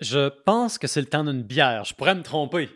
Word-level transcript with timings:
Je 0.00 0.28
pense 0.28 0.78
que 0.78 0.86
c'est 0.86 1.00
le 1.00 1.06
temps 1.06 1.24
d'une 1.24 1.42
bière. 1.42 1.84
Je 1.84 1.94
pourrais 1.94 2.14
me 2.14 2.22
tromper, 2.22 2.68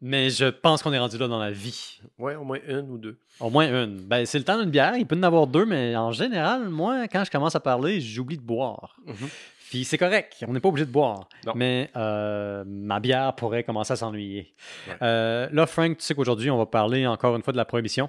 mais 0.00 0.30
je 0.30 0.46
pense 0.46 0.82
qu'on 0.82 0.92
est 0.92 0.98
rendu 0.98 1.16
là 1.18 1.28
dans 1.28 1.38
la 1.38 1.50
vie. 1.50 2.00
Ouais, 2.18 2.34
au 2.34 2.44
moins 2.44 2.58
une 2.66 2.90
ou 2.90 2.98
deux. 2.98 3.18
Au 3.40 3.50
moins 3.50 3.66
une. 3.66 4.02
Ben, 4.02 4.26
c'est 4.26 4.38
le 4.38 4.44
temps 4.44 4.58
d'une 4.58 4.70
bière. 4.70 4.96
Il 4.96 5.06
peut 5.06 5.16
y 5.16 5.18
en 5.18 5.22
avoir 5.22 5.46
deux, 5.46 5.64
mais 5.64 5.96
en 5.96 6.12
général, 6.12 6.68
moi, 6.68 7.08
quand 7.08 7.24
je 7.24 7.30
commence 7.30 7.54
à 7.54 7.60
parler, 7.60 8.00
j'oublie 8.00 8.36
de 8.36 8.42
boire. 8.42 8.96
Mhm. 9.06 9.28
Puis 9.70 9.84
c'est 9.84 9.98
correct, 9.98 10.42
on 10.48 10.52
n'est 10.54 10.60
pas 10.60 10.68
obligé 10.70 10.86
de 10.86 10.90
boire. 10.90 11.28
Non. 11.46 11.52
Mais 11.54 11.90
euh, 11.94 12.64
ma 12.66 13.00
bière 13.00 13.34
pourrait 13.34 13.64
commencer 13.64 13.92
à 13.92 13.96
s'ennuyer. 13.96 14.54
Ouais. 14.86 14.96
Euh, 15.02 15.48
là, 15.52 15.66
Frank, 15.66 15.98
tu 15.98 16.04
sais 16.04 16.14
qu'aujourd'hui, 16.14 16.50
on 16.50 16.56
va 16.56 16.64
parler 16.64 17.06
encore 17.06 17.36
une 17.36 17.42
fois 17.42 17.52
de 17.52 17.58
la 17.58 17.66
prohibition. 17.66 18.08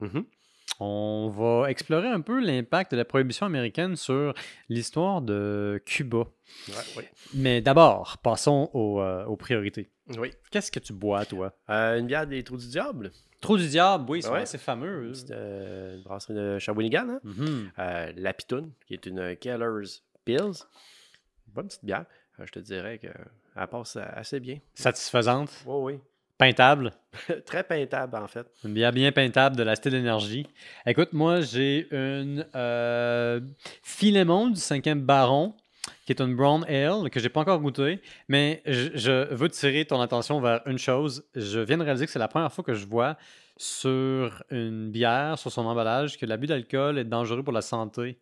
Mhm. 0.00 0.24
On 0.80 1.28
va 1.28 1.70
explorer 1.70 2.08
un 2.08 2.20
peu 2.20 2.40
l'impact 2.40 2.92
de 2.92 2.96
la 2.96 3.04
prohibition 3.04 3.46
américaine 3.46 3.94
sur 3.96 4.34
l'histoire 4.68 5.22
de 5.22 5.80
Cuba. 5.86 6.18
Ouais, 6.68 6.74
oui. 6.96 7.04
Mais 7.34 7.60
d'abord, 7.60 8.18
passons 8.18 8.68
aux, 8.72 9.00
euh, 9.00 9.24
aux 9.26 9.36
priorités. 9.36 9.90
Oui. 10.18 10.32
Qu'est-ce 10.50 10.72
que 10.72 10.80
tu 10.80 10.92
bois, 10.92 11.24
toi? 11.24 11.54
Euh, 11.70 11.98
une 11.98 12.06
bière 12.06 12.26
des 12.26 12.42
Trous 12.42 12.56
du 12.56 12.66
Diable. 12.68 13.12
Trou 13.40 13.56
du 13.58 13.66
diable, 13.68 14.04
oui, 14.08 14.22
c'est 14.22 14.30
Ouais. 14.30 14.46
fameux. 14.46 15.12
C'est 15.14 15.32
euh, 15.32 15.96
une 15.96 16.02
brasserie 16.04 16.34
de 16.34 16.58
Shawinigan. 16.60 17.18
Hein? 17.24 17.70
Euh, 17.78 18.12
la 18.16 18.32
Pitoune, 18.32 18.70
qui 18.86 18.94
est 18.94 19.04
une 19.06 19.36
Keller's 19.36 20.04
Pills. 20.24 20.64
Bonne 21.48 21.66
petite 21.66 21.84
bière. 21.84 22.06
Euh, 22.38 22.44
je 22.46 22.52
te 22.52 22.60
dirais 22.60 22.98
qu'elle 22.98 23.66
passe 23.68 23.96
assez 23.96 24.38
bien. 24.38 24.58
Satisfaisante, 24.74 25.50
Oui, 25.66 25.98
peintable. 26.42 26.92
Très 27.46 27.62
peintable, 27.62 28.16
en 28.16 28.26
fait. 28.26 28.46
Une 28.64 28.74
bière 28.74 28.92
bien 28.92 29.12
peintable 29.12 29.56
de 29.56 29.62
la 29.62 29.76
Style 29.76 29.92
d'énergie. 29.92 30.46
Écoute, 30.86 31.12
moi, 31.12 31.40
j'ai 31.40 31.86
une 31.90 32.44
euh, 32.56 33.40
Philémon 33.82 34.48
du 34.48 34.58
5e 34.58 35.00
Baron, 35.00 35.54
qui 36.04 36.12
est 36.12 36.20
une 36.20 36.34
Brown 36.34 36.64
Ale, 36.64 37.10
que 37.10 37.20
j'ai 37.20 37.28
pas 37.28 37.40
encore 37.40 37.60
goûté. 37.60 38.00
Mais 38.28 38.62
je, 38.66 38.90
je 38.94 39.32
veux 39.32 39.48
tirer 39.50 39.84
ton 39.84 40.00
attention 40.00 40.40
vers 40.40 40.62
une 40.66 40.78
chose. 40.78 41.24
Je 41.36 41.60
viens 41.60 41.78
de 41.78 41.84
réaliser 41.84 42.06
que 42.06 42.12
c'est 42.12 42.18
la 42.18 42.28
première 42.28 42.52
fois 42.52 42.64
que 42.64 42.74
je 42.74 42.86
vois 42.86 43.16
sur 43.56 44.42
une 44.50 44.90
bière, 44.90 45.38
sur 45.38 45.52
son 45.52 45.64
emballage, 45.66 46.18
que 46.18 46.26
l'abus 46.26 46.48
d'alcool 46.48 46.98
est 46.98 47.04
dangereux 47.04 47.44
pour 47.44 47.52
la 47.52 47.62
santé. 47.62 48.18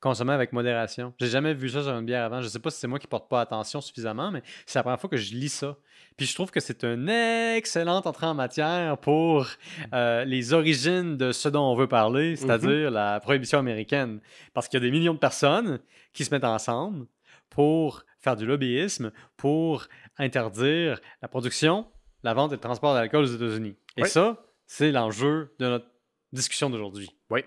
Consommer 0.00 0.32
avec 0.32 0.52
modération. 0.52 1.14
J'ai 1.20 1.28
jamais 1.28 1.54
vu 1.54 1.68
ça 1.70 1.82
sur 1.82 1.92
une 1.96 2.04
bière 2.04 2.24
avant. 2.24 2.42
Je 2.42 2.48
sais 2.48 2.58
pas 2.58 2.70
si 2.70 2.78
c'est 2.78 2.86
moi 2.86 2.98
qui 2.98 3.06
porte 3.06 3.28
pas 3.28 3.40
attention 3.40 3.80
suffisamment, 3.80 4.30
mais 4.30 4.42
c'est 4.66 4.78
la 4.78 4.82
première 4.82 5.00
fois 5.00 5.10
que 5.10 5.16
je 5.16 5.34
lis 5.34 5.48
ça. 5.48 5.76
Puis 6.16 6.26
je 6.26 6.34
trouve 6.34 6.50
que 6.50 6.60
c'est 6.60 6.84
une 6.84 7.08
excellente 7.08 8.06
entrée 8.06 8.26
en 8.26 8.34
matière 8.34 8.98
pour 8.98 9.46
euh, 9.92 10.24
les 10.24 10.52
origines 10.52 11.16
de 11.16 11.32
ce 11.32 11.48
dont 11.48 11.64
on 11.70 11.74
veut 11.74 11.88
parler, 11.88 12.36
c'est-à-dire 12.36 12.90
la 12.90 13.20
prohibition 13.20 13.58
américaine. 13.58 14.20
Parce 14.54 14.68
qu'il 14.68 14.80
y 14.80 14.82
a 14.82 14.86
des 14.86 14.90
millions 14.90 15.14
de 15.14 15.18
personnes 15.18 15.78
qui 16.12 16.24
se 16.24 16.30
mettent 16.34 16.44
ensemble 16.44 17.06
pour 17.50 18.04
faire 18.18 18.36
du 18.36 18.46
lobbyisme, 18.46 19.12
pour 19.36 19.86
interdire 20.18 21.00
la 21.22 21.28
production, 21.28 21.86
la 22.22 22.34
vente 22.34 22.52
et 22.52 22.56
le 22.56 22.60
transport 22.60 22.94
d'alcool 22.94 23.24
aux 23.24 23.34
États-Unis. 23.34 23.76
Et 23.96 24.02
Oui. 24.02 24.08
ça, 24.08 24.42
c'est 24.66 24.90
l'enjeu 24.90 25.54
de 25.58 25.66
notre 25.66 25.86
discussion 26.32 26.70
d'aujourd'hui. 26.70 27.08
Oui. 27.30 27.42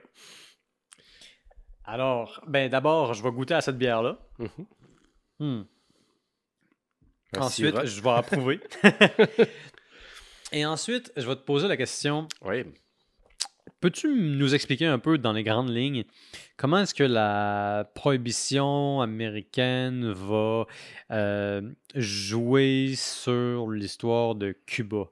Alors, 1.92 2.40
ben 2.46 2.70
d'abord, 2.70 3.16
je 3.16 3.24
vais 3.24 3.32
goûter 3.32 3.56
à 3.56 3.62
cette 3.62 3.80
bière-là. 3.80 4.20
Mhm. 4.38 4.66
Hmm. 5.40 5.64
Ensuite, 7.36 7.84
je 7.86 8.02
vais 8.02 8.10
approuver. 8.10 8.60
Et 10.52 10.68
ensuite, 10.68 11.12
je 11.18 11.28
vais 11.28 11.36
te 11.36 11.42
poser 11.42 11.68
la 11.68 11.78
question 11.78 12.28
Oui. 12.44 12.64
peux-tu 13.80 14.08
nous 14.08 14.54
expliquer 14.54 14.86
un 14.86 15.00
peu 15.00 15.18
dans 15.18 15.32
les 15.32 15.44
grandes 15.44 15.70
lignes 15.70 16.04
comment 16.58 16.80
est-ce 16.80 16.94
que 16.94 17.04
la 17.04 17.90
prohibition 17.96 19.02
américaine 19.02 20.12
va 20.12 20.66
euh, 21.10 21.62
jouer 21.96 22.94
sur 22.96 23.68
l'histoire 23.70 24.36
de 24.36 24.52
Cuba? 24.68 25.06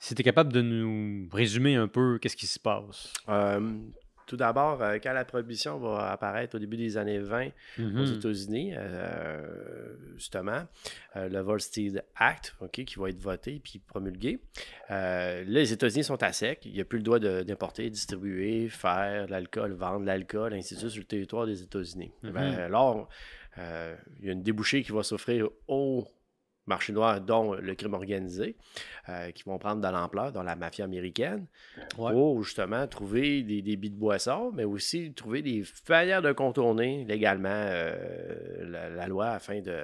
Si 0.00 0.16
tu 0.16 0.22
es 0.22 0.24
capable 0.24 0.52
de 0.52 0.62
nous 0.62 1.28
résumer 1.32 1.76
un 1.76 1.88
peu 1.88 2.18
qu'est-ce 2.18 2.36
qui 2.36 2.46
se 2.48 2.58
passe. 2.58 3.12
Euh, 3.28 3.60
tout 4.28 4.36
d'abord, 4.36 4.80
euh, 4.82 4.98
quand 5.02 5.12
la 5.12 5.24
prohibition 5.24 5.78
va 5.78 6.12
apparaître 6.12 6.54
au 6.54 6.58
début 6.60 6.76
des 6.76 6.96
années 6.96 7.18
20 7.18 7.48
aux 7.78 7.82
Mhm. 7.82 8.14
États-Unis, 8.14 8.72
euh, 8.76 9.96
justement, 10.16 10.62
euh, 11.16 11.28
le 11.28 11.40
Volstead 11.40 12.04
Act, 12.14 12.54
ok, 12.60 12.84
qui 12.84 12.94
va 12.98 13.08
être 13.08 13.18
voté 13.18 13.58
puis 13.64 13.80
promulgué. 13.80 14.38
Là, 14.90 15.42
les 15.44 15.72
États-Unis 15.72 16.04
sont 16.04 16.22
à 16.22 16.32
sec. 16.32 16.60
Il 16.66 16.72
n'y 16.74 16.80
a 16.80 16.84
plus 16.84 16.98
le 16.98 17.04
droit 17.04 17.18
d'importer, 17.18 17.88
distribuer, 17.90 18.68
faire 18.68 19.26
de 19.26 19.30
l'alcool, 19.32 19.72
vendre 19.72 20.00
de 20.02 20.06
l'alcool, 20.06 20.52
ainsi 20.54 20.74
de 20.74 20.78
suite, 20.80 20.90
sur 20.92 21.00
le 21.00 21.06
territoire 21.06 21.46
des 21.46 21.62
États-Unis. 21.62 22.12
Mhm. 22.22 22.30
Ben, 22.32 22.54
alors, 22.60 23.08
il 23.56 24.26
y 24.26 24.28
a 24.28 24.32
une 24.32 24.42
débouchée 24.42 24.82
qui 24.82 24.92
va 24.92 25.02
s'offrir 25.02 25.48
au 25.66 26.06
marché 26.68 26.92
noir, 26.92 27.20
dont 27.20 27.54
le 27.54 27.74
crime 27.74 27.94
organisé, 27.94 28.56
euh, 29.08 29.30
qui 29.32 29.42
vont 29.44 29.58
prendre 29.58 29.80
de 29.80 29.88
l'ampleur 29.88 30.32
dans 30.32 30.42
la 30.42 30.54
mafia 30.56 30.84
américaine 30.84 31.46
Ouais. 31.96 32.12
pour 32.12 32.42
justement 32.42 32.86
trouver 32.86 33.42
des 33.42 33.62
débits 33.62 33.90
de 33.90 33.96
boissons, 33.98 34.52
mais 34.54 34.64
aussi 34.64 35.12
trouver 35.14 35.42
des 35.42 35.64
manières 35.88 36.22
de 36.22 36.32
contourner 36.32 37.04
légalement 37.04 37.48
euh, 37.50 38.70
la, 38.70 38.88
la 38.90 39.06
loi 39.06 39.28
afin 39.30 39.60
de 39.60 39.76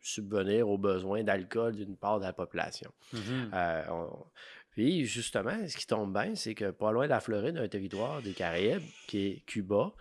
subvenir 0.00 0.68
aux 0.68 0.76
besoins 0.78 1.22
d'alcool 1.22 1.74
d'une 1.76 1.96
part 1.96 2.18
de 2.20 2.24
la 2.24 2.32
population. 2.32 2.90
Mhm. 3.12 3.50
Euh, 3.54 3.82
on- 3.90 4.24
Puis 4.72 5.04
justement, 5.06 5.56
ce 5.68 5.76
qui 5.76 5.86
tombe 5.86 6.12
bien, 6.12 6.34
c'est 6.34 6.54
que 6.54 6.70
pas 6.72 6.90
loin 6.90 7.04
de 7.04 7.10
la 7.10 7.20
Floride, 7.20 7.56
un 7.56 7.68
territoire 7.68 8.20
des 8.22 8.32
Caraïbes, 8.32 8.82
qui 9.06 9.26
est 9.28 9.42
Cuba, 9.46 9.92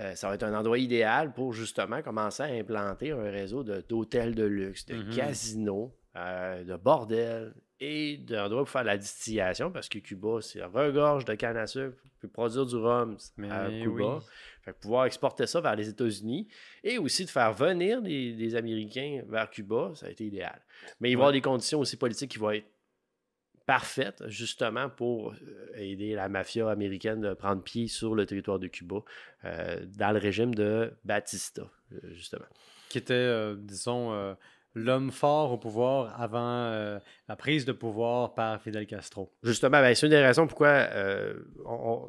euh, 0.00 0.14
ça 0.14 0.28
va 0.28 0.34
être 0.34 0.42
un 0.44 0.54
endroit 0.54 0.78
idéal 0.78 1.32
pour 1.32 1.52
justement 1.52 2.02
commencer 2.02 2.42
à 2.42 2.46
implanter 2.46 3.10
un 3.12 3.30
réseau 3.30 3.62
d'hôtels 3.62 4.34
de, 4.34 4.44
luxe, 4.44 4.86
de 4.86 4.94
Mhm. 4.96 5.10
casinos, 5.14 5.92
euh, 6.16 6.64
de 6.64 6.76
bordels 6.76 7.54
et 7.78 8.16
d'endroits 8.18 8.60
pour 8.62 8.70
faire 8.70 8.82
de 8.82 8.88
la 8.88 8.98
distillation 8.98 9.70
parce 9.70 9.88
que 9.88 9.98
Cuba, 9.98 10.38
c'est 10.40 10.62
regorge 10.64 11.24
de 11.24 11.34
canne 11.34 11.56
à 11.56 11.66
sucre, 11.66 11.96
peut 12.20 12.28
produire 12.28 12.66
du 12.66 12.76
rhum 12.76 13.16
Mais 13.38 13.50
à 13.50 13.68
oui. 13.68 13.80
Cuba. 13.82 14.20
Fait 14.62 14.72
que 14.72 14.78
pouvoir 14.80 15.06
exporter 15.06 15.46
ça 15.46 15.60
vers 15.62 15.74
les 15.76 15.88
États-Unis 15.88 16.46
et 16.84 16.98
aussi 16.98 17.24
de 17.24 17.30
faire 17.30 17.52
venir 17.54 18.02
des, 18.02 18.32
des 18.34 18.54
Américains 18.54 19.22
vers 19.26 19.48
Cuba, 19.50 19.92
ça 19.94 20.06
a 20.06 20.10
été 20.10 20.26
idéal. 20.26 20.60
Mais 21.00 21.10
il 21.10 21.14
va 21.16 21.20
y 21.20 21.22
avoir 21.22 21.28
Ouais. 21.28 21.32
des 21.34 21.40
conditions 21.40 21.80
aussi 21.80 21.96
politiques 21.96 22.32
qui 22.32 22.38
vont 22.38 22.50
être 22.50 22.66
parfaites, 23.66 24.22
justement, 24.26 24.88
pour 24.88 25.32
euh, 25.32 25.72
aider 25.76 26.14
la 26.14 26.28
mafia 26.28 26.68
américaine 26.70 27.20
de 27.20 27.34
prendre 27.34 27.62
pied 27.62 27.86
sur 27.88 28.14
le 28.14 28.26
territoire 28.26 28.58
de 28.58 28.66
Cuba, 28.66 28.96
euh, 29.44 29.84
dans 29.96 30.10
le 30.12 30.18
régime 30.18 30.54
de 30.54 30.92
Batista, 31.04 31.62
euh, 31.92 31.98
justement. 32.12 32.46
Qui 32.88 32.98
était, 32.98 33.14
euh, 33.14 33.54
disons, 33.56 34.12
euh, 34.12 34.34
l'homme 34.74 35.10
fort 35.12 35.52
au 35.52 35.58
pouvoir 35.58 36.20
avant 36.20 37.00
la 37.28 37.36
prise 37.36 37.64
de 37.64 37.72
pouvoir 37.72 38.34
par 38.34 38.60
Fidel 38.62 38.86
Castro. 38.86 39.32
Justement, 39.42 39.80
ben, 39.80 39.94
c'est 39.94 40.06
une 40.06 40.10
des 40.10 40.24
raisons 40.24 40.46
pourquoi 40.46 40.88
on- 41.66 42.08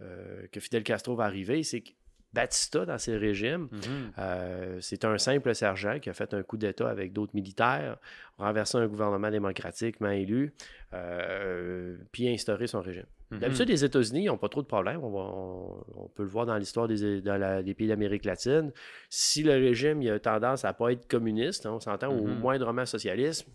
on, 0.00 0.06
que 0.50 0.60
Fidel 0.60 0.82
Castro 0.82 1.14
va 1.16 1.24
arriver, 1.24 1.62
c'est 1.62 1.82
que 1.82 1.90
Batista, 2.34 2.84
dans 2.84 2.98
ses 2.98 3.16
régimes, 3.16 3.68
Mhm. 3.72 3.80
Euh, 4.18 4.78
c'est 4.80 5.04
un 5.04 5.16
simple 5.18 5.54
sergent 5.54 5.98
qui 6.00 6.10
a 6.10 6.12
fait 6.14 6.34
un 6.34 6.42
coup 6.42 6.56
d'État 6.56 6.88
avec 6.90 7.12
d'autres 7.12 7.34
militaires, 7.34 7.96
renversé 8.38 8.76
un 8.78 8.86
gouvernement 8.86 9.30
démocratiquement 9.30 10.10
élu, 10.10 10.52
euh, 10.92 11.96
puis 12.12 12.28
instauré 12.28 12.66
son 12.66 12.80
régime. 12.80 13.06
Mhm. 13.30 13.38
D'habitude, 13.38 13.68
les 13.68 13.84
États-Unis 13.84 14.26
n'ont 14.26 14.36
pas 14.38 14.48
trop 14.48 14.62
de 14.62 14.66
problèmes. 14.66 15.02
On, 15.02 15.10
va- 15.10 15.32
on- 15.34 15.84
on 16.04 16.08
peut 16.08 16.22
le 16.22 16.28
voir 16.28 16.46
dans 16.46 16.56
l'histoire 16.56 16.88
des, 16.88 17.20
dans 17.20 17.36
la- 17.36 17.62
des 17.62 17.74
pays 17.74 17.88
d'Amérique 17.88 18.24
latine. 18.24 18.70
Si 19.08 19.42
le 19.42 19.52
régime 19.52 20.02
il 20.02 20.10
a 20.10 20.18
tendance 20.18 20.64
à 20.64 20.72
pas 20.72 20.92
être 20.92 21.06
communiste, 21.08 21.66
hein, 21.66 21.72
on 21.74 21.80
s'entend, 21.80 22.12
ou 22.14 22.26
Mhm. 22.26 22.38
moindrement 22.40 22.86
socialiste, 22.86 23.46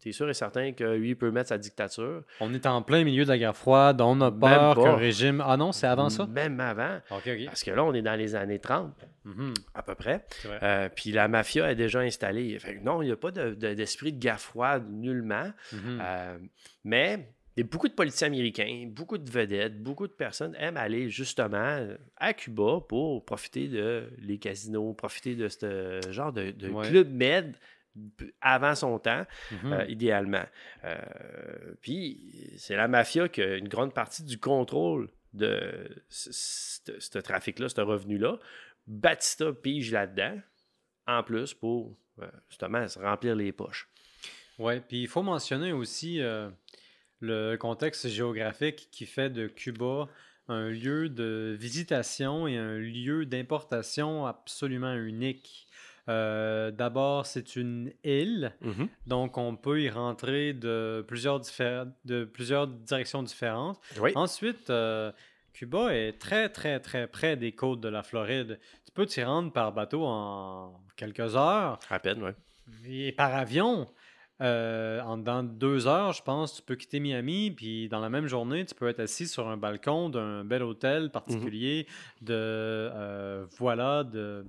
tu 0.00 0.08
es 0.08 0.12
sûr 0.12 0.28
et 0.30 0.34
certain 0.34 0.72
que 0.72 0.84
lui 0.96 1.14
peut 1.14 1.30
mettre 1.30 1.48
sa 1.50 1.58
dictature? 1.58 2.22
On 2.40 2.52
est 2.54 2.66
en 2.66 2.82
plein 2.82 3.04
milieu 3.04 3.24
de 3.24 3.28
la 3.28 3.38
guerre 3.38 3.56
froide, 3.56 4.00
on 4.00 4.20
a 4.20 4.30
peur 4.32 4.74
pas. 4.74 4.82
qu'un 4.82 4.96
régime. 4.96 5.42
Ah 5.46 5.56
non, 5.56 5.72
c'est 5.72 5.86
avant 5.86 6.08
ça? 6.10 6.26
Même 6.26 6.58
avant. 6.60 6.98
Parce 7.46 7.62
que 7.62 7.70
là, 7.70 7.84
on 7.84 7.92
est 7.94 8.02
dans 8.02 8.16
les 8.16 8.34
années 8.34 8.58
30, 8.58 8.94
Mhm. 9.24 9.54
à 9.74 9.82
peu 9.82 9.94
près. 9.94 10.24
Euh, 10.62 10.88
puis 10.94 11.12
la 11.12 11.28
mafia 11.28 11.70
est 11.70 11.74
déjà 11.76 12.00
installée. 12.00 12.58
Fait 12.58 12.76
que 12.76 12.82
non, 12.82 13.02
il 13.02 13.06
n'y 13.06 13.12
a 13.12 13.16
pas 13.16 13.30
de- 13.30 13.54
de- 13.54 13.74
d'esprit 13.74 14.12
de, 14.12 14.18
guerre 14.18 14.40
froide 14.40 14.84
nullement. 14.90 15.52
Mhm. 15.72 15.98
Euh, 16.02 16.38
mais 16.84 17.28
beaucoup 17.70 17.88
de 17.88 17.92
politiciens 17.92 18.28
américains, 18.28 18.86
beaucoup 18.90 19.18
de 19.18 19.30
vedettes, 19.30 19.82
beaucoup 19.82 20.06
de 20.06 20.12
personnes 20.12 20.54
aiment 20.58 20.78
aller 20.78 21.10
justement 21.10 21.78
à 22.16 22.32
Cuba 22.32 22.80
pour 22.88 23.22
profiter 23.26 23.68
de 23.68 24.04
les 24.18 24.38
casinos, 24.38 24.94
profiter 24.94 25.34
de 25.34 25.46
ce 25.48 26.00
genre 26.10 26.32
de, 26.32 26.52
de 26.52 26.70
Ouais. 26.70 26.88
club 26.88 27.10
med 27.12 27.54
avant 28.40 28.74
son 28.74 28.98
temps, 28.98 29.24
Mhm. 29.50 29.72
euh, 29.72 29.84
idéalement. 29.86 30.44
Euh, 30.84 30.98
puis 31.80 32.54
c'est 32.58 32.76
la 32.76 32.88
mafia 32.88 33.28
qui 33.28 33.42
a 33.42 33.56
une 33.56 33.68
grande 33.68 33.92
partie 33.94 34.22
du 34.22 34.38
contrôle 34.38 35.08
de 35.32 35.88
ce, 36.08 37.18
trafic-là, 37.18 37.68
ce 37.68 37.80
revenu-là. 37.80 38.38
Batista 38.86 39.52
pige 39.52 39.92
là-dedans, 39.92 40.40
en 41.06 41.22
plus, 41.22 41.54
pour 41.54 41.96
euh, 42.20 42.26
justement 42.48 42.86
se 42.88 42.98
remplir 42.98 43.34
les 43.36 43.52
poches. 43.52 43.88
Oui, 44.58 44.80
puis 44.80 45.02
il 45.02 45.08
faut 45.08 45.22
mentionner 45.22 45.72
aussi 45.72 46.20
le 47.20 47.56
contexte 47.56 48.08
géographique 48.08 48.88
qui 48.90 49.06
fait 49.06 49.30
de 49.30 49.46
Cuba 49.46 50.08
un 50.48 50.68
lieu 50.68 51.08
de 51.08 51.56
visitation 51.58 52.46
et 52.48 52.56
un 52.58 52.76
lieu 52.76 53.24
d'importation 53.24 54.26
absolument 54.26 54.94
unique. 54.94 55.68
Euh, 56.10 56.70
D'abord, 56.70 57.24
c'est 57.26 57.56
une 57.56 57.92
île, 58.04 58.52
Mhm. 58.60 58.88
donc 59.06 59.38
on 59.38 59.54
peut 59.56 59.80
y 59.80 59.88
rentrer 59.90 60.52
de 60.52 61.04
plusieurs, 61.06 61.40
diffé- 61.40 61.86
de 62.04 62.24
plusieurs 62.24 62.66
directions 62.66 63.22
différentes. 63.22 63.78
Oui. 64.00 64.10
Ensuite, 64.14 64.68
euh, 64.70 65.12
Cuba 65.52 65.94
est 65.94 66.18
très, 66.18 66.48
très, 66.48 66.80
très 66.80 67.06
près 67.06 67.36
des 67.36 67.52
côtes 67.52 67.80
de 67.80 67.88
la 67.88 68.02
Floride. 68.02 68.58
Tu 68.84 68.92
peux 68.92 69.06
t'y 69.06 69.22
rendre 69.22 69.52
par 69.52 69.72
bateau 69.72 70.04
en 70.04 70.80
quelques 70.96 71.36
heures 71.36 71.78
À 71.90 71.98
peine, 71.98 72.22
oui. 72.22 72.32
et 73.08 73.12
par 73.12 73.34
avion. 73.34 73.86
Euh, 74.40 75.02
en 75.02 75.18
dans 75.18 75.42
deux 75.42 75.86
heures, 75.86 76.12
je 76.12 76.22
pense, 76.22 76.56
tu 76.56 76.62
peux 76.62 76.76
quitter 76.76 76.98
Miami, 76.98 77.50
puis 77.50 77.88
dans 77.88 78.00
la 78.00 78.08
même 78.08 78.26
journée, 78.26 78.64
tu 78.64 78.74
peux 78.74 78.88
être 78.88 79.00
assis 79.00 79.26
sur 79.26 79.48
un 79.48 79.58
balcon 79.58 80.08
d'un 80.08 80.44
bel 80.44 80.62
hôtel 80.62 81.10
particulier 81.10 81.86
de 82.22 82.34
euh, 82.34 83.46
voilà 83.58 84.02
de 84.04 84.46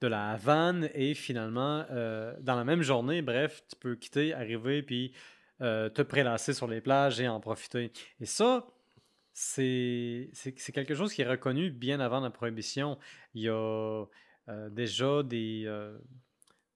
de 0.00 0.06
la 0.06 0.30
Havane 0.30 0.90
et 0.94 1.14
finalement 1.14 1.84
euh, 1.90 2.34
dans 2.40 2.54
la 2.54 2.64
même 2.64 2.82
journée, 2.82 3.20
bref, 3.20 3.62
tu 3.68 3.76
peux 3.76 3.94
quitter, 3.94 4.32
arriver 4.32 4.82
puis 4.82 5.12
te 5.58 6.02
prélasser 6.02 6.52
sur 6.52 6.66
les 6.66 6.82
plages 6.82 7.18
et 7.18 7.28
en 7.28 7.40
profiter. 7.40 7.90
Et 8.20 8.26
ça, 8.26 8.66
c'est 9.32 10.30
quelque 10.74 10.94
chose 10.94 11.14
qui 11.14 11.22
est 11.22 11.28
reconnu 11.28 11.70
bien 11.70 11.98
avant 11.98 12.20
la 12.20 12.28
prohibition. 12.28 12.98
Il 13.32 13.40
y 13.40 13.48
a 13.48 14.04
déjà 14.70 15.22
des, 15.22 15.66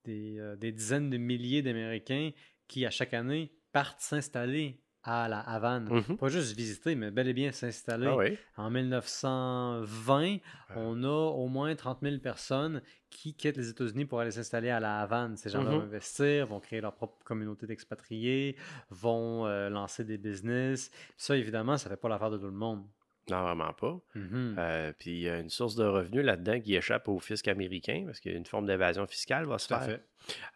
des, 0.04 0.38
euh, 0.38 0.56
des 0.56 0.72
dizaines 0.72 1.10
de 1.10 1.16
milliers 1.16 1.62
d'Américains 1.62 2.30
qui, 2.70 2.86
à 2.86 2.90
chaque 2.90 3.14
année, 3.14 3.52
partent 3.72 4.00
s'installer 4.00 4.80
à 5.02 5.28
la 5.28 5.40
Havane. 5.40 5.88
Mhm. 5.88 6.16
Pas 6.18 6.28
juste 6.28 6.54
visiter, 6.56 6.94
mais 6.94 7.10
bel 7.10 7.26
et 7.26 7.32
bien 7.32 7.52
s'installer. 7.52 8.06
Ah 8.06 8.16
oui. 8.16 8.36
En 8.56 8.70
1920, 8.70 10.38
on 10.76 11.02
a 11.04 11.08
au 11.08 11.48
moins 11.48 11.74
30 11.74 11.98
000 12.02 12.18
personnes 12.18 12.82
qui 13.08 13.34
quittent 13.34 13.56
les 13.56 13.68
États-Unis 13.70 14.04
pour 14.04 14.20
aller 14.20 14.30
s'installer 14.30 14.70
à 14.70 14.78
la 14.78 15.00
Havane. 15.00 15.36
Ces 15.36 15.50
gens-là 15.50 15.70
Mhm. 15.70 15.76
vont 15.78 15.82
investir, 15.84 16.46
vont 16.46 16.60
créer 16.60 16.80
leur 16.80 16.94
propre 16.94 17.24
communauté 17.24 17.66
d'expatriés, 17.66 18.56
vont 18.90 19.46
euh, 19.46 19.68
lancer 19.68 20.04
des 20.04 20.18
business. 20.18 20.90
Ça, 21.16 21.36
évidemment, 21.36 21.76
ça 21.76 21.88
fait 21.88 21.96
pas 21.96 22.08
l'affaire 22.08 22.30
de 22.30 22.38
tout 22.38 22.44
le 22.46 22.50
monde. 22.52 22.84
Non, 23.30 23.42
vraiment 23.42 23.72
pas. 23.72 24.00
Mhm. 24.14 24.56
Euh, 24.58 24.92
puis 24.98 25.10
il 25.10 25.20
y 25.20 25.28
a 25.28 25.38
une 25.38 25.50
source 25.50 25.76
de 25.76 25.84
revenus 25.84 26.24
là-dedans 26.24 26.60
qui 26.60 26.74
échappe 26.74 27.08
au 27.08 27.18
fisc 27.18 27.46
américain 27.48 28.02
parce 28.06 28.20
qu'il 28.20 28.32
y 28.32 28.34
a 28.34 28.38
une 28.38 28.46
forme 28.46 28.66
d'évasion 28.66 29.06
fiscale 29.06 29.46
va 29.46 29.58
se 29.58 29.68
Tout 29.68 29.74
faire. 29.74 29.84
fait. 29.84 30.02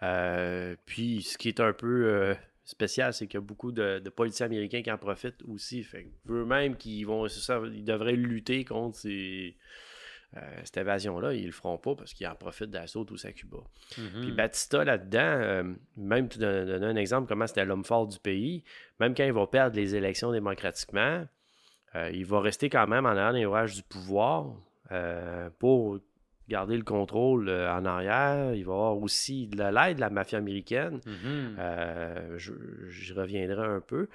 Euh, 0.03 0.77
puis 0.87 1.23
ce 1.23 1.39
qui 1.39 1.49
est 1.49 1.61
un 1.61 1.73
peu 1.73 2.07
euh, 2.07 2.35
spécial, 2.65 3.13
c'est 3.15 3.27
qu'il 3.27 3.39
y 3.39 3.43
a 3.43 3.47
beaucoup 3.47 3.73
de, 3.73 3.99
de 3.99 4.11
politiciens 4.11 4.47
américains 4.47 4.83
qui 4.83 4.91
en 4.91 4.99
profitent 4.99 5.43
aussi. 5.49 5.83
Fait 5.83 6.07
eux-mêmes 6.29 6.77
qui 6.77 7.05
vont, 7.05 7.29
ça, 7.29 7.61
ils 7.73 7.85
devraient 7.85 8.13
lutter 8.17 8.65
contre 8.65 8.97
ces, 8.99 9.57
cette 10.65 10.79
évasion-là. 10.79 11.33
Ils 11.33 11.47
le 11.47 11.53
feront 11.53 11.79
pas 11.79 11.95
parce 11.95 12.13
qu'ils 12.13 12.27
en 12.27 12.35
profitent 12.35 12.71
d'assaut 12.71 13.05
tous 13.05 13.25
à 13.25 13.33
Cuba. 13.33 13.59
Puis 13.91 14.03
Mhm. 14.03 14.35
Batista 14.35 14.85
là-dedans, 14.85 15.75
même 15.97 16.29
tu 16.29 16.39
donnes 16.39 16.67
donnes 16.67 16.83
un 16.85 16.97
exemple 16.97 17.29
comment 17.29 17.47
c'était 17.47 17.65
l'homme 17.65 17.85
fort 17.85 18.07
du 18.09 18.19
pays, 18.19 18.65
même 18.99 19.15
quand 19.15 19.25
il 19.25 19.33
va 19.33 19.47
perdre 19.47 19.77
les 19.77 19.95
élections 19.95 20.33
démocratiquement, 20.33 21.25
euh, 21.97 22.11
il 22.13 22.25
va 22.27 22.41
rester 22.41 22.69
quand 22.69 22.87
même 22.87 23.07
en 23.07 23.11
arrière 23.11 23.33
des 23.33 23.45
rouages 23.47 23.75
du 23.77 23.83
pouvoir 23.83 24.47
euh, 24.93 25.49
pour 25.59 25.99
garder 26.47 26.77
le 26.77 26.83
contrôle 26.83 27.49
euh, 27.49 27.73
en 27.73 27.87
arrière. 27.87 28.55
Il 28.55 28.67
va 28.67 28.73
avoir 28.75 28.99
aussi 28.99 29.47
de 29.47 29.57
l'aide 29.63 29.97
de 29.97 30.01
la 30.01 30.11
mafia 30.11 30.39
américaine. 30.39 31.01
Mhm. 31.07 31.57
Euh, 31.59 32.35
je- 32.37 32.53
J'y 32.91 33.13
reviendrai 33.15 33.67
un 33.67 33.81
peu 33.81 34.09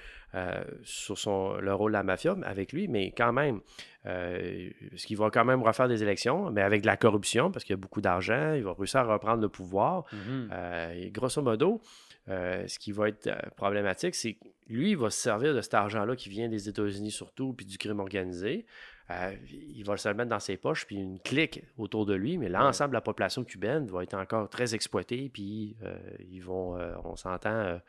sur 0.83 1.17
son, 1.17 1.55
le 1.57 1.73
rôle 1.73 1.91
de 1.91 1.97
la 1.97 2.03
mafia 2.03 2.35
avec 2.43 2.71
lui, 2.71 2.87
mais 2.87 3.11
quand 3.17 3.33
même, 3.33 3.61
parce 4.03 5.03
qu'il 5.05 5.17
va 5.17 5.29
quand 5.31 5.43
même 5.45 5.63
refaire 5.63 5.87
des 5.87 6.03
élections, 6.03 6.51
mais 6.51 6.61
avec 6.61 6.81
de 6.81 6.87
la 6.87 6.97
corruption, 6.97 7.51
parce 7.51 7.65
qu'il 7.65 7.73
y 7.73 7.79
a 7.79 7.81
beaucoup 7.81 8.01
d'argent, 8.01 8.53
il 8.53 8.63
va 8.63 8.73
réussir 8.73 8.99
à 9.01 9.13
reprendre 9.13 9.41
le 9.41 9.49
pouvoir. 9.49 10.03
Mhm. 10.13 10.49
Et 10.97 11.09
grosso 11.11 11.41
modo, 11.41 11.81
euh, 12.27 12.67
ce 12.67 12.77
qui 12.77 12.91
va 12.91 13.09
être 13.09 13.27
euh, 13.27 13.37
problématique, 13.55 14.15
c'est 14.15 14.33
que 14.33 14.45
lui, 14.67 14.91
il 14.91 14.97
va 14.97 15.09
se 15.09 15.19
servir 15.19 15.55
de 15.55 15.61
cet 15.61 15.73
argent-là 15.73 16.15
qui 16.15 16.29
vient 16.29 16.47
des 16.47 16.69
États-Unis 16.69 17.11
surtout, 17.11 17.53
puis 17.53 17.65
du 17.65 17.77
crime 17.77 17.99
organisé. 17.99 18.65
Euh, 19.11 19.33
il 19.49 19.83
va 19.83 19.97
se 19.97 20.07
le 20.07 20.13
mettre 20.13 20.29
dans 20.29 20.39
ses 20.39 20.55
poches, 20.55 20.85
puis 20.85 20.97
une 20.97 21.19
clique 21.19 21.63
autour 21.79 22.05
de 22.05 22.13
lui, 22.13 22.37
mais 22.37 22.47
l'ensemble 22.47 22.91
de 22.91 22.93
la 22.93 23.01
population 23.01 23.43
cubaine 23.43 23.87
va 23.87 24.03
être 24.03 24.13
encore 24.13 24.47
très 24.49 24.75
exploitée, 24.75 25.31
puis 25.33 25.75
euh, 25.83 25.97
ils 26.29 26.43
vont, 26.43 26.77
euh, 26.77 26.93
on 27.03 27.15
s'entend, 27.15 27.79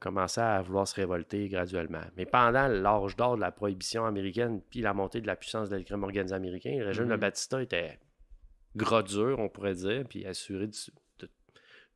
commencer 0.00 0.40
à 0.40 0.62
vouloir 0.62 0.88
se 0.88 0.94
révolter 0.94 1.48
graduellement. 1.48 2.00
Mais 2.16 2.24
pendant 2.24 2.68
l'âge 2.68 3.16
d'or 3.16 3.36
de 3.36 3.42
la 3.42 3.50
prohibition 3.50 4.06
américaine, 4.06 4.62
puis 4.70 4.80
la 4.80 4.94
montée 4.94 5.20
de 5.20 5.26
la 5.26 5.36
puissance 5.36 5.68
du 5.68 5.84
crime 5.84 6.04
organisé 6.04 6.34
américain, 6.34 6.74
le 6.78 6.86
régime 6.86 7.08
de 7.08 7.14
Mhm. 7.14 7.20
Batista 7.20 7.60
était 7.60 7.98
gros 8.76 9.02
dur, 9.02 9.38
on 9.38 9.50
pourrait 9.50 9.74
dire, 9.74 10.04
puis 10.08 10.24
assuré 10.24 10.68
de 10.68 10.74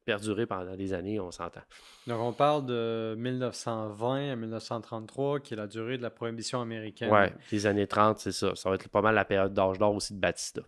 perdurer 0.05 0.47
pendant 0.47 0.75
des 0.77 0.93
années, 0.95 1.21
on 1.21 1.31
s'entend. 1.31 1.61
Donc, 2.07 2.21
on 2.21 2.33
parle 2.33 2.67
de 2.67 3.15
1920 3.17 4.33
à 4.33 4.37
1933, 4.37 5.41
qui 5.41 5.55
est 5.55 5.57
la 5.57 5.67
durée 5.67 5.97
de 5.99 6.03
la 6.03 6.11
prohibition 6.11 6.61
américaine. 6.61 7.11
Ouais, 7.13 7.33
les 7.51 7.67
années 7.67 7.87
30, 7.87 8.19
c'est 8.19 8.33
ça. 8.33 8.55
Ça 8.55 8.69
va 8.69 8.75
être 8.77 8.89
pas 8.89 9.03
mal 9.03 9.15
la 9.15 9.25
période 9.25 9.55
d'âge 9.55 9.79
d'or 9.79 9.95
aussi 9.95 10.15
de 10.15 10.21
Batista. 10.21 10.63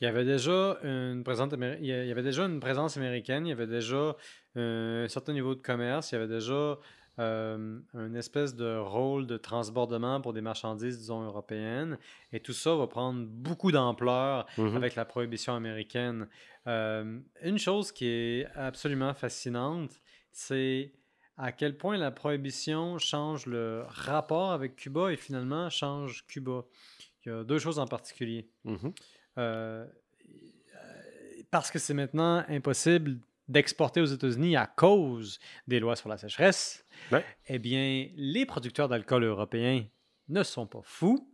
Il 0.00 0.04
y 0.04 0.06
avait 0.06 0.24
déjà 0.24 0.78
une 0.82 1.22
présence, 1.24 1.52
il 1.80 1.86
y 1.86 1.92
avait 2.10 2.22
déjà 2.22 2.44
une 2.46 2.60
présence 2.60 2.96
américaine, 2.96 3.46
il 3.46 3.50
y 3.50 3.52
avait 3.52 3.66
déjà 3.66 4.16
euh, 4.56 5.04
un 5.04 5.08
certain 5.08 5.34
niveau 5.34 5.54
de 5.54 5.60
commerce, 5.60 6.12
il 6.12 6.14
y 6.14 6.18
avait 6.18 6.26
déjà 6.32 6.78
euh, 7.18 7.78
une 7.92 8.16
espèce 8.16 8.56
de 8.56 8.78
rôle 8.78 9.26
de 9.26 9.36
transbordement 9.36 10.22
pour 10.22 10.32
des 10.32 10.40
marchandises, 10.40 10.96
disons, 10.98 11.22
européennes. 11.22 11.98
Et 12.32 12.40
tout 12.40 12.54
ça 12.54 12.74
va 12.76 12.86
prendre 12.86 13.26
beaucoup 13.26 13.72
d'ampleur 13.72 14.46
Mhm. 14.56 14.76
avec 14.76 14.94
la 14.94 15.04
prohibition 15.04 15.54
américaine. 15.54 16.28
Euh, 16.66 17.18
une 17.42 17.58
chose 17.58 17.90
qui 17.92 18.06
est 18.06 18.46
absolument 18.54 19.14
fascinante, 19.14 19.90
c'est 20.30 20.92
à 21.36 21.52
quel 21.52 21.76
point 21.76 21.96
la 21.96 22.10
prohibition 22.10 22.98
change 22.98 23.46
le 23.46 23.84
rapport 23.88 24.52
avec 24.52 24.76
Cuba 24.76 25.10
et 25.12 25.16
finalement 25.16 25.70
change 25.70 26.26
Cuba. 26.26 26.64
Il 27.24 27.28
y 27.30 27.32
a 27.34 27.44
deux 27.44 27.58
choses 27.58 27.78
en 27.78 27.86
particulier. 27.86 28.48
Mhm. 28.64 28.92
Euh, 29.38 29.86
parce 31.50 31.70
que 31.70 31.78
c'est 31.78 31.94
maintenant 31.94 32.44
impossible 32.48 33.18
d'exporter 33.48 34.00
aux 34.00 34.06
États-Unis 34.06 34.56
à 34.56 34.66
cause 34.66 35.40
des 35.66 35.80
lois 35.80 35.96
sur 35.96 36.08
la 36.08 36.16
sécheresse, 36.18 36.84
Ouais. 37.10 37.24
eh 37.48 37.58
bien, 37.58 38.08
les 38.14 38.46
producteurs 38.46 38.88
d'alcool 38.88 39.24
européens 39.24 39.84
ne 40.28 40.42
sont 40.44 40.66
pas 40.66 40.82
fous. 40.84 41.28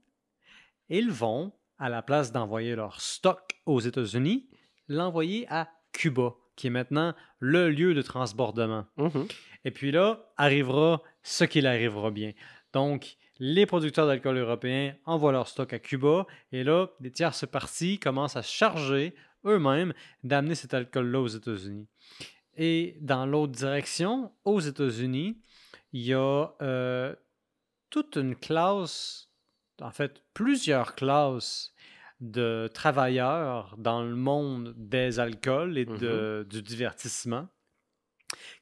Ils 0.88 1.11
vont, 1.11 1.52
à 1.78 1.90
la 1.90 2.00
place 2.00 2.32
d'envoyer 2.32 2.75
leur 2.75 3.00
stock 3.02 3.61
aux 3.67 3.81
États-Unis, 3.81 4.49
l'envoyer 4.88 5.47
à 5.49 5.69
Cuba, 5.93 6.35
qui 6.56 6.67
est 6.67 6.71
maintenant 6.71 7.15
le 7.38 7.71
lieu 7.71 7.94
de 7.94 8.03
transbordement. 8.03 8.87
Mhm. 8.97 9.27
Et 9.65 9.71
puis 9.71 9.90
là, 9.90 10.31
arrivera 10.37 11.02
ce 11.23 11.45
qu'il 11.45 11.66
arrivera 11.66 12.11
bien. 12.11 12.33
Donc, 12.73 13.16
les 13.38 13.66
producteurs 13.66 14.07
d'alcool 14.07 14.38
européens 14.38 14.95
envoient 15.05 15.33
leur 15.33 15.49
stock 15.49 15.73
à 15.73 15.78
Cuba 15.78 16.26
et 16.52 16.64
là, 16.64 16.88
les 17.00 17.11
tierces 17.11 17.47
parties 17.47 17.99
commencent 17.99 18.37
à 18.37 18.43
se 18.43 18.52
charger 18.52 19.14
eux-mêmes 19.45 19.93
d'amener 20.25 20.55
cet 20.55 20.75
alcool-là 20.75 21.21
aux 21.21 21.28
États-Unis. 21.28 21.87
Et 22.57 22.97
dans 23.00 23.26
l'autre 23.26 23.52
direction, 23.52 24.33
aux 24.45 24.61
États-Unis, 24.61 25.38
il 25.93 26.02
y 26.02 26.14
a 26.14 26.49
euh, 26.62 27.14
toute 27.90 28.16
une 28.16 28.35
classe, 28.35 29.31
en 29.81 29.90
fait, 29.90 30.23
plusieurs 30.33 30.95
classes 30.95 31.75
de 32.20 32.68
travailleurs 32.73 33.75
dans 33.78 34.02
le 34.02 34.14
monde 34.16 34.75
des 34.76 35.20
alcools 35.20 35.76
et 35.78 35.85
de- 35.99 36.46
du 36.49 36.62
divertissement 36.62 37.49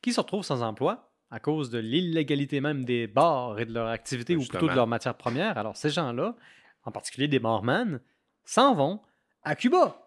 qui 0.02 0.12
se 0.12 0.20
retrouvent 0.20 0.44
sans 0.44 0.62
emploi 0.62 1.10
à 1.30 1.40
cause 1.40 1.70
de 1.70 1.78
l'illégalité 1.78 2.60
même 2.60 2.84
des 2.84 3.06
bars 3.06 3.58
et 3.58 3.64
de 3.64 3.72
leur 3.72 3.88
activité, 3.88 4.36
ou 4.36 4.40
plutôt 4.40 4.66
de 4.66 4.76
leur 4.76 4.86
matière 4.86 5.16
première. 5.16 5.56
Alors, 5.58 5.76
ces 5.76 5.90
gens-là, 5.90 6.36
en 6.84 6.92
particulier 6.92 7.28
des 7.28 7.38
barman, 7.40 8.00
s'en 8.44 8.74
vont 8.74 9.00
à 9.42 9.54
Cuba. 9.56 10.03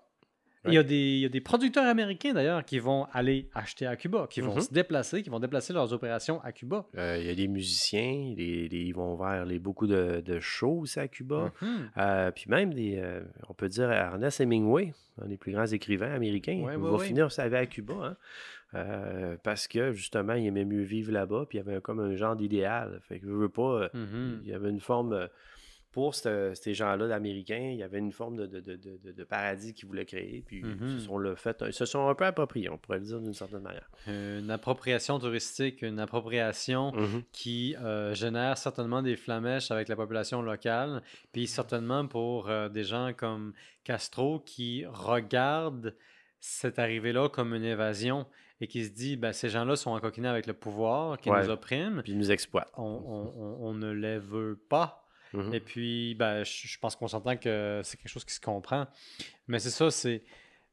Il, 0.67 0.73
y 0.73 0.77
a 0.77 0.83
des, 0.83 0.95
il 0.95 1.19
y 1.19 1.25
a 1.25 1.29
des 1.29 1.41
producteurs 1.41 1.85
américains 1.85 2.33
d'ailleurs 2.33 2.63
qui 2.65 2.79
vont 2.79 3.05
aller 3.13 3.47
acheter 3.53 3.85
à 3.85 3.95
Cuba, 3.95 4.27
qui 4.29 4.41
vont 4.41 4.55
Mhm. 4.55 4.61
se 4.61 4.73
déplacer, 4.73 5.23
qui 5.23 5.29
vont 5.29 5.39
déplacer 5.39 5.73
leurs 5.73 5.93
opérations 5.93 6.41
à 6.43 6.51
Cuba. 6.51 6.85
Euh, 6.97 7.17
Il 7.19 7.25
y 7.27 7.29
a 7.29 7.35
des 7.35 7.47
musiciens, 7.47 8.33
ils 8.37 8.93
vont 8.93 9.15
vers 9.15 9.45
les, 9.45 9.59
beaucoup 9.59 9.87
de, 9.87 10.21
de 10.25 10.39
shows 10.39 10.79
aussi 10.81 10.99
à 10.99 11.07
Cuba. 11.07 11.51
Mhm. 11.61 11.67
Euh, 11.97 12.31
puis 12.31 12.45
même, 12.47 12.73
des, 12.73 12.97
euh, 12.97 13.21
on 13.49 13.53
peut 13.53 13.69
dire 13.69 13.91
Ernest 13.91 14.39
Hemingway, 14.41 14.93
un 15.21 15.27
des 15.27 15.37
plus 15.37 15.51
grands 15.51 15.65
écrivains 15.65 16.11
américains, 16.13 16.59
Ouais, 16.63 16.77
va 16.77 16.91
ouais. 16.93 17.05
finir 17.05 17.31
sa 17.31 17.47
vie 17.49 17.55
à 17.55 17.65
Cuba. 17.65 17.93
hein. 18.01 18.17
Euh, 18.75 19.37
parce 19.43 19.65
que 19.67 19.93
justement, 19.93 20.33
il 20.33 20.45
aimait 20.45 20.65
mieux 20.65 20.81
vivre 20.83 21.11
là-bas, 21.11 21.45
puis 21.47 21.57
il 21.57 21.65
y 21.65 21.69
avait 21.69 21.79
comme 21.81 22.01
un 22.01 22.15
genre 22.17 22.35
d'idéal. 22.35 22.99
Fait 23.07 23.19
que 23.19 23.25
je 23.25 23.31
veux 23.31 23.47
pas. 23.49 23.89
Mhm. 23.93 24.41
Il 24.43 24.49
y 24.49 24.53
avait 24.53 24.69
une 24.69 24.81
forme. 24.81 25.27
Pour 25.97 26.13
ce- 26.13 26.53
ces 26.53 26.75
gens-là 26.75 27.07
d'Américains, 27.07 27.71
il 27.73 27.77
y 27.77 27.81
avait 27.81 27.97
une 27.97 28.11
forme 28.11 28.37
de, 28.37 28.45
de- 28.45 28.59
de- 28.75 29.11
de- 29.11 29.23
paradis 29.23 29.73
qu'ils 29.73 29.87
voulaient 29.87 30.05
créer. 30.05 30.43
Puis 30.45 30.61
ils 30.63 30.99
se 30.99 31.05
sont, 31.07 31.17
le 31.17 31.33
fait, 31.33 31.63
ils 31.65 31.73
se 31.73 31.85
sont 31.85 32.07
un 32.07 32.13
peu 32.13 32.25
appropriés, 32.25 32.69
on 32.69 32.77
pourrait 32.77 32.99
le 32.99 33.05
dire 33.05 33.19
d'une 33.19 33.33
certaine 33.33 33.61
manière. 33.63 33.89
Une 34.05 34.51
appropriation 34.51 35.17
touristique, 35.17 35.81
une 35.81 35.99
appropriation 35.99 36.91
Mhm. 36.91 37.23
qui 37.31 37.75
euh, 37.81 38.13
génère 38.13 38.59
certainement 38.59 39.01
des 39.01 39.15
flamèches 39.15 39.71
avec 39.71 39.87
la 39.87 39.95
population 39.95 40.43
locale, 40.43 41.01
puis 41.31 41.47
certainement 41.47 42.05
pour 42.05 42.47
euh, 42.47 42.69
des 42.69 42.83
gens 42.83 43.13
comme 43.17 43.53
Castro 43.83 44.39
qui 44.45 44.85
regardent 44.85 45.95
cette 46.39 46.77
arrivée-là 46.77 47.27
comme 47.29 47.55
une 47.55 47.63
évasion 47.63 48.27
et 48.61 48.67
qui 48.67 48.85
se 48.85 48.91
dit 48.91 49.15
ben, 49.17 49.33
ces 49.33 49.49
gens-là 49.49 49.75
sont 49.75 49.89
encoquinés 49.91 50.27
avec 50.27 50.45
le 50.45 50.53
pouvoir 50.53 51.17
qui 51.17 51.31
Ouais. 51.31 51.41
nous 51.43 51.49
opprime, 51.49 52.01
Puis 52.03 52.11
ils 52.11 52.17
nous 52.19 52.29
exploitent. 52.31 52.71
on, 52.77 52.83
on- 52.83 53.33
on- 53.41 53.67
on 53.69 53.73
ne 53.73 53.91
les 53.91 54.19
veut 54.19 54.59
pas. 54.69 55.03
Mhm. 55.33 55.53
Et 55.53 55.59
puis, 55.59 56.15
ben, 56.15 56.43
je, 56.43 56.67
je 56.67 56.79
pense 56.79 56.95
qu'on 56.95 57.07
s'entend 57.07 57.37
que 57.37 57.81
c'est 57.83 57.97
quelque 57.97 58.09
chose 58.11 58.25
qui 58.25 58.33
se 58.33 58.39
comprend. 58.41 58.87
Mais 59.47 59.59
c'est 59.59 59.69
ça, 59.69 59.91
c'est 59.91 60.23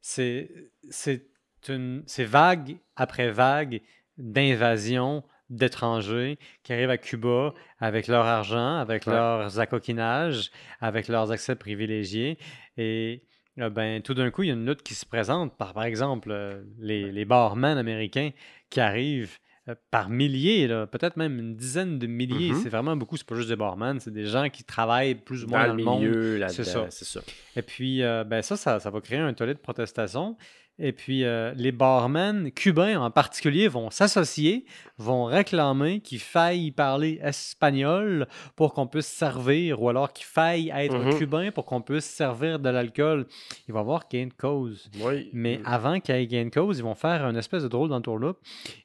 c'est 0.00 0.50
c'est 0.90 1.26
une 1.68 2.02
c'est 2.06 2.24
vague 2.24 2.76
après 2.96 3.30
vague 3.30 3.80
d'invasion 4.18 5.24
d'étrangers 5.50 6.38
qui 6.62 6.72
arrivent 6.72 6.90
à 6.90 6.98
Cuba 6.98 7.52
avec 7.78 8.06
leur 8.08 8.24
argent, 8.24 8.76
avec 8.78 9.06
Ouais. 9.06 9.12
leurs 9.12 9.58
accoquinages, 9.60 10.50
avec 10.80 11.08
leurs 11.08 11.30
accès 11.30 11.54
privilégiés. 11.56 12.38
Et 12.76 13.22
euh, 13.60 13.70
ben, 13.70 14.02
tout 14.02 14.14
d'un 14.14 14.30
coup, 14.30 14.42
il 14.42 14.48
y 14.48 14.50
a 14.50 14.54
une 14.54 14.66
lutte 14.66 14.82
qui 14.82 14.94
se 14.94 15.04
présente 15.06 15.56
par, 15.56 15.74
par 15.74 15.84
exemple, 15.84 16.30
euh, 16.30 16.62
les, 16.78 17.12
les 17.12 17.24
barman 17.24 17.76
américains 17.78 18.30
qui 18.70 18.80
arrivent 18.80 19.38
euh, 19.68 19.74
par 19.90 20.10
milliers, 20.10 20.68
peut-être 20.90 21.16
même 21.16 21.38
une 21.38 21.56
dizaine 21.56 21.98
de 21.98 22.06
milliers. 22.06 22.52
Mhm. 22.52 22.60
C'est 22.62 22.68
vraiment 22.68 22.96
beaucoup. 22.96 23.16
C'est 23.16 23.26
pas 23.26 23.34
juste 23.34 23.48
des 23.48 23.56
barman, 23.56 23.98
c'est 23.98 24.12
des 24.12 24.26
gens 24.26 24.50
qui 24.50 24.62
travaillent 24.64 25.14
plus 25.14 25.44
ou 25.44 25.48
moins 25.48 25.62
Dans 25.62 25.68
dans, 25.68 25.74
le 25.74 25.84
monde. 25.84 26.00
milieu, 26.02 26.36
là-dedans, 26.36 26.86
c'est 26.90 27.04
ça. 27.04 27.20
ça. 27.20 27.20
Et 27.56 27.62
puis, 27.62 28.02
euh, 28.02 28.24
ben 28.24 28.42
ça, 28.42 28.56
ça, 28.56 28.78
ça 28.78 28.90
va 28.90 29.00
créer 29.00 29.18
un 29.18 29.32
tollé 29.32 29.54
de 29.54 29.58
protestation. 29.58 30.36
Et 30.78 30.90
puis, 30.92 31.22
euh, 31.24 31.52
les 31.54 31.70
barmen 31.70 32.50
cubains 32.50 33.00
en 33.00 33.08
particulier 33.10 33.68
vont 33.68 33.90
s'associer, 33.90 34.64
vont 34.98 35.24
réclamer 35.26 36.00
qu'il 36.00 36.18
faille 36.18 36.72
parler 36.72 37.20
espagnol 37.22 38.26
pour 38.56 38.74
qu'on 38.74 38.88
puisse 38.88 39.06
servir, 39.06 39.80
ou 39.80 39.88
alors 39.88 40.12
qu'il 40.12 40.26
faille 40.26 40.72
être 40.74 40.98
Mhm. 40.98 41.18
cubain 41.18 41.50
pour 41.52 41.64
qu'on 41.64 41.80
puisse 41.80 42.04
servir 42.06 42.58
de 42.58 42.68
l'alcool. 42.70 43.26
Il 43.68 43.72
va 43.72 43.80
y 43.80 43.82
avoir 43.82 44.08
gain 44.10 44.26
de 44.26 44.32
cause. 44.34 44.90
Oui. 45.00 45.30
Mais 45.32 45.60
avant 45.64 46.00
qu'il 46.00 46.16
y 46.16 46.18
ait 46.18 46.26
gain 46.26 46.46
de 46.46 46.50
cause, 46.50 46.78
ils 46.78 46.84
vont 46.84 46.96
faire 46.96 47.24
une 47.24 47.36
espèce 47.36 47.62
de 47.62 47.68
drôle 47.68 47.88
d'entourloupe. 47.90 48.38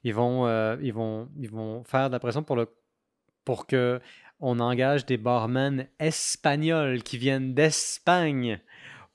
Ils 0.04 0.14
vont, 0.14 0.46
euh, 0.46 0.78
ils 0.84 0.94
vont, 0.94 1.28
ils 1.40 1.50
vont 1.50 1.84
faire 1.86 2.10
de 2.10 2.14
la 2.14 2.20
pression 2.20 2.44
pour, 2.44 2.56
le, 2.56 2.68
pour 3.46 3.66
que 3.66 4.00
on 4.42 4.60
engage 4.60 5.06
des 5.06 5.18
barmen 5.18 5.88
espagnols 6.00 7.04
qui 7.04 7.18
viennent 7.18 7.54
d'Espagne 7.54 8.62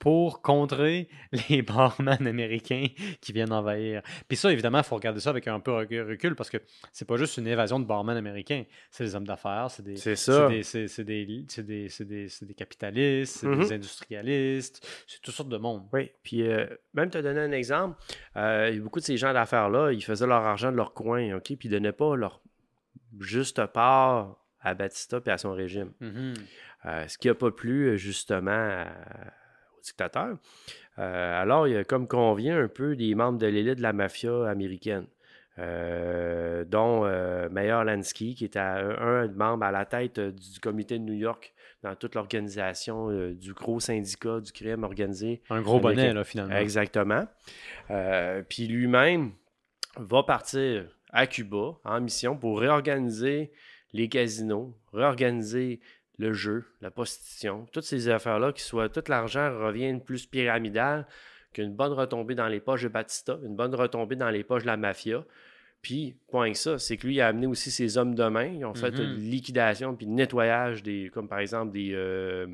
pour 0.04 0.42
contrer 0.42 1.08
les 1.48 1.62
barman 1.62 2.26
américains 2.26 2.86
qui 3.22 3.32
viennent 3.32 3.52
envahir. 3.52 4.02
Puis 4.28 4.36
ça, 4.36 4.52
évidemment, 4.52 4.78
il 4.78 4.84
faut 4.84 4.96
regarder 4.96 5.18
ça 5.20 5.30
avec 5.30 5.48
un 5.48 5.58
peu 5.60 5.72
de 5.86 6.00
recul 6.00 6.34
parce 6.36 6.50
que 6.50 6.58
c'est 6.92 7.06
pas 7.08 7.16
juste 7.16 7.38
une 7.38 7.46
évasion 7.46 7.80
de 7.80 7.86
barman 7.86 8.14
américains. 8.16 8.64
C'est 8.90 9.04
des 9.04 9.14
hommes 9.16 9.26
d'affaires, 9.26 9.68
c'est 9.70 9.82
des, 9.82 9.96
des, 10.50 10.62
c'est- 10.62 10.88
c'est 10.88 11.04
des, 11.04 11.44
c'est 11.48 11.62
des, 11.62 11.88
c'est 11.88 12.04
des- 12.04 12.28
c'est 12.28 12.44
des 12.44 12.54
capitalistes, 12.54 13.38
c'est 13.40 13.46
des 13.56 13.72
industrialistes, 13.72 14.86
c'est 15.06 15.22
toutes 15.22 15.34
sortes 15.34 15.48
de 15.48 15.56
monde. 15.56 15.88
Oui, 15.92 16.10
puis 16.22 16.42
euh, 16.46 16.66
même 16.92 17.08
te 17.08 17.18
donner 17.18 17.40
un 17.40 17.52
exemple, 17.52 17.96
euh, 18.36 18.78
beaucoup 18.80 19.00
de 19.00 19.04
ces 19.04 19.16
gens 19.16 19.32
d'affaires-là, 19.32 19.90
ils 19.92 20.04
faisaient 20.04 20.26
leur 20.26 20.42
argent 20.44 20.70
de 20.70 20.76
leur 20.76 20.92
coin, 20.92 21.34
OK, 21.36 21.44
puis 21.44 21.56
ils 21.64 21.70
donnaient 21.70 21.92
pas 21.92 22.14
leur 22.14 22.42
juste 23.20 23.64
part 23.66 24.36
à 24.60 24.74
Batista 24.74 25.20
et 25.24 25.30
à 25.30 25.38
son 25.38 25.52
régime. 25.52 25.92
Mhm. 26.00 26.34
Euh, 26.86 27.08
ce 27.08 27.16
qui 27.16 27.28
n'a 27.28 27.34
pas 27.34 27.50
plu, 27.50 27.96
justement, 27.98 28.50
à- 28.50 28.86
dictateur. 29.84 30.36
Euh, 30.98 31.42
alors, 31.42 31.68
il 31.68 31.74
y 31.74 31.76
a 31.76 31.84
comme 31.84 32.08
convient 32.08 32.58
un 32.58 32.68
peu 32.68 32.96
des 32.96 33.14
membres 33.14 33.38
de 33.38 33.46
l'élite 33.46 33.76
de 33.78 33.82
la 33.82 33.92
mafia 33.92 34.48
américaine, 34.48 35.06
euh, 35.58 36.64
dont 36.64 37.04
euh, 37.04 37.48
Mayor 37.48 37.84
Lansky, 37.84 38.34
qui 38.34 38.44
était 38.44 38.58
un, 38.58 38.90
un 38.98 39.28
membre 39.28 39.64
à 39.64 39.70
la 39.70 39.84
tête 39.84 40.18
du 40.18 40.60
comité 40.60 40.98
de 40.98 41.04
New 41.04 41.14
York 41.14 41.54
dans 41.82 41.94
toute 41.94 42.14
l'organisation 42.14 43.10
euh, 43.10 43.34
du 43.34 43.52
gros 43.52 43.78
syndicat 43.78 44.40
du 44.40 44.50
crime 44.52 44.84
organisé 44.84 45.42
Un 45.50 45.60
gros 45.60 45.78
bonnet, 45.80 46.12
là, 46.12 46.24
finalement. 46.24 46.56
Exactement. 46.56 47.26
Puis 48.48 48.66
lui-même 48.66 49.32
va 49.96 50.22
partir 50.22 50.86
à 51.12 51.26
Cuba 51.26 51.74
en 51.84 52.00
mission 52.00 52.36
pour 52.36 52.58
réorganiser 52.58 53.52
les 53.92 54.08
casinos, 54.08 54.76
réorganiser 54.92 55.80
le 56.18 56.32
jeu, 56.32 56.64
la 56.80 56.90
prostitution, 56.90 57.66
toutes 57.72 57.84
ces 57.84 58.08
affaires-là, 58.08 58.52
qui 58.52 58.62
soient 58.62 58.88
tout 58.88 59.02
l'argent 59.08 59.58
revienne 59.58 60.00
plus 60.00 60.26
pyramidal 60.26 61.06
qu'une 61.52 61.74
bonne 61.74 61.92
retombée 61.92 62.34
dans 62.34 62.48
les 62.48 62.60
poches 62.60 62.82
de 62.82 62.88
Batista, 62.88 63.38
une 63.42 63.56
bonne 63.56 63.74
retombée 63.74 64.16
dans 64.16 64.30
les 64.30 64.44
poches 64.44 64.62
de 64.62 64.68
la 64.68 64.76
mafia. 64.76 65.24
Puis, 65.82 66.16
point 66.34 66.50
que 66.50 66.58
ça, 66.58 66.80
c'est 66.80 66.96
que 66.96 67.06
lui 67.06 67.14
il 67.14 67.20
a 67.20 67.28
amené 67.28 67.46
aussi 67.46 67.70
ses 67.70 67.96
hommes 67.96 68.16
de 68.16 68.24
main. 68.24 68.46
Ils 68.46 68.64
ont 68.64 68.74
fait 68.74 68.90
Mhm. 68.90 69.04
une 69.04 69.30
liquidation 69.30 69.94
puis 69.94 70.08
nettoyage 70.08 70.82
des, 70.82 71.08
comme 71.14 71.28
par 71.28 71.38
exemple 71.38 71.70
des, 71.72 71.92
euh, 71.94 72.46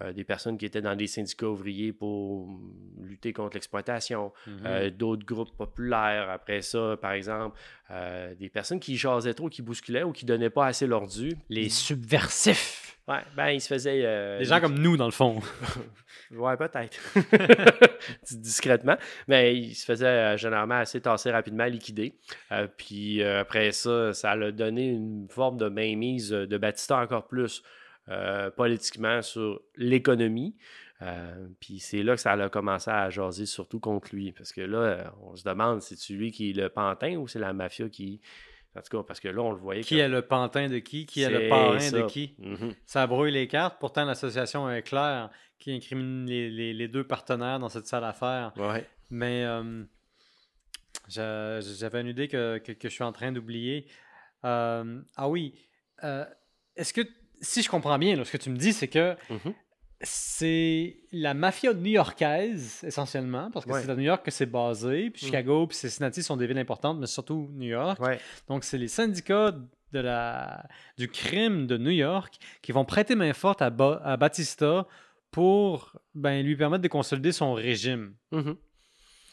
euh, 0.00 0.12
des 0.12 0.22
personnes 0.22 0.56
qui 0.56 0.64
étaient 0.64 0.80
dans 0.80 0.94
des 0.94 1.08
syndicats 1.08 1.48
ouvriers 1.48 1.92
pour 1.92 2.48
lutter 3.02 3.32
contre 3.32 3.54
l'exploitation, 3.56 4.32
Mhm. 4.46 4.52
euh, 4.64 4.90
d'autres 4.90 5.26
groupes 5.26 5.56
populaires. 5.56 6.30
Après 6.30 6.62
ça, 6.62 6.96
par 7.00 7.12
exemple, 7.12 7.58
des 8.38 8.48
personnes 8.48 8.78
qui 8.78 8.96
jasaient 8.96 9.34
trop, 9.34 9.48
qui 9.48 9.62
bousculaient 9.62 10.04
ou 10.04 10.12
qui 10.12 10.24
donnaient 10.24 10.48
pas 10.50 10.66
assez 10.66 10.86
leur 10.86 11.08
dû. 11.08 11.36
les 11.48 11.68
subversifs. 11.68 12.96
Ouais, 13.08 13.22
ben 13.36 13.48
ils 13.48 13.60
se 13.60 13.66
faisaient. 13.66 14.38
Des 14.38 14.44
gens 14.44 14.60
comme 14.60 14.78
nous, 14.78 14.96
dans 14.96 15.06
le 15.06 15.10
fond. 15.10 15.40
Ouais, 16.32 16.56
peut-être. 16.56 16.96
Discrètement. 18.30 18.96
Mais 19.26 19.56
il 19.56 19.74
se 19.74 19.84
faisait 19.84 20.06
euh, 20.06 20.36
généralement 20.36 20.76
assez 20.76 21.00
tasser 21.00 21.30
rapidement, 21.32 21.64
liquider. 21.64 22.14
Euh, 22.52 22.68
puis 23.00 23.22
euh, 23.22 23.40
après 23.40 23.72
ça, 23.72 24.12
ça 24.12 24.32
a 24.32 24.52
donné 24.52 24.88
une 24.88 25.26
forme 25.30 25.56
de 25.56 25.68
mainmise 25.68 26.30
de 26.30 26.58
Batista 26.58 26.98
encore 26.98 27.26
plus 27.26 27.62
euh, 28.08 28.50
politiquement 28.50 29.22
sur 29.22 29.60
l'économie. 29.76 30.54
Euh, 31.02 31.46
puis 31.60 31.78
c'est 31.78 32.02
là 32.02 32.14
que 32.14 32.20
ça 32.20 32.32
a 32.32 32.48
commencé 32.50 32.90
à 32.90 33.08
jaser 33.08 33.46
surtout 33.46 33.80
contre 33.80 34.14
lui. 34.14 34.32
Parce 34.32 34.52
que 34.52 34.60
là, 34.60 35.14
on 35.22 35.34
se 35.34 35.44
demande 35.44 35.80
si 35.80 35.96
c'est 35.96 36.12
lui 36.12 36.30
qui 36.30 36.50
est 36.50 36.52
le 36.52 36.68
pantin 36.68 37.16
ou 37.16 37.26
c'est 37.26 37.38
la 37.38 37.52
mafia 37.54 37.88
qui. 37.88 38.20
En 38.76 38.82
tout 38.82 38.98
cas, 38.98 39.02
parce 39.02 39.18
que 39.18 39.28
là, 39.28 39.40
on 39.42 39.50
le 39.50 39.56
voyait. 39.58 39.80
Qui 39.82 39.98
est 39.98 40.08
le 40.08 40.22
pantin 40.22 40.68
de 40.68 40.78
qui? 40.78 41.06
Qui 41.06 41.22
est 41.22 41.30
le 41.30 41.48
parrain 41.48 41.76
de 41.76 41.80
ça. 41.80 42.02
qui? 42.02 42.34
Mhm. 42.38 42.74
Ça 42.86 43.06
brouille 43.06 43.32
les 43.32 43.48
cartes. 43.48 43.78
Pourtant, 43.80 44.04
l'association 44.04 44.70
est 44.70 44.82
claire 44.82 45.30
qui 45.58 45.72
incrimine 45.72 46.26
les, 46.26 46.50
les- 46.50 46.72
les 46.74 46.86
deux 46.88 47.02
partenaires 47.04 47.58
dans 47.58 47.68
cette 47.70 47.86
salle 47.86 48.02
d'affaires. 48.02 48.52
Ouais. 48.58 48.86
Mais 49.10 49.44
j'avais 51.08 52.00
une 52.00 52.06
idée 52.08 52.28
que, 52.28 52.58
que- 52.58 52.72
que 52.72 52.88
je 52.88 52.94
suis 52.94 53.04
en 53.04 53.12
train 53.12 53.32
d'oublier. 53.32 53.86
Euh, 54.44 55.00
ah 55.16 55.28
oui. 55.28 55.54
euh, 56.04 56.24
Est-ce 56.76 56.92
que, 56.94 57.02
si 57.40 57.62
je 57.62 57.68
comprends 57.68 57.98
bien, 57.98 58.16
là, 58.16 58.24
ce 58.24 58.32
que 58.32 58.36
tu 58.38 58.48
me 58.50 58.56
dis, 58.56 58.72
c'est 58.72 58.88
que 58.88 59.16
Mhm. 59.28 59.52
c'est 60.02 60.96
la 61.12 61.34
mafia 61.34 61.74
new-yorkaise, 61.74 62.82
essentiellement, 62.84 63.50
parce 63.50 63.66
que 63.66 63.72
Ouais. 63.72 63.82
c'est 63.82 63.90
à 63.90 63.94
New 63.96 64.02
York 64.04 64.24
que 64.24 64.30
c'est 64.30 64.46
basé, 64.46 65.10
puis 65.10 65.24
Mm. 65.24 65.26
Chicago, 65.26 65.66
puis 65.66 65.76
Cincinnati 65.76 66.22
sont 66.22 66.36
des 66.38 66.46
villes 66.46 66.58
importantes, 66.58 66.98
mais 66.98 67.06
surtout 67.06 67.50
New 67.52 67.68
York. 67.68 68.00
Ouais. 68.00 68.18
Donc, 68.48 68.64
c'est 68.64 68.78
les 68.78 68.88
syndicats 68.88 69.54
de 69.92 69.98
la, 69.98 70.64
du 70.96 71.08
crime 71.08 71.66
de 71.66 71.76
New 71.76 71.90
York 71.90 72.38
qui 72.62 72.72
vont 72.72 72.84
prêter 72.84 73.14
main 73.14 73.32
forte 73.34 73.60
à, 73.60 73.68
Ba- 73.70 74.00
à 74.04 74.16
Batista 74.16 74.86
pour 75.30 75.96
ben, 76.14 76.42
lui 76.44 76.56
permettre 76.56 76.82
de 76.82 76.88
consolider 76.88 77.32
son 77.32 77.52
régime. 77.52 78.14
Mhm. 78.32 78.56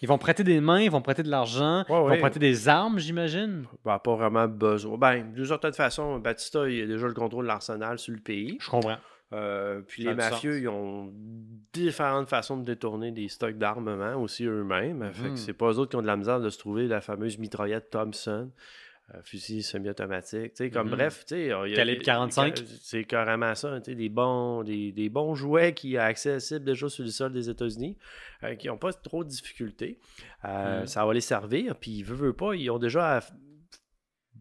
Ils 0.01 0.08
vont 0.08 0.18
prêter 0.18 0.44
des 0.44 0.62
mains, 0.62 0.82
ils 0.82 0.92
vont 0.92 1.01
prêter 1.01 1.24
de 1.24 1.30
l'argent, 1.30 1.80
Ouais, 1.80 1.86
ils 1.89 1.94
ouais. 2.04 2.16
vont 2.16 2.22
prêter 2.22 2.39
des 2.39 2.68
armes, 2.70 3.00
j'imagine. 3.00 3.66
Ben, 3.84 3.98
pas 4.00 4.16
vraiment 4.16 4.48
besoin. 4.48 4.98
Ben, 4.98 5.34
d'une 5.34 5.46
certaine 5.46 5.74
façon, 5.74 6.20
Batista, 6.20 6.70
il 6.70 6.84
a 6.84 6.86
déjà 6.86 7.08
le 7.08 7.13
contrôle 7.13 7.46
de 7.46 7.48
l'arsenal 7.48 7.98
sur 7.98 8.13
le 8.13 8.20
pays. 8.22 8.58
Je 8.62 8.70
comprends. 8.70 8.98
Euh, 9.34 9.82
puis 9.86 10.04
Ça 10.04 10.10
les 10.12 10.16
mafieux, 10.16 10.54
sens. 10.54 10.62
ils 10.62 10.68
ont 10.70 11.13
différentes 11.74 12.30
façons 12.30 12.58
de 12.58 12.63
détourner 12.63 13.12
des 13.12 13.27
stocks 13.27 13.58
d'armement 13.58 14.16
aussi 14.22 14.46
eux-mêmes. 14.46 15.10
Fait 15.12 15.24
que 15.25 15.30
Mhm. 15.32 15.36
c'est 15.38 15.54
pas 15.54 15.72
eux 15.72 15.80
autres 15.80 15.89
qui 15.92 15.96
ont 15.98 16.01
de 16.01 16.08
la 16.08 16.16
misère 16.16 16.39
de 16.39 16.50
se 16.50 16.58
trouver 16.58 16.88
la 16.88 17.01
fameuse 17.01 17.38
mitraillette 17.38 17.89
Thompson. 17.89 18.50
Euh, 19.15 19.21
fusil 19.23 19.63
semi-automatique, 19.63 20.53
tu 20.53 20.65
sais, 20.65 20.69
comme 20.69 20.87
Mhm. 20.89 20.95
bref, 20.95 21.25
tu 21.25 21.35
sais, 21.35 21.51
a- 21.53 21.69
Calibre 21.73 22.03
45. 22.03 22.61
c'est 22.81 23.05
carrément 23.05 23.55
ça, 23.55 23.79
tu 23.79 23.91
sais, 23.91 23.95
des 23.95 24.09
bons, 24.09 24.63
des, 24.63 24.91
des 24.91 25.07
bons 25.09 25.33
jouets 25.33 25.73
qui 25.73 25.93
sont 25.93 25.99
accessibles 25.99 26.65
déjà 26.65 26.89
sur 26.89 27.03
le 27.05 27.09
sol 27.09 27.31
des 27.31 27.49
États-Unis, 27.49 27.97
euh, 28.43 28.55
qui 28.55 28.67
n'ont 28.67 28.77
pas 28.77 28.91
trop 28.91 29.23
de 29.23 29.29
difficultés. 29.29 29.99
Euh, 30.43 30.81
Mhm. 30.81 30.87
Ça 30.87 31.05
va 31.05 31.13
les 31.13 31.21
servir, 31.21 31.75
puis 31.79 32.03
veut, 32.03 32.15
veut 32.15 32.33
pas, 32.33 32.53
ils 32.53 32.69
ont 32.69 32.79
déjà 32.79 33.21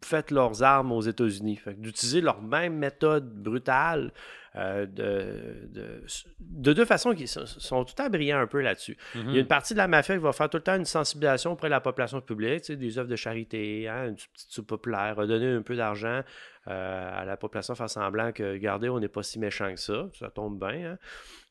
fait 0.05 0.31
leurs 0.31 0.63
armes 0.63 0.93
aux 0.93 1.01
États-Unis. 1.01 1.57
Fait 1.57 1.81
D'utiliser 1.81 2.21
leur 2.21 2.43
même 2.43 2.77
méthode 2.77 3.43
brutale 3.43 4.13
euh, 4.57 4.87
de, 4.87 5.69
de, 5.73 6.03
de 6.41 6.73
deux 6.73 6.85
façons 6.85 7.15
qui 7.15 7.27
sont, 7.27 7.45
sont 7.47 7.85
tout 7.85 8.01
à 8.01 8.09
briller 8.09 8.33
un 8.33 8.47
peu 8.47 8.61
là-dessus. 8.61 8.97
Mhm. 9.15 9.25
Il 9.29 9.35
y 9.35 9.37
a 9.39 9.41
une 9.41 9.47
partie 9.47 9.75
de 9.75 9.79
la 9.79 9.89
mafia 9.89 10.17
qui 10.17 10.23
va 10.23 10.33
faire 10.33 10.49
tout 10.49 10.57
le 10.57 10.63
temps 10.63 10.77
une 10.77 10.85
sensibilisation 10.85 11.53
auprès 11.53 11.69
de 11.69 11.73
la 11.73 11.81
population 11.81 12.21
publique, 12.21 12.63
tu 12.63 12.67
sais, 12.73 12.77
des 12.77 12.99
œuvres 12.99 13.09
de 13.09 13.17
charité, 13.17 13.89
hein, 13.89 14.09
une 14.09 14.15
petite 14.15 14.51
soupe 14.51 14.67
populaire, 14.69 15.15
donner 15.27 15.53
un 15.53 15.63
peu 15.63 15.77
d'argent 15.77 16.23
euh, 16.69 17.21
à 17.21 17.25
la 17.25 17.37
population, 17.37 17.75
faire 17.75 17.91
semblant 17.91 18.33
que, 18.33 18.43
regardez, 18.53 18.89
on 18.89 18.99
n'est 18.99 19.09
pas 19.09 19.23
si 19.23 19.39
méchant 19.39 19.73
que 19.73 19.81
ça, 19.81 20.09
ça 20.19 20.31
tombe 20.31 20.59
bien. 20.59 20.93
hein. 20.93 20.99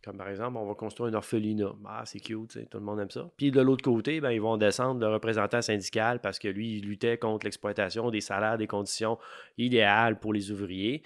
Comme 0.04 0.18
par 0.18 0.30
exemple, 0.30 0.58
on 0.58 0.68
va 0.68 0.76
construire 0.76 1.12
un 1.12 1.16
orphelinat. 1.16 1.74
Ah, 1.88 2.04
c'est 2.06 2.20
cute, 2.20 2.50
tu 2.50 2.60
sais, 2.60 2.66
tout 2.68 2.78
le 2.78 2.84
monde 2.84 3.00
aime 3.00 3.10
ça. 3.10 3.28
Puis 3.38 3.50
de 3.50 3.60
l'autre 3.62 3.84
côté, 3.84 4.22
ben, 4.22 4.30
ils 4.32 4.42
vont 4.42 4.56
descendre 4.58 5.00
le 5.00 5.12
représentant 5.12 5.62
syndical 5.64 6.20
parce 6.20 6.38
que 6.38 6.48
lui, 6.48 6.78
il 6.78 6.86
luttait 6.86 7.18
contre 7.18 7.46
l'exploitation 7.46 8.12
des 8.12 8.22
salaires, 8.22 8.58
des 8.60 8.68
conditions 8.68 9.18
idéales 9.58 10.20
pour 10.20 10.32
les 10.34 10.52
ouvriers. 10.52 11.02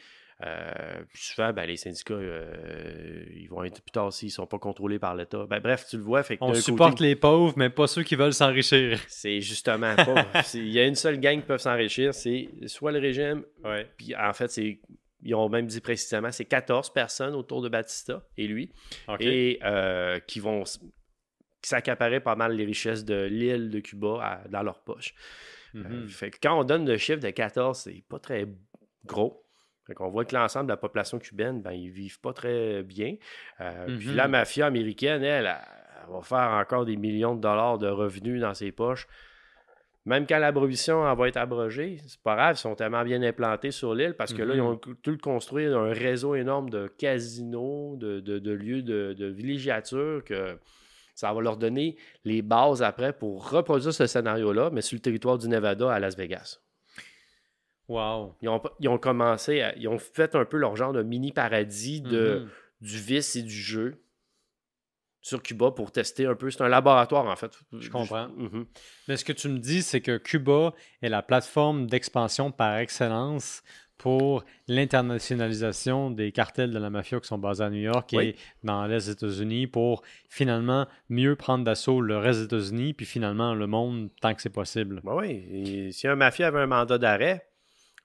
Euh, 0.45 1.03
puis 1.13 1.21
souvent, 1.23 1.51
ben, 1.51 1.65
les 1.65 1.75
syndicats, 1.75 2.13
euh, 2.13 3.25
ils 3.35 3.47
vont 3.49 3.63
être 3.63 3.81
plus 3.81 3.91
tard 3.91 4.13
s'ils 4.13 4.27
ne 4.27 4.31
sont 4.31 4.47
pas 4.47 4.57
contrôlés 4.57 4.97
par 4.99 5.13
l'État. 5.15 5.45
Ben, 5.45 5.59
bref, 5.59 5.85
tu 5.89 5.97
le 5.97 6.03
vois. 6.03 6.23
Fait 6.23 6.37
que 6.37 6.43
On 6.43 6.53
supporte 6.53 6.91
côté, 6.93 7.03
les 7.05 7.15
pauvres, 7.17 7.53
mais 7.57 7.69
pas 7.69 7.87
ceux 7.87 8.03
qui 8.03 8.15
veulent 8.15 8.33
s'enrichir. 8.33 8.99
C'est 9.09 9.41
justement 9.41 9.95
pas. 9.95 10.25
Il 10.53 10.69
y 10.69 10.79
a 10.79 10.85
une 10.85 10.95
seule 10.95 11.19
gang 11.19 11.41
qui 11.41 11.45
peut 11.45 11.57
s'enrichir, 11.57 12.13
c'est 12.13 12.49
soit 12.67 12.91
le 12.93 12.99
régime, 12.99 13.43
Ouais. 13.65 13.85
puis 13.97 14.15
en 14.15 14.31
fait, 14.33 14.49
c'est. 14.49 14.79
Ils 15.21 15.35
ont 15.35 15.49
même 15.49 15.67
dit 15.67 15.81
précisément, 15.81 16.31
c'est 16.31 16.45
14 16.45 16.93
personnes 16.93 17.35
autour 17.35 17.61
de 17.61 17.67
Batista 17.67 18.23
et 18.37 18.47
lui, 18.47 18.71
et 19.19 19.59
euh, 19.65 20.17
qui 20.21 20.39
vont 20.39 20.63
s'accaparer 21.61 22.21
pas 22.21 22.35
mal 22.35 22.53
les 22.55 22.63
richesses 22.63 23.03
de 23.03 23.23
l'île 23.29 23.69
de 23.69 23.79
Cuba 23.81 24.19
à- 24.21 24.47
dans 24.47 24.63
leur 24.63 24.79
poche. 24.81 25.13
Euh, 25.75 25.83
Mhm. 26.03 26.07
fait 26.07 26.31
que 26.31 26.37
quand 26.41 26.57
on 26.57 26.63
donne 26.63 26.87
le 26.87 26.97
chiffre 26.97 27.19
de 27.19 27.29
14, 27.29 27.79
c'est 27.79 28.01
pas 28.07 28.19
très 28.19 28.47
gros. 29.05 29.43
Fait 29.89 29.95
qu'on 29.95 30.09
voit 30.09 30.23
que 30.23 30.35
l'ensemble 30.35 30.67
de 30.67 30.71
la 30.73 30.77
population 30.77 31.17
cubaine, 31.19 31.61
ben, 31.61 31.71
ils 31.71 31.89
vivent 31.89 32.19
pas 32.21 32.31
très 32.31 32.83
bien. 32.83 33.15
Euh, 33.59 33.97
Puis 33.97 34.13
la 34.13 34.27
mafia 34.27 34.67
américaine, 34.67 35.23
elle, 35.23 35.47
elle, 35.47 35.55
elle 36.05 36.13
va 36.13 36.21
faire 36.21 36.51
encore 36.61 36.85
des 36.85 36.95
millions 36.95 37.33
de 37.35 37.41
dollars 37.41 37.79
de 37.79 37.87
revenus 37.89 38.39
dans 38.39 38.53
ses 38.53 38.71
poches. 38.71 39.07
Même 40.05 40.25
quand 40.25 40.39
l'abolition 40.39 41.13
va 41.13 41.27
être 41.27 41.37
abrogée, 41.37 41.97
c'est 42.07 42.21
pas 42.21 42.35
grave, 42.35 42.55
ils 42.55 42.59
sont 42.59 42.73
tellement 42.73 43.03
bien 43.03 43.21
implantés 43.21 43.71
sur 43.71 43.93
l'île 43.93 44.13
parce 44.15 44.33
que 44.33 44.41
là, 44.41 44.53
ils 44.55 44.61
Mhm. 44.61 44.67
ont 44.67 44.75
tout 45.03 45.17
construit 45.21 45.65
un 45.65 45.91
réseau 45.91 46.35
énorme 46.35 46.69
de 46.69 46.87
casinos, 46.87 47.97
de, 47.97 48.19
de- 48.19 48.39
de 48.39 48.51
lieux 48.51 48.81
de, 48.81 49.13
de 49.13 49.25
villégiature 49.27 50.23
que 50.23 50.57
ça 51.15 51.33
va 51.33 51.41
leur 51.41 51.57
donner 51.57 51.97
les 52.23 52.41
bases 52.41 52.81
après 52.81 53.11
pour 53.11 53.49
reproduire 53.49 53.93
ce 53.93 54.07
scénario-là, 54.07 54.69
mais 54.71 54.81
sur 54.81 54.95
le 54.95 55.01
territoire 55.01 55.37
du 55.37 55.49
Nevada 55.49 55.91
à 55.91 55.99
Las 55.99 56.15
Vegas. 56.15 56.59
Wow. 57.89 58.35
Ils 58.41 58.47
ont, 58.49 58.61
ils 58.79 58.87
ont 58.87 58.97
commencé, 58.97 59.61
à- 59.61 59.75
ils 59.75 59.87
ont 59.89 59.97
fait 59.99 60.35
un 60.35 60.45
peu 60.45 60.57
leur 60.57 60.75
genre 60.77 60.93
de 60.93 61.03
mini 61.03 61.31
paradis 61.33 61.99
de, 62.01 62.43
Mhm. 62.43 62.49
du 62.81 62.97
vice 62.99 63.35
et 63.35 63.41
du 63.41 63.49
jeu 63.51 64.01
sur 65.21 65.43
Cuba 65.43 65.71
pour 65.71 65.91
tester 65.91 66.25
un 66.25 66.35
peu. 66.35 66.49
C'est 66.49 66.61
un 66.63 66.69
laboratoire, 66.69 67.25
en 67.25 67.35
fait. 67.35 67.51
Je 67.77 67.89
comprends. 67.89 68.29
Mhm. 68.29 68.65
Mais 69.07 69.17
ce 69.17 69.25
que 69.25 69.33
tu 69.33 69.49
me 69.49 69.57
dis, 69.59 69.81
c'est 69.81 69.99
que 70.01 70.17
Cuba 70.17 70.73
est 71.01 71.09
la 71.09 71.21
plateforme 71.21 71.87
d'expansion 71.87 72.51
par 72.51 72.77
excellence 72.77 73.63
pour 73.97 74.45
l'internationalisation 74.69 76.09
des 76.11 76.31
cartels 76.31 76.71
de 76.71 76.79
la 76.79 76.89
mafia 76.89 77.19
qui 77.19 77.27
sont 77.27 77.37
basés 77.37 77.63
à 77.65 77.69
New 77.69 77.81
York 77.81 78.11
Oui. 78.13 78.27
et 78.29 78.35
dans 78.63 78.85
l'Est 78.85 79.07
des 79.07 79.11
États-Unis 79.11 79.67
pour 79.67 80.03
finalement 80.29 80.87
mieux 81.09 81.35
prendre 81.35 81.65
d'assaut 81.65 81.99
le 81.99 82.17
reste 82.17 82.39
des 82.39 82.45
États-Unis 82.45 82.93
puis 82.93 83.05
finalement 83.05 83.53
le 83.53 83.67
monde 83.67 84.09
tant 84.21 84.33
que 84.33 84.41
c'est 84.41 84.49
possible. 84.49 85.01
Ben 85.03 85.15
oui, 85.15 85.43
et 85.51 85.91
si 85.91 86.07
un 86.07 86.15
mafia 86.15 86.47
avait 86.47 86.59
un 86.61 86.67
mandat 86.67 86.97
d'arrêt, 86.97 87.48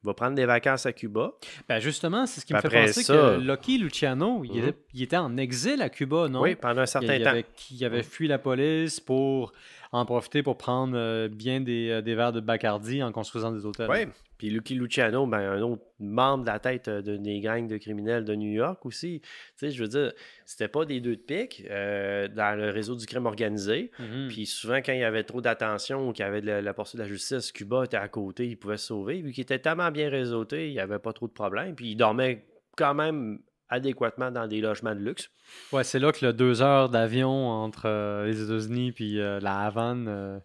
va 0.04 0.14
prendre 0.14 0.34
des 0.34 0.44
vacances 0.46 0.86
à 0.86 0.92
Cuba. 0.92 1.32
Ben 1.68 1.80
justement, 1.80 2.26
c'est 2.26 2.40
ce 2.40 2.46
qui 2.46 2.54
me 2.54 2.60
fait 2.60 2.68
penser 2.68 3.02
ça- 3.02 3.12
que 3.14 3.40
Lucky 3.40 3.78
Luciano, 3.78 4.42
il, 4.44 4.52
Mhm. 4.52 4.68
était, 4.68 4.78
il 4.94 5.02
était 5.02 5.16
en 5.16 5.36
exil 5.36 5.80
à 5.82 5.88
Cuba, 5.88 6.28
non? 6.28 6.40
Oui, 6.42 6.54
pendant 6.54 6.82
un 6.82 6.86
certain 6.86 7.14
il 7.14 7.22
temps. 7.22 7.30
avait, 7.30 7.44
il 7.70 7.84
avait 7.84 8.02
fui 8.02 8.28
la 8.28 8.38
police 8.38 9.00
pour 9.00 9.52
en 9.92 10.04
profiter 10.04 10.42
pour 10.42 10.56
prendre 10.58 10.94
euh, 10.96 11.28
bien 11.28 11.60
des, 11.60 11.88
euh, 11.90 12.02
des 12.02 12.14
verres 12.14 12.32
de 12.32 12.40
Bacardi 12.40 13.02
en 13.02 13.12
construisant 13.12 13.52
des 13.52 13.64
hôtels. 13.64 13.88
Oui. 13.90 14.06
Puis 14.38 14.50
Lucky 14.50 14.74
Luciano, 14.74 15.26
ben, 15.26 15.38
un 15.38 15.62
autre 15.62 15.82
membre 15.98 16.44
de 16.44 16.50
la 16.50 16.58
tête 16.58 16.88
euh, 16.88 17.02
de, 17.02 17.16
des 17.16 17.40
gangs 17.40 17.68
de 17.68 17.76
criminels 17.76 18.24
de 18.24 18.34
New 18.34 18.50
York 18.50 18.84
aussi. 18.84 19.20
Tu 19.20 19.28
sais, 19.56 19.70
je 19.70 19.82
veux 19.82 19.88
dire, 19.88 20.12
c'était 20.44 20.68
pas 20.68 20.84
des 20.84 21.00
deux 21.00 21.16
de 21.16 21.20
pique 21.20 21.64
euh, 21.70 22.28
dans 22.28 22.58
le 22.58 22.70
réseau 22.70 22.94
du 22.96 23.06
crime 23.06 23.26
organisé. 23.26 23.90
Mhm. 23.98 24.28
Puis 24.28 24.46
souvent, 24.46 24.76
quand 24.76 24.92
il 24.92 25.00
y 25.00 25.04
avait 25.04 25.24
trop 25.24 25.40
d'attention 25.40 26.08
ou 26.08 26.12
qu'il 26.12 26.24
y 26.24 26.28
avait 26.28 26.40
de 26.40 26.46
la, 26.46 26.62
la 26.62 26.74
poursuite 26.74 26.98
de 26.98 27.02
la 27.02 27.08
justice, 27.08 27.52
Cuba 27.52 27.84
était 27.84 27.96
à 27.96 28.08
côté, 28.08 28.46
il 28.46 28.56
pouvait 28.56 28.76
se 28.76 28.88
sauver. 28.88 29.22
Vu 29.22 29.32
qu'il 29.32 29.42
était 29.42 29.58
tellement 29.58 29.90
bien 29.90 30.08
réseauté, 30.08 30.68
il 30.68 30.72
n'y 30.72 30.80
avait 30.80 30.98
pas 30.98 31.12
trop 31.12 31.28
de 31.28 31.32
problèmes. 31.32 31.74
Puis 31.74 31.92
il 31.92 31.96
dormait 31.96 32.44
quand 32.76 32.94
même 32.94 33.38
adéquatement 33.68 34.30
dans 34.30 34.46
des 34.46 34.60
logements 34.60 34.94
de 34.94 35.00
luxe. 35.00 35.30
Ouais, 35.72 35.84
c'est 35.84 35.98
là 35.98 36.12
que 36.12 36.24
le 36.24 36.32
deux 36.32 36.62
heures 36.62 36.88
d'avion 36.88 37.48
entre 37.48 37.86
euh, 37.86 38.26
les 38.26 38.42
États-Unis 38.42 38.92
puis 38.92 39.20
euh, 39.20 39.40
la 39.40 39.60
Havane 39.60 40.40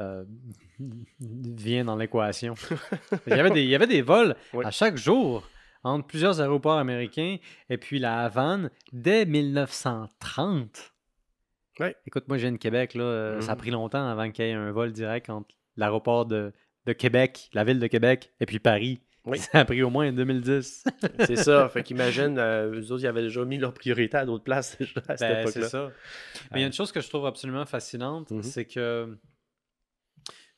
euh, 0.00 0.24
vient 1.20 1.84
dans 1.84 1.96
l'équation. 1.96 2.54
il, 3.26 3.36
y 3.36 3.40
avait 3.40 3.50
des, 3.50 3.62
il 3.62 3.68
y 3.68 3.74
avait 3.74 3.86
des 3.86 4.02
vols 4.02 4.36
Oui. 4.54 4.64
à 4.64 4.70
chaque 4.70 4.96
jour 4.96 5.48
entre 5.84 6.06
plusieurs 6.06 6.40
aéroports 6.40 6.78
américains 6.78 7.36
et 7.70 7.78
puis 7.78 7.98
la 7.98 8.24
Havane 8.24 8.70
dès 8.92 9.24
1930. 9.24 10.92
Ouais. 11.78 11.94
Écoute, 12.06 12.24
moi, 12.28 12.38
je 12.38 12.42
viens 12.42 12.52
de 12.52 12.56
Québec. 12.56 12.94
Là, 12.94 13.04
euh, 13.04 13.40
Ça 13.40 13.52
a 13.52 13.54
Mhm. 13.54 13.60
pris 13.60 13.70
longtemps 13.70 14.08
avant 14.08 14.30
qu'il 14.30 14.44
y 14.46 14.48
ait 14.48 14.52
un 14.52 14.72
vol 14.72 14.92
direct 14.92 15.28
entre 15.30 15.54
l'aéroport 15.76 16.24
de, 16.26 16.52
de 16.86 16.92
Québec, 16.92 17.50
la 17.52 17.64
ville 17.64 17.78
de 17.78 17.86
Québec, 17.86 18.32
et 18.40 18.46
puis 18.46 18.58
Paris. 18.58 19.00
Oui. 19.26 19.38
Ça 19.38 19.58
a 19.60 19.64
pris 19.64 19.82
au 19.82 19.90
moins 19.90 20.08
en 20.08 20.12
2010. 20.12 20.84
C'est 21.26 21.36
ça. 21.36 21.68
Fait 21.72 21.82
qu'imagine, 21.82 22.38
euh, 22.38 22.80
eux 22.80 22.92
autres, 22.92 23.02
ils 23.02 23.08
avaient 23.08 23.22
déjà 23.22 23.44
mis 23.44 23.58
leur 23.58 23.74
priorité 23.74 24.16
à 24.16 24.24
d'autres 24.24 24.44
places 24.44 24.78
déjà 24.78 25.00
à 25.08 25.16
cette 25.16 25.28
Ben, 25.28 25.46
c'est 25.48 25.58
époque-là. 25.60 25.68
ça. 25.68 25.90
Mais 26.52 26.60
il 26.60 26.62
y 26.62 26.64
a 26.64 26.66
une 26.68 26.72
chose 26.72 26.92
que 26.92 27.00
je 27.00 27.08
trouve 27.08 27.26
absolument 27.26 27.66
fascinante, 27.66 28.30
Mhm. 28.30 28.42
c'est 28.44 28.64
que 28.64 29.18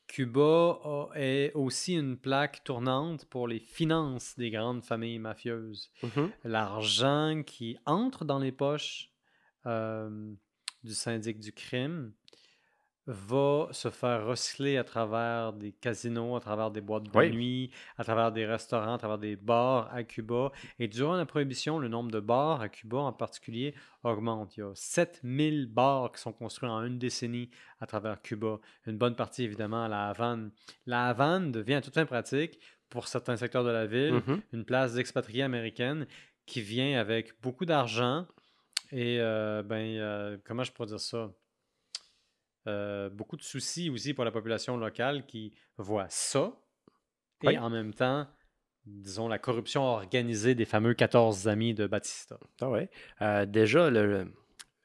Cuba 0.08 0.80
a- 0.82 1.08
est 1.14 1.52
aussi 1.54 1.94
une 1.94 2.16
plaque 2.16 2.64
tournante 2.64 3.26
pour 3.26 3.46
les 3.46 3.60
finances 3.60 4.36
des 4.36 4.50
grandes 4.50 4.82
familles 4.82 5.18
mafieuses. 5.18 5.92
Mhm. 6.02 6.32
L'argent 6.44 7.42
qui 7.46 7.76
entre 7.86 8.24
dans 8.24 8.38
les 8.38 8.50
poches 8.52 9.10
euh, 9.66 10.34
du 10.82 10.94
syndic 10.94 11.38
du 11.40 11.52
crime 11.52 12.12
va 13.10 13.68
se 13.72 13.88
faire 13.88 14.26
recycler 14.26 14.76
à 14.76 14.84
travers 14.84 15.54
des 15.54 15.72
casinos, 15.72 16.36
à 16.36 16.40
travers 16.40 16.70
des 16.70 16.82
boîtes 16.82 17.04
de 17.04 17.18
Oui. 17.18 17.30
nuit, 17.30 17.70
à 17.96 18.04
travers 18.04 18.30
des 18.32 18.44
restaurants, 18.44 18.94
à 18.94 18.98
travers 18.98 19.16
des 19.16 19.34
bars 19.34 19.88
à 19.94 20.02
Cuba. 20.04 20.52
Et 20.78 20.88
durant 20.88 21.16
la 21.16 21.24
prohibition, 21.24 21.78
le 21.78 21.88
nombre 21.88 22.10
de 22.10 22.20
bars 22.20 22.60
à 22.60 22.68
Cuba 22.68 22.98
en 22.98 23.12
particulier 23.14 23.74
augmente. 24.04 24.56
Il 24.58 24.60
y 24.60 24.62
a 24.62 24.70
7000 24.74 25.66
bars 25.66 26.12
qui 26.12 26.20
sont 26.20 26.32
construits 26.34 26.68
en 26.68 26.84
une 26.84 26.98
décennie 26.98 27.48
à 27.80 27.86
travers 27.86 28.20
Cuba. 28.20 28.58
Une 28.86 28.98
bonne 28.98 29.16
partie, 29.16 29.42
évidemment, 29.42 29.84
à 29.84 29.88
la 29.88 30.08
Havane. 30.10 30.50
La 30.84 31.06
Havane 31.08 31.50
devient 31.50 31.74
à 31.74 31.80
toute 31.80 31.94
fin 31.94 32.04
pratique, 32.04 32.60
pour 32.90 33.08
certains 33.08 33.36
secteurs 33.36 33.64
de 33.64 33.70
la 33.70 33.86
ville, 33.86 34.22
Mhm. 34.26 34.40
une 34.52 34.64
place 34.66 34.94
d'expatriés 34.94 35.42
américaine 35.42 36.06
qui 36.46 36.60
vient 36.60 37.00
avec 37.00 37.40
beaucoup 37.40 37.64
d'argent 37.64 38.26
et, 38.92 39.18
euh, 39.20 39.62
ben, 39.62 39.96
euh, 39.98 40.36
comment 40.44 40.62
je 40.64 40.72
pourrais 40.72 40.88
dire 40.88 41.00
ça? 41.00 41.30
Euh, 42.66 43.08
beaucoup 43.08 43.36
de 43.36 43.42
soucis 43.42 43.88
aussi 43.88 44.12
pour 44.14 44.24
la 44.24 44.30
population 44.30 44.76
locale 44.76 45.24
qui 45.26 45.54
voit 45.78 46.06
ça 46.08 46.52
et 47.42 47.56
en 47.56 47.70
même 47.70 47.94
temps, 47.94 48.26
disons, 48.84 49.28
la 49.28 49.38
corruption 49.38 49.82
organisée 49.84 50.54
des 50.54 50.64
fameux 50.64 50.92
14 50.94 51.46
amis 51.48 51.72
de 51.72 51.86
Batista. 51.86 52.38
Ah 52.60 52.68
ouais. 52.68 52.90
Euh, 53.22 53.46
déjà, 53.46 53.90
le, 53.90 54.26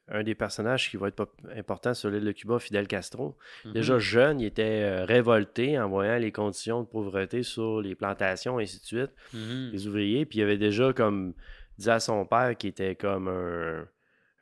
un 0.07 0.23
des 0.23 0.35
personnages 0.35 0.89
qui 0.91 0.97
va 0.97 1.07
être 1.07 1.27
important 1.55 1.93
sur 1.93 2.09
l'île 2.09 2.23
de 2.25 2.31
Cuba, 2.31 2.59
Fidel 2.59 2.87
Castro, 2.87 3.37
Mhm. 3.65 3.73
déjà 3.73 3.97
jeune, 3.99 4.39
il 4.39 4.45
était 4.45 4.83
euh, 4.83 5.05
révolté 5.05 5.79
en 5.79 5.89
voyant 5.89 6.17
les 6.19 6.31
conditions 6.31 6.83
de 6.83 6.87
pauvreté 6.87 7.41
sur 7.43 7.81
les 7.81 7.95
plantations, 7.95 8.59
et 8.59 8.63
ainsi 8.63 8.79
de 8.79 8.85
suite, 8.85 9.11
Mhm. 9.33 9.69
les 9.71 9.87
ouvriers. 9.87 10.25
Puis 10.25 10.39
il 10.39 10.43
avait 10.43 10.57
déjà 10.57 10.93
comme 10.93 11.33
dit 11.79 11.89
à 11.89 11.99
son 11.99 12.25
père 12.25 12.55
qui 12.55 12.67
était 12.67 12.95
comme 12.95 13.27
un. 13.27 13.87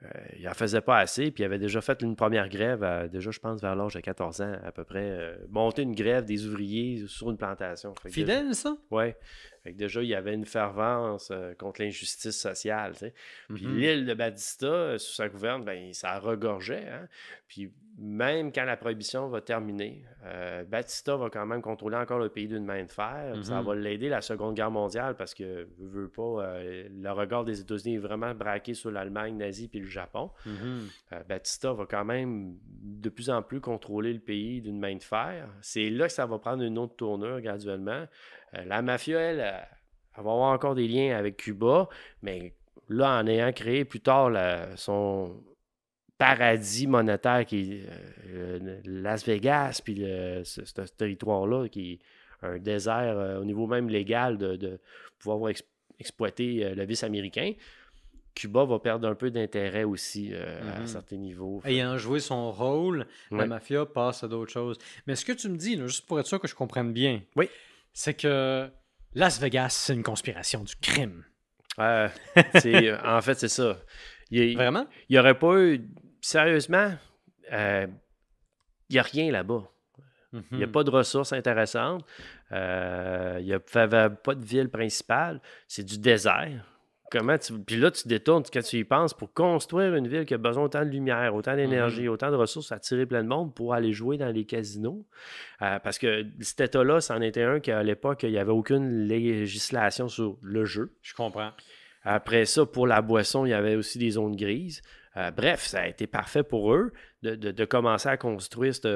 Euh, 0.04 0.08
il 0.40 0.48
en 0.50 0.54
faisait 0.54 0.82
pas 0.82 0.98
assez, 0.98 1.32
puis 1.32 1.44
il 1.44 1.46
avait 1.46 1.60
déjà 1.60 1.82
fait 1.82 2.02
une 2.02 2.16
première 2.16 2.50
grève, 2.50 2.84
à- 2.84 3.08
déjà, 3.08 3.32
je 3.32 3.40
pense, 3.40 3.62
vers 3.62 3.76
l'âge 3.76 3.94
de 3.94 4.00
14 4.00 4.42
ans 4.42 4.56
à 4.64 4.72
peu 4.72 4.84
près, 4.84 5.04
euh, 5.12 5.38
monter 5.50 5.84
une 5.84 5.94
grève 5.96 6.26
des 6.26 6.46
ouvriers 6.48 7.06
sur 7.08 7.30
une 7.30 7.38
plantation. 7.38 7.94
Fidèle, 8.10 8.56
ça? 8.56 8.76
Ouais. 8.90 9.16
Fait 9.64 9.74
que 9.74 9.78
déjà, 9.78 10.02
il 10.02 10.08
y 10.10 10.16
avait 10.16 10.34
une 10.34 10.46
fervence 10.46 11.30
euh, 11.32 11.54
contre 11.54 11.82
l'injustice 11.82 12.40
sociale. 12.40 12.94
tu 12.94 13.00
sais. 13.00 13.14
Puis 13.54 13.68
Mhm. 13.68 13.78
l'île 13.78 14.06
de 14.06 14.14
Batista, 14.14 14.66
euh, 14.66 14.98
sous 14.98 15.14
sa 15.14 15.30
gouverne, 15.30 15.64
ben, 15.64 15.94
ça 15.94 16.18
regorgeait. 16.20 16.88
hein. 16.90 17.08
Puis 17.48 17.72
même 18.00 18.52
quand 18.54 18.64
la 18.64 18.78
prohibition 18.78 19.28
va 19.28 19.42
terminer, 19.42 20.04
euh, 20.26 20.64
Batista 20.64 21.16
va 21.18 21.30
quand 21.30 21.46
même 21.46 21.62
contrôler 21.62 21.98
encore 21.98 22.18
le 22.20 22.30
pays 22.30 22.48
d'une 22.48 22.64
main 22.66 22.84
de 22.86 22.92
fer. 22.92 23.34
puis 23.34 23.44
Ça 23.46 23.62
va 23.62 23.76
l'aider 23.76 24.08
la 24.10 24.22
Seconde 24.22 24.56
Guerre 24.56 24.72
mondiale 24.72 25.16
parce 25.16 25.34
que, 25.34 25.68
veut, 25.78 26.08
pas, 26.08 26.58
le 26.64 27.10
regard 27.12 27.44
des 27.44 27.60
États-Unis 27.60 27.96
est 27.96 28.00
vraiment 28.00 28.34
braqué 28.34 28.74
sur 28.74 28.90
l'Allemagne 28.90 29.36
nazie 29.38 29.68
puis 29.68 29.80
le 29.82 29.86
Japon. 29.88 30.32
Euh, 30.48 31.20
Batista 31.28 31.74
va 31.74 31.86
quand 31.86 32.06
même 32.06 32.56
de 32.82 33.10
plus 33.10 33.30
en 33.30 33.42
plus 33.44 33.60
contrôler 33.60 34.14
le 34.14 34.20
pays 34.20 34.62
d'une 34.62 34.80
main 34.80 34.96
de 34.96 35.04
fer. 35.04 35.50
C'est 35.62 35.90
là 35.90 36.08
que 36.08 36.14
ça 36.14 36.26
va 36.26 36.40
prendre 36.40 36.64
une 36.64 36.78
autre 36.78 36.96
tournure 36.96 37.42
graduellement. 37.42 38.06
Euh, 38.56 38.64
la 38.66 38.82
mafia, 38.82 39.20
elle, 39.20 39.40
euh, 39.40 39.52
elle 40.18 40.24
va 40.24 40.32
avoir 40.32 40.52
encore 40.54 40.76
des 40.76 40.88
liens 40.88 41.16
avec 41.18 41.38
Cuba, 41.38 41.88
mais 42.22 42.54
là, 42.90 43.20
en 43.20 43.28
ayant 43.28 43.52
créé 43.54 43.86
plus 43.86 44.02
tard 44.02 44.30
la- 44.30 44.76
son 44.78 45.42
paradis 46.18 46.86
monétaire 46.88 47.46
qui 47.46 47.74
est 47.74 47.86
euh, 48.30 48.80
Las 48.86 49.26
Vegas, 49.26 49.82
puis 49.84 49.96
le- 49.96 50.44
ce, 50.44 50.64
ce 50.66 50.82
territoire-là 50.96 51.68
qui 51.70 51.94
est 51.94 52.00
un 52.44 52.58
désert 52.60 53.18
euh, 53.18 53.40
au 53.40 53.46
niveau 53.46 53.68
même 53.68 53.90
légal 53.90 54.38
de, 54.38 54.56
de 54.56 54.80
pouvoir 55.20 55.36
avoir 55.38 55.50
ex- 55.52 55.64
exploité 56.00 56.66
euh, 56.66 56.76
le 56.76 56.86
vice 56.86 57.04
américain. 57.04 57.54
Cuba 58.34 58.64
va 58.64 58.80
perdre 58.80 59.08
un 59.08 59.16
peu 59.16 59.30
d'intérêt 59.30 59.84
aussi 59.84 60.30
euh, 60.32 60.76
à 60.76 60.80
Mhm. 60.80 60.88
certains 60.88 61.18
niveaux. 61.18 61.62
Ayant 61.66 61.98
joué 61.98 62.20
son 62.20 62.52
rôle, 62.52 63.06
la 63.30 63.46
mafia 63.46 63.86
passe 63.86 64.24
à 64.24 64.28
d'autres 64.28 64.52
choses. 64.52 64.78
Mais 65.06 65.16
ce 65.16 65.26
que 65.26 65.34
tu 65.34 65.50
me 65.50 65.58
dis, 65.58 65.76
là, 65.76 65.88
juste 65.88 66.06
pour 66.08 66.20
être 66.20 66.28
sûr 66.28 66.40
que 66.40 66.48
je 66.48 66.56
comprenne 66.56 66.94
bien, 66.94 67.22
Oui. 67.36 67.50
C'est 67.94 68.14
que 68.14 68.70
Las 69.14 69.40
Vegas, 69.40 69.70
c'est 69.70 69.94
une 69.94 70.04
conspiration 70.04 70.64
du 70.64 70.76
crime. 70.76 71.26
Euh, 71.80 72.10
c'est- 72.60 72.94
en 73.00 73.22
fait, 73.22 73.36
c'est 73.36 73.48
ça. 73.48 73.78
Il 74.30 74.56
Vraiment? 74.58 74.86
n'y 75.10 75.18
aurait 75.18 75.40
pas 75.40 75.56
eu. 75.58 75.88
Sérieusement, 76.20 76.94
euh, 77.54 77.88
il 78.90 78.94
n'y 78.94 79.00
a 79.00 79.04
rien 79.04 79.32
là-bas. 79.32 79.64
Il 80.34 80.58
n'y 80.58 80.64
a 80.64 80.68
Mhm. 80.68 80.72
pas 80.74 80.84
de 80.84 80.90
ressources 80.90 81.32
intéressantes. 81.32 82.06
Euh, 82.52 83.38
Il 83.40 83.46
n'y 83.46 83.54
avait 83.54 84.10
pas 84.16 84.36
de 84.36 84.44
ville 84.46 84.68
principale. 84.70 85.40
C'est 85.66 85.84
du 85.86 85.98
désert. 85.98 86.66
Comment 87.12 87.38
tu... 87.38 87.54
Puis 87.60 87.76
là, 87.76 87.92
tu 87.92 88.08
détournes 88.08 88.44
quand 88.52 88.62
tu 88.64 88.78
y 88.78 88.84
penses 88.84 89.14
pour 89.14 89.34
construire 89.34 89.96
une 89.96 90.08
ville 90.08 90.26
qui 90.26 90.34
a 90.34 90.38
besoin 90.38 90.64
autant 90.64 90.86
de 90.86 90.90
lumière, 90.90 91.36
autant 91.36 91.56
d'énergie, 91.56 92.08
autant 92.08 92.32
de 92.32 92.36
ressources, 92.38 92.72
attirer 92.72 93.06
plein 93.06 93.22
de 93.24 93.28
monde 93.28 93.54
pour 93.54 93.74
aller 93.74 93.92
jouer 93.92 94.18
dans 94.18 94.30
les 94.30 94.46
casinos. 94.46 95.06
Euh, 95.62 95.78
parce 95.80 96.00
que 96.00 96.26
cet 96.40 96.62
État-là, 96.62 97.02
c'en 97.02 97.20
était 97.22 97.44
un 97.44 97.60
qu'à 97.60 97.84
l'époque, 97.84 98.24
il 98.24 98.32
n'y 98.32 98.38
avait 98.38 98.52
aucune 98.52 99.08
législation 99.08 100.08
sur 100.08 100.38
le 100.42 100.64
jeu. 100.66 100.94
Je 101.02 101.14
comprends. 101.14 101.52
Après 102.04 102.46
ça, 102.46 102.66
pour 102.66 102.88
la 102.88 103.02
boisson, 103.02 103.46
il 103.46 103.50
y 103.50 103.54
avait 103.54 103.76
aussi 103.76 104.00
des 104.00 104.12
zones 104.12 104.36
grises. 104.36 104.82
Euh, 105.18 105.30
bref, 105.32 105.64
ça 105.64 105.82
a 105.82 105.88
été 105.88 106.08
parfait 106.08 106.42
pour 106.44 106.74
eux 106.74 106.94
de, 107.22 107.36
de- 107.36 107.52
de 107.52 107.66
commencer 107.66 108.08
à 108.08 108.16
construire 108.16 108.74
cette- 108.74 108.88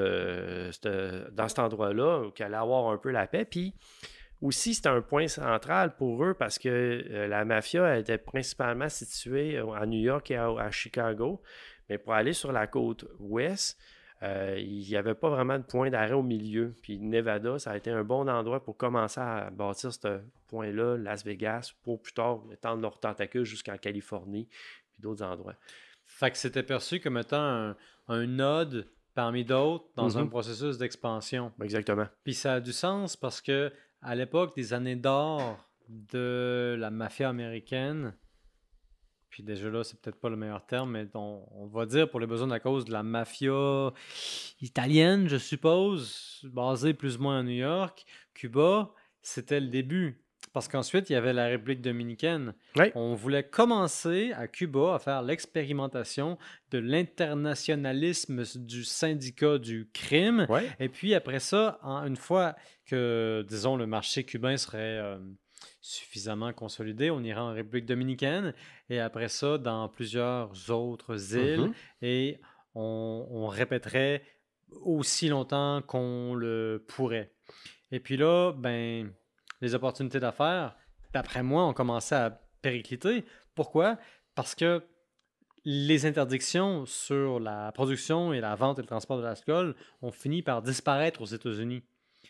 cette- 0.71 1.33
dans 1.35 1.47
cet 1.49 1.59
endroit-là, 1.59 2.31
qu'il 2.33 2.45
allait 2.45 2.55
avoir 2.55 2.89
un 2.89 2.97
peu 2.97 3.11
la 3.11 3.27
paix. 3.27 3.43
Puis 3.45 3.73
aussi, 4.41 4.73
c'était 4.73 4.89
un 4.89 5.01
point 5.01 5.27
central 5.27 5.95
pour 5.95 6.23
eux 6.23 6.33
parce 6.33 6.59
que 6.59 6.69
euh, 6.69 7.27
la 7.27 7.45
mafia 7.45 7.85
elle 7.87 8.01
était 8.01 8.17
principalement 8.17 8.89
située 8.89 9.57
euh, 9.57 9.71
à 9.71 9.85
New 9.85 9.99
York 9.99 10.29
et 10.31 10.35
à, 10.35 10.47
à 10.49 10.71
Chicago. 10.71 11.41
Mais 11.89 11.97
pour 11.97 12.13
aller 12.13 12.33
sur 12.33 12.51
la 12.51 12.67
côte 12.67 13.05
ouest, 13.19 13.77
euh, 14.23 14.55
il 14.57 14.87
n'y 14.87 14.95
avait 14.95 15.13
pas 15.13 15.29
vraiment 15.29 15.57
de 15.59 15.63
point 15.63 15.89
d'arrêt 15.89 16.13
au 16.13 16.23
milieu. 16.23 16.73
Puis 16.81 16.99
Nevada, 16.99 17.59
ça 17.59 17.71
a 17.71 17.77
été 17.77 17.91
un 17.91 18.03
bon 18.03 18.27
endroit 18.29 18.63
pour 18.63 18.75
commencer 18.77 19.19
à 19.19 19.49
bâtir 19.51 19.93
ce 19.93 20.19
point-là, 20.47 20.97
Las 20.97 21.23
Vegas, 21.23 21.73
pour 21.83 22.01
plus 22.01 22.13
tard 22.13 22.41
étendre 22.51 22.81
leurs 22.81 22.99
tentacules 22.99 23.45
jusqu'en 23.45 23.77
Californie 23.77 24.47
puis 24.93 25.01
d'autres 25.01 25.23
endroits. 25.23 25.55
Fait 26.05 26.31
que 26.31 26.37
c'était 26.37 26.63
perçu 26.63 26.99
comme 26.99 27.17
étant 27.17 27.37
un, 27.41 27.75
un 28.07 28.25
node 28.27 28.87
parmi 29.13 29.43
d'autres 29.45 29.85
dans 29.95 30.17
un 30.17 30.23
Mhm. 30.23 30.29
processus 30.29 30.77
d'expansion. 30.77 31.51
Exactement. 31.61 32.07
Puis 32.23 32.33
ça 32.33 32.55
a 32.55 32.59
du 32.59 32.73
sens 32.73 33.15
parce 33.15 33.41
que 33.41 33.71
à 34.01 34.15
l'époque 34.15 34.55
des 34.55 34.73
années 34.73 34.95
d'or 34.95 35.57
de 35.89 36.75
la 36.79 36.89
mafia 36.89 37.29
américaine, 37.29 38.13
puis 39.29 39.43
déjà 39.43 39.69
là, 39.69 39.83
c'est 39.83 39.99
peut-être 39.99 40.19
pas 40.19 40.29
le 40.29 40.37
meilleur 40.37 40.65
terme, 40.65 40.91
mais 40.91 41.07
on, 41.13 41.67
va 41.67 41.85
dire 41.85 42.09
pour 42.09 42.21
les 42.21 42.25
besoins 42.25 42.47
de 42.47 42.53
la 42.53 42.61
cause 42.61 42.85
de 42.85 42.93
la 42.93 43.03
mafia 43.03 43.91
italienne, 44.61 45.27
je 45.27 45.35
suppose, 45.35 46.39
basée 46.45 46.93
plus 46.93 47.17
ou 47.17 47.23
moins 47.23 47.39
à 47.39 47.43
New 47.43 47.49
York, 47.49 48.05
Cuba, 48.33 48.93
c'était 49.21 49.59
le 49.59 49.67
début. 49.67 50.24
Parce 50.55 50.67
qu'ensuite, 50.69 51.09
il 51.09 51.13
y 51.13 51.15
avait 51.17 51.33
la 51.33 51.47
République 51.47 51.81
dominicaine. 51.81 52.53
On 52.95 53.13
voulait 53.13 53.43
commencer 53.43 54.31
à 54.31 54.47
Cuba 54.47 54.95
à 54.95 54.99
faire 54.99 55.21
l'expérimentation 55.21 56.37
de 56.71 56.77
l'internationalisme 56.79 58.43
du 58.55 58.83
syndicat 58.83 59.57
du 59.57 59.89
crime. 59.93 60.45
Et 60.79 60.89
puis 60.89 61.13
après 61.13 61.39
ça, 61.39 61.77
en- 61.83 62.05
une 62.05 62.15
fois 62.15 62.55
que, 62.85 63.45
disons, 63.47 63.75
le 63.75 63.85
marché 63.85 64.23
cubain 64.23 64.57
serait 64.57 64.97
euh, 64.99 65.17
suffisamment 65.81 66.53
consolidé, 66.53 67.11
on 67.11 67.21
ira 67.21 67.43
en 67.43 67.53
République 67.53 67.85
dominicaine 67.85 68.53
et 68.89 68.99
après 68.99 69.27
ça 69.27 69.57
dans 69.57 69.87
plusieurs 69.89 70.71
autres 70.71 71.35
îles 71.35 71.61
Mhm. 71.65 71.73
et 72.01 72.39
on, 72.75 73.27
on 73.29 73.47
répéterait 73.47 74.23
aussi 74.71 75.27
longtemps 75.29 75.81
qu'on 75.81 76.33
le 76.33 76.83
pourrait. 76.87 77.31
Et 77.91 77.99
puis 77.99 78.17
là, 78.17 78.51
ben, 78.53 79.11
les 79.61 79.75
opportunités 79.75 80.19
d'affaires, 80.19 80.75
d'après 81.13 81.43
moi, 81.43 81.65
ont 81.65 81.73
commencé 81.73 82.13
à 82.15 82.41
péricliter. 82.61 83.25
Pourquoi? 83.55 83.97
Parce 84.35 84.55
que 84.55 84.83
les 85.63 86.05
interdictions 86.05 86.85
sur 86.85 87.39
la 87.39 87.71
production 87.71 88.33
et 88.33 88.39
la 88.39 88.55
vente 88.55 88.77
et 88.77 88.81
le 88.81 88.87
transport 88.87 89.17
de 89.17 89.23
l'alcool 89.23 89.75
ont 90.01 90.11
fini 90.11 90.41
par 90.43 90.61
disparaître 90.61 91.21
aux 91.21 91.25
États-Unis. 91.25 91.83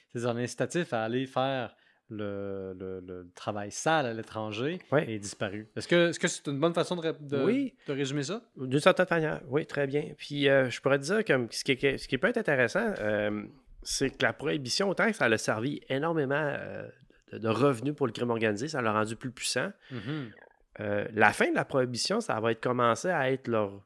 C'est-à-dire 0.10 0.34
l'incitatif 0.34 0.94
à 0.94 1.04
aller 1.04 1.26
faire 1.26 1.76
le, 2.08 2.74
le- 2.80 3.00
le 3.02 3.32
travail 3.36 3.72
sale 3.72 4.06
à 4.06 4.14
l'étranger 4.14 4.78
Ouais. 4.92 5.12
est 5.12 5.18
disparu. 5.20 5.68
Est-ce 5.76 5.88
que 5.88 6.10
est-ce 6.10 6.20
que 6.20 6.28
c'est 6.28 6.46
une 6.48 6.60
bonne 6.60 6.74
façon 6.76 6.96
de, 6.96 7.44
Oui. 7.44 7.74
de 7.88 7.94
résumer 7.94 8.24
ça? 8.24 8.42
D'une 8.56 8.80
certaine 8.80 9.08
manière, 9.10 9.42
oui, 9.48 9.66
très 9.66 9.88
bien. 9.88 10.14
Puis 10.18 10.48
euh, 10.48 10.70
je 10.70 10.80
pourrais 10.82 11.00
te 11.00 11.04
dire 11.04 11.26
que 11.26 11.48
ce 11.52 11.64
qui, 11.64 11.72
est- 11.74 11.98
ce 11.98 12.08
qui 12.08 12.18
peut 12.18 12.28
être 12.28 12.38
intéressant, 12.38 12.94
euh, 13.00 13.44
c'est 13.82 14.12
que 14.12 14.24
la 14.24 14.34
prohibition, 14.34 14.88
autant 14.90 15.08
que 15.08 15.14
ça 15.14 15.26
a 15.26 15.38
servi 15.38 15.82
énormément 15.90 16.36
euh, 16.36 16.88
de, 17.40 17.48
revenus 17.50 17.96
pour 17.96 18.08
le 18.08 18.14
crime 18.14 18.30
organisé, 18.30 18.68
ça 18.68 18.82
l'a 18.82 18.92
rendu 18.94 19.16
plus 19.16 19.32
puissant. 19.32 19.72
Mhm. 19.92 20.32
Euh, 20.82 21.06
la 21.14 21.32
fin 21.32 21.50
de 21.50 21.56
la 21.56 21.66
prohibition, 21.66 22.20
ça 22.22 22.40
va 22.40 22.52
être 22.52 22.62
commencé 22.62 23.10
à 23.10 23.32
être 23.32 23.48
leur 23.48 23.82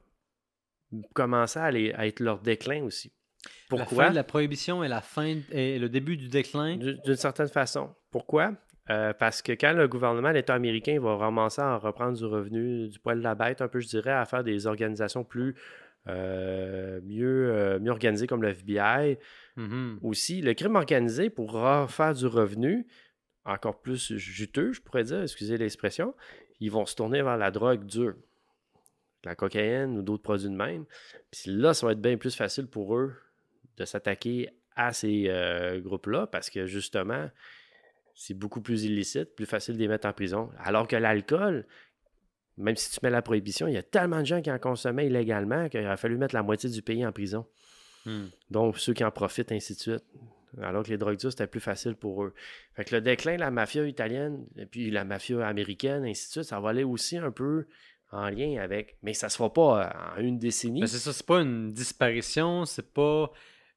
commencer 1.14 1.58
à, 1.60 1.64
aller- 1.64 1.92
à 1.92 2.06
être 2.06 2.20
leur 2.20 2.40
déclin 2.40 2.82
aussi. 2.82 3.12
La 3.44 3.50
Pourquoi? 3.78 4.04
fin 4.04 4.10
de 4.10 4.16
la 4.16 4.24
prohibition 4.24 4.82
et 4.82 4.88
la 4.88 5.00
fin 5.00 5.36
et 5.52 5.78
le 5.78 5.88
début 5.88 6.16
du 6.16 6.28
déclin. 6.28 6.76
D'une 6.76 7.16
certaine 7.16 7.48
façon. 7.48 7.94
Pourquoi? 8.10 8.52
Euh, 8.90 9.12
parce 9.12 9.40
que 9.40 9.52
quand 9.52 9.72
le 9.72 9.86
gouvernement, 9.86 10.30
l'État 10.30 10.54
américain 10.54 10.98
va 11.00 11.16
ramasser 11.16 11.62
à 11.62 11.76
reprendre 11.76 12.18
du 12.18 12.24
revenu 12.24 12.88
du 12.88 12.98
poil 12.98 13.18
de 13.18 13.22
la 13.22 13.36
bête, 13.36 13.62
un 13.62 13.68
peu, 13.68 13.78
je 13.78 13.86
dirais, 13.86 14.10
à 14.10 14.24
faire 14.24 14.42
des 14.42 14.66
organisations 14.66 15.22
plus 15.22 15.54
euh, 16.08 17.00
mieux, 17.04 17.52
euh, 17.52 17.78
mieux 17.78 17.90
organisées 17.90 18.26
comme 18.26 18.42
le 18.42 18.48
FBI, 18.48 19.18
Mhm. 19.56 19.98
aussi, 20.02 20.40
le 20.40 20.54
crime 20.54 20.74
organisé, 20.76 21.28
pour 21.30 21.52
refaire 21.52 22.14
du 22.14 22.26
revenu, 22.26 22.86
encore 23.44 23.80
plus 23.80 24.14
juteux, 24.16 24.72
je 24.72 24.80
pourrais 24.80 25.04
dire, 25.04 25.22
excusez 25.22 25.56
l'expression, 25.56 26.14
ils 26.60 26.70
vont 26.70 26.86
se 26.86 26.94
tourner 26.94 27.22
vers 27.22 27.36
la 27.36 27.50
drogue 27.50 27.84
dure, 27.84 28.14
la 29.24 29.34
cocaïne 29.34 29.98
ou 29.98 30.02
d'autres 30.02 30.22
produits 30.22 30.48
de 30.48 30.54
même. 30.54 30.84
Puis 31.30 31.50
là, 31.50 31.74
ça 31.74 31.86
va 31.86 31.92
être 31.92 32.00
bien 32.00 32.16
plus 32.16 32.34
facile 32.34 32.66
pour 32.66 32.96
eux 32.96 33.14
de 33.76 33.84
s'attaquer 33.84 34.50
à 34.76 34.92
ces 34.92 35.24
euh, 35.28 35.80
groupes-là 35.80 36.26
parce 36.26 36.50
que 36.50 36.66
justement, 36.66 37.28
c'est 38.14 38.34
beaucoup 38.34 38.60
plus 38.60 38.84
illicite, 38.84 39.34
plus 39.34 39.46
facile 39.46 39.74
de 39.74 39.80
les 39.80 39.88
mettre 39.88 40.06
en 40.06 40.12
prison. 40.12 40.50
Alors 40.58 40.86
que 40.86 40.96
l'alcool, 40.96 41.66
même 42.56 42.76
si 42.76 42.90
tu 42.90 42.98
mets 43.02 43.10
la 43.10 43.22
prohibition, 43.22 43.66
il 43.66 43.74
y 43.74 43.78
a 43.78 43.82
tellement 43.82 44.20
de 44.20 44.26
gens 44.26 44.42
qui 44.42 44.50
en 44.50 44.58
consommaient 44.58 45.06
illégalement 45.06 45.68
qu'il 45.68 45.86
a 45.86 45.96
fallu 45.96 46.18
mettre 46.18 46.34
la 46.34 46.42
moitié 46.42 46.68
du 46.68 46.82
pays 46.82 47.04
en 47.06 47.12
prison. 47.12 47.46
Hmm. 48.04 48.26
Donc, 48.50 48.78
ceux 48.78 48.92
qui 48.92 49.04
en 49.04 49.10
profitent, 49.10 49.52
ainsi 49.52 49.74
de 49.74 49.80
suite. 49.80 50.04
Alors 50.62 50.82
que 50.84 50.88
les 50.88 50.98
drogues 50.98 51.16
dures, 51.18 51.30
c'était 51.30 51.46
plus 51.46 51.60
facile 51.60 51.94
pour 51.94 52.24
eux. 52.24 52.34
Fait 52.74 52.84
que 52.84 52.94
le 52.94 53.00
déclin 53.00 53.34
de 53.36 53.40
la 53.40 53.50
mafia 53.50 53.86
italienne, 53.86 54.46
et 54.56 54.66
puis 54.66 54.90
la 54.90 55.04
mafia 55.04 55.46
américaine, 55.46 56.04
ainsi 56.04 56.26
de 56.28 56.30
suite, 56.32 56.44
ça 56.44 56.58
va 56.60 56.70
aller 56.70 56.84
aussi 56.84 57.16
un 57.18 57.30
peu 57.30 57.66
en 58.12 58.28
lien 58.28 58.60
avec. 58.60 58.96
Mais 59.02 59.14
ça 59.14 59.28
se 59.28 59.36
fera 59.36 59.52
pas 59.52 59.84
euh, 60.16 60.18
en 60.18 60.22
une 60.24 60.38
décennie. 60.38 60.80
Mais 60.80 60.86
c'est 60.88 60.98
ça, 60.98 61.12
c'est 61.12 61.26
pas 61.26 61.40
une 61.40 61.72
disparition, 61.72 62.64
c'est 62.64 62.92
pas 62.92 63.30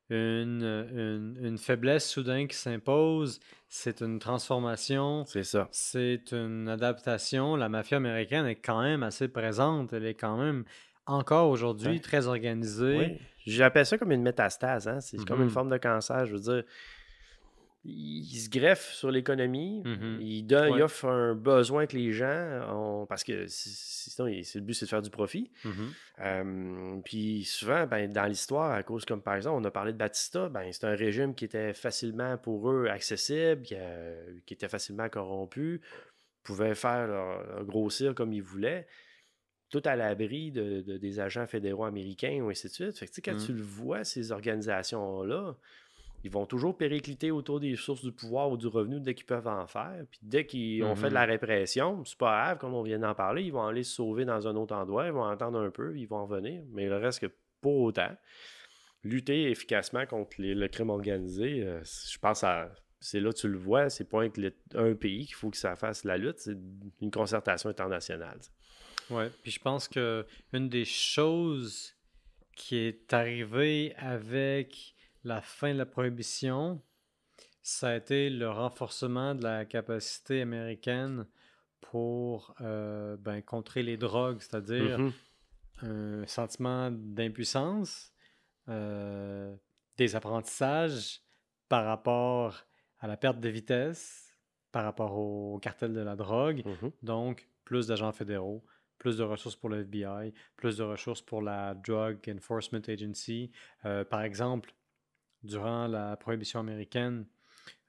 une, 0.09 0.63
une, 0.63 1.37
une 1.45 1.57
faiblesse 1.57 2.09
soudaine 2.09 2.47
qui 2.47 2.55
s'impose, 2.57 3.39
c'est 3.69 4.01
une 4.01 4.19
transformation, 4.19 5.23
C'est 5.25 5.43
ça. 5.43 5.67
c'est 5.71 6.31
une 6.31 6.67
adaptation. 6.67 7.55
La 7.55 7.69
mafia 7.69 7.97
américaine 7.97 8.45
est 8.45 8.55
quand 8.55 8.81
même 8.81 9.01
assez 9.03 9.27
présente, 9.27 9.93
elle 9.93 10.05
est 10.05 10.13
quand 10.15 10.37
même 10.37 10.65
encore 11.05 11.49
aujourd'hui 11.49 11.93
Ouais. 11.93 11.99
très 11.99 12.27
organisée. 12.27 12.97
Oui. 12.97 13.17
J'appelle 13.45 13.85
ça 13.85 13.97
comme 13.97 14.11
une 14.11 14.21
métastase. 14.23 14.87
Hein? 14.87 14.99
C'est 15.01 15.17
comme 15.25 15.41
une 15.41 15.49
forme 15.49 15.69
de 15.69 15.77
cancer. 15.77 16.25
Je 16.25 16.33
veux 16.33 16.39
dire, 16.39 16.63
il, 17.85 18.23
se 18.39 18.49
greffe 18.49 18.93
sur 18.93 19.11
l'économie. 19.11 19.83
Il, 20.21 20.43
donne, 20.43 20.73
il 20.77 20.81
offre 20.81 21.05
un 21.05 21.35
besoin 21.35 21.85
que 21.85 21.97
les 21.97 22.13
gens 22.13 22.61
ont. 22.71 23.05
Parce 23.05 23.25
que 23.25 23.45
si- 23.47 24.09
sinon, 24.11 24.27
il- 24.29 24.45
le 24.55 24.61
but, 24.61 24.73
c'est 24.73 24.85
de 24.85 24.89
faire 24.89 25.01
du 25.01 25.09
profit. 25.09 25.51
Mhm. 25.65 25.73
Euh, 26.19 26.95
puis 27.03 27.43
souvent, 27.43 27.85
ben, 27.85 28.09
dans 28.11 28.23
l'histoire, 28.25 28.71
à 28.71 28.83
cause 28.83 29.03
comme 29.03 29.21
par 29.21 29.35
exemple, 29.35 29.61
on 29.61 29.65
a 29.65 29.71
parlé 29.71 29.91
de 29.91 29.97
Batista, 29.97 30.47
ben, 30.47 30.69
c'est 30.71 30.85
un 30.85 30.95
régime 30.95 31.35
qui 31.35 31.43
était 31.43 31.73
facilement 31.73 32.37
pour 32.37 32.71
eux 32.71 32.87
accessible, 32.87 33.63
qui, 33.63 33.75
euh, 33.77 34.33
qui 34.45 34.53
était 34.53 34.69
facilement 34.69 35.09
corrompu, 35.09 35.81
pouvaient 36.43 36.75
faire 36.75 37.07
leur, 37.07 37.43
leur 37.47 37.65
grossir 37.65 38.15
comme 38.15 38.31
ils 38.31 38.43
voulaient, 38.43 38.87
tout 39.73 39.81
à 39.85 39.95
l'abri 39.95 40.51
de, 40.51 40.81
de- 40.81 40.97
des 40.97 41.19
agents 41.19 41.47
fédéraux 41.47 41.85
américains 41.85 42.39
ou 42.43 42.49
ainsi 42.49 42.67
de 42.67 42.73
suite. 42.73 42.97
Fait 42.97 43.07
que, 43.07 43.11
tu 43.11 43.15
sais, 43.15 43.21
quand 43.23 43.33
Mm. 43.33 43.45
tu 43.45 43.53
le 43.53 43.61
vois, 43.63 44.03
ces 44.03 44.31
organisations-là, 44.31 45.55
ils 46.23 46.31
vont 46.31 46.45
toujours 46.45 46.77
péricliter 46.77 47.31
autour 47.31 47.59
des 47.59 47.75
sources 47.75 48.03
du 48.03 48.11
pouvoir 48.11 48.49
ou 48.51 48.55
du 48.57 48.67
revenu 48.67 48.99
dès 49.01 49.13
qu'ils 49.15 49.25
peuvent 49.25 49.47
en 49.47 49.65
faire. 49.67 50.05
Puis 50.11 50.19
dès 50.21 50.45
qu'ils 50.45 50.83
ont 50.83 50.95
fait 50.95 51.09
de 51.09 51.13
la 51.15 51.25
répression, 51.25 52.05
c'est 52.05 52.17
pas 52.17 52.45
grave, 52.45 52.57
comme 52.59 52.73
on 52.75 52.83
vient 52.83 52.99
d'en 52.99 53.15
parler, 53.15 53.41
ils 53.43 53.51
vont 53.51 53.65
aller 53.65 53.83
se 53.83 53.95
sauver 53.95 54.23
dans 54.25 54.47
un 54.47 54.55
autre 54.55 54.75
endroit, 54.75 55.07
ils 55.07 55.11
vont 55.11 55.25
entendre 55.25 55.59
un 55.59 55.71
peu, 55.71 55.97
ils 55.97 56.05
vont 56.05 56.17
en 56.17 56.25
venir. 56.27 56.61
Mais 56.71 56.85
le 56.87 56.97
reste 56.97 57.19
que 57.19 57.31
pour 57.59 57.77
autant, 57.81 58.15
lutter 59.03 59.49
efficacement 59.49 60.05
contre 60.05 60.35
les- 60.39 60.55
le 60.55 60.67
crime 60.67 60.89
organisé, 60.91 61.63
euh, 61.63 61.81
je 61.83 62.17
pense 62.19 62.43
à. 62.43 62.69
C'est 62.99 63.19
là 63.19 63.33
que 63.33 63.37
tu 63.37 63.49
le 63.49 63.57
vois, 63.57 63.89
c'est 63.89 64.05
pas 64.05 64.19
avec 64.19 64.37
le- 64.37 64.53
un 64.75 64.93
pays 64.95 65.25
qu'il 65.25 65.35
faut 65.35 65.49
que 65.49 65.57
ça 65.57 65.75
fasse 65.75 66.05
la 66.05 66.17
lutte, 66.17 66.39
c'est 66.39 66.55
une 67.01 67.11
concertation 67.11 67.69
internationale. 67.69 68.39
Ouais, 69.13 69.29
puis 69.41 69.51
je 69.51 69.59
pense 69.59 69.87
que 69.87 70.25
une 70.53 70.69
des 70.69 70.85
choses 70.85 71.93
qui 72.55 72.75
est 72.77 73.13
arrivée 73.13 73.93
avec 73.97 74.95
la 75.23 75.41
fin 75.41 75.73
de 75.73 75.77
la 75.77 75.85
prohibition, 75.85 76.81
ça 77.61 77.89
a 77.89 77.95
été 77.95 78.29
le 78.29 78.49
renforcement 78.49 79.35
de 79.35 79.43
la 79.43 79.65
capacité 79.65 80.41
américaine 80.41 81.25
pour 81.81 82.53
euh, 82.61 83.15
ben, 83.17 83.41
contrer 83.41 83.83
les 83.83 83.97
drogues, 83.97 84.41
c'est-à-dire 84.41 84.99
Mhm. 84.99 85.11
un 85.83 86.27
sentiment 86.27 86.91
d'impuissance, 86.91 88.11
euh, 88.69 89.55
des 89.97 90.15
apprentissages 90.15 91.21
par 91.69 91.85
rapport 91.85 92.65
à 92.99 93.07
la 93.07 93.17
perte 93.17 93.39
de 93.39 93.49
vitesse, 93.49 94.33
par 94.71 94.83
rapport 94.85 95.17
au 95.17 95.59
cartel 95.59 95.93
de 95.93 95.99
la 96.01 96.15
drogue, 96.15 96.63
Mhm. 96.65 96.91
donc 97.01 97.47
plus 97.63 97.87
d'agents 97.87 98.11
fédéraux, 98.11 98.63
plus 99.03 99.17
de 99.17 99.23
ressources 99.23 99.57
pour 99.57 99.67
le 99.67 99.81
FBI, 99.81 100.33
plus 100.55 100.77
de 100.77 100.83
ressources 100.83 101.21
pour 101.21 101.41
la 101.41 101.73
Drug 101.75 102.17
Enforcement 102.33 102.79
Agency. 102.87 103.51
Euh, 103.83 104.05
par 104.05 104.21
exemple, 104.21 104.73
durant 105.43 105.87
la 105.87 106.15
prohibition 106.15 106.61
américaine, 106.61 107.25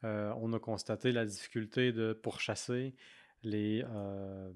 euh, 0.02 0.32
on 0.40 0.52
a 0.54 0.58
constaté 0.58 1.12
la 1.12 1.24
difficulté 1.24 1.92
de 1.92 2.14
pourchasser 2.14 2.96
les, 3.44 3.84
euh, 3.88 4.50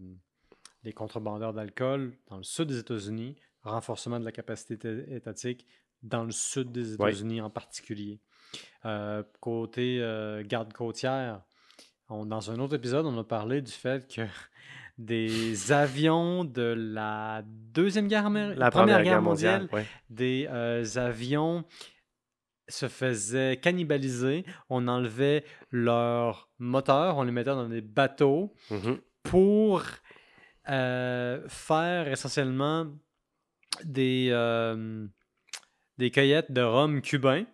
les 0.83 0.93
contrebandeurs 0.93 1.53
d'alcool 1.55 2.19
dans 2.27 2.39
le 2.39 2.43
sud 2.43 2.67
des 2.67 2.79
États-Unis, 2.81 3.37
renforcement 3.63 4.19
de 4.19 4.25
la 4.25 4.33
capacité 4.33 4.75
éta- 4.75 5.13
étatique 5.15 5.65
dans 6.03 6.25
le 6.25 6.33
sud 6.33 6.73
des. 6.73 6.95
États-Unis 7.13 7.41
en 7.41 7.51
particulier. 7.51 8.19
Côté 9.41 9.99
garde 10.47 10.73
côtière, 10.73 11.43
on- 12.09 12.27
dans 12.27 12.51
un 12.51 12.59
autre 12.59 12.75
épisode, 12.75 13.07
on 13.07 13.17
a 13.17 13.23
parlé 13.25 13.63
du 13.63 13.71
fait 13.73 14.13
que 14.13 14.23
des 14.99 15.73
avions 15.73 16.45
de 16.45 16.75
la 16.77 17.43
Deuxième 17.45 18.09
Guerre, 18.09 18.29
La 18.31 18.71
Première 18.71 19.03
Guerre 19.05 19.23
mondiale, 19.23 19.69
ouais. 19.73 19.87
des 20.11 20.47
euh, 20.51 20.85
avions 20.97 21.65
se 22.69 22.89
faisaient 22.89 23.57
cannibaliser. 23.63 24.45
On 24.69 24.89
enlevait 24.89 25.45
leurs 25.71 26.51
moteurs, 26.59 27.17
on 27.17 27.23
les 27.23 27.33
mettait 27.33 27.51
dans 27.51 27.69
des 27.69 27.81
bateaux 27.81 28.53
Mhm. 28.71 28.99
pour 29.23 29.83
euh, 30.69 31.43
faire 31.49 32.09
essentiellement 32.09 32.87
des, 33.85 34.29
euh, 34.33 35.07
des 35.97 36.11
cueillettes 36.11 36.53
de 36.53 36.61
rhum 36.61 37.01
cubain. 37.01 37.45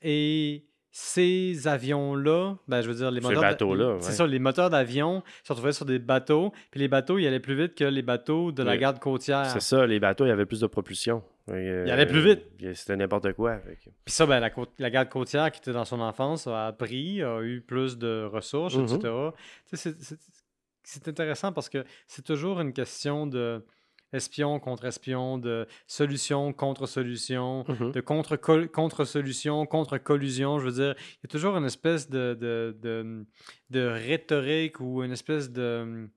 Et 0.00 0.66
ces 0.98 1.68
avions-là, 1.68 2.56
ben, 2.68 2.80
je 2.80 2.88
veux 2.88 2.94
dire, 2.94 3.10
les 3.10 3.20
Ces 3.20 3.34
moteurs. 3.34 3.98
C'est 4.02 4.12
ça, 4.12 4.26
les 4.26 4.38
moteurs 4.38 4.70
d'avion 4.70 5.22
se 5.44 5.52
retrouvaient 5.52 5.74
sur 5.74 5.84
des 5.84 5.98
bateaux. 5.98 6.54
Puis 6.70 6.80
les 6.80 6.88
bateaux, 6.88 7.18
ils 7.18 7.26
allaient 7.26 7.38
plus 7.38 7.54
vite 7.54 7.74
que 7.74 7.84
les 7.84 8.00
bateaux 8.00 8.50
de 8.50 8.62
la 8.62 8.72
Oui. 8.72 8.78
garde 8.78 8.98
côtière. 8.98 9.44
C'est 9.44 9.60
ça, 9.60 9.86
les 9.86 10.00
bateaux, 10.00 10.24
il 10.24 10.28
y 10.28 10.30
avait 10.30 10.46
plus 10.46 10.60
de 10.60 10.66
propulsion. 10.66 11.22
Euh, 11.50 11.84
Il 11.86 11.90
allait 11.92 12.06
plus 12.06 12.22
vite. 12.22 12.44
puis 12.56 12.74
C'était 12.74 12.96
n'importe 12.96 13.34
quoi. 13.34 13.58
fait 13.58 13.76
Puis 14.06 14.14
ça, 14.14 14.24
ben, 14.24 14.40
la, 14.78 14.90
garde 14.90 15.10
côtière 15.10 15.52
qui 15.52 15.58
était 15.60 15.74
dans 15.74 15.84
son 15.84 16.00
enfance 16.00 16.46
a 16.46 16.68
appris, 16.68 17.22
a 17.22 17.42
eu 17.42 17.60
plus 17.60 17.98
de 17.98 18.24
ressources, 18.24 18.74
etc. 18.76 19.12
C'est- 19.74 19.96
C'est 20.82 21.08
intéressant 21.08 21.52
parce 21.52 21.68
que 21.68 21.84
c'est 22.06 22.24
toujours 22.24 22.60
une 22.60 22.72
question 22.72 23.26
de 23.26 23.62
espion 24.16 24.58
contre 24.60 24.84
espion, 24.86 25.38
de 25.38 25.66
solution 25.86 26.52
contre 26.52 26.86
solution, 26.86 27.64
Mhm. 27.68 27.92
de 27.92 28.00
contre 28.00 28.36
contre 28.36 29.04
solution 29.04 29.66
contre 29.66 29.98
collusion. 29.98 30.58
Je 30.58 30.64
veux 30.66 30.72
dire, 30.72 30.94
il 30.98 31.20
y 31.24 31.26
a 31.26 31.28
toujours 31.28 31.56
une 31.56 31.64
espèce 31.66 32.10
de, 32.10 32.36
de, 32.40 32.76
de, 32.82 33.24
de 33.70 33.80
rhétorique 33.86 34.80
ou 34.80 35.02
une 35.04 35.12
espèce 35.12 35.50
de 35.50 36.08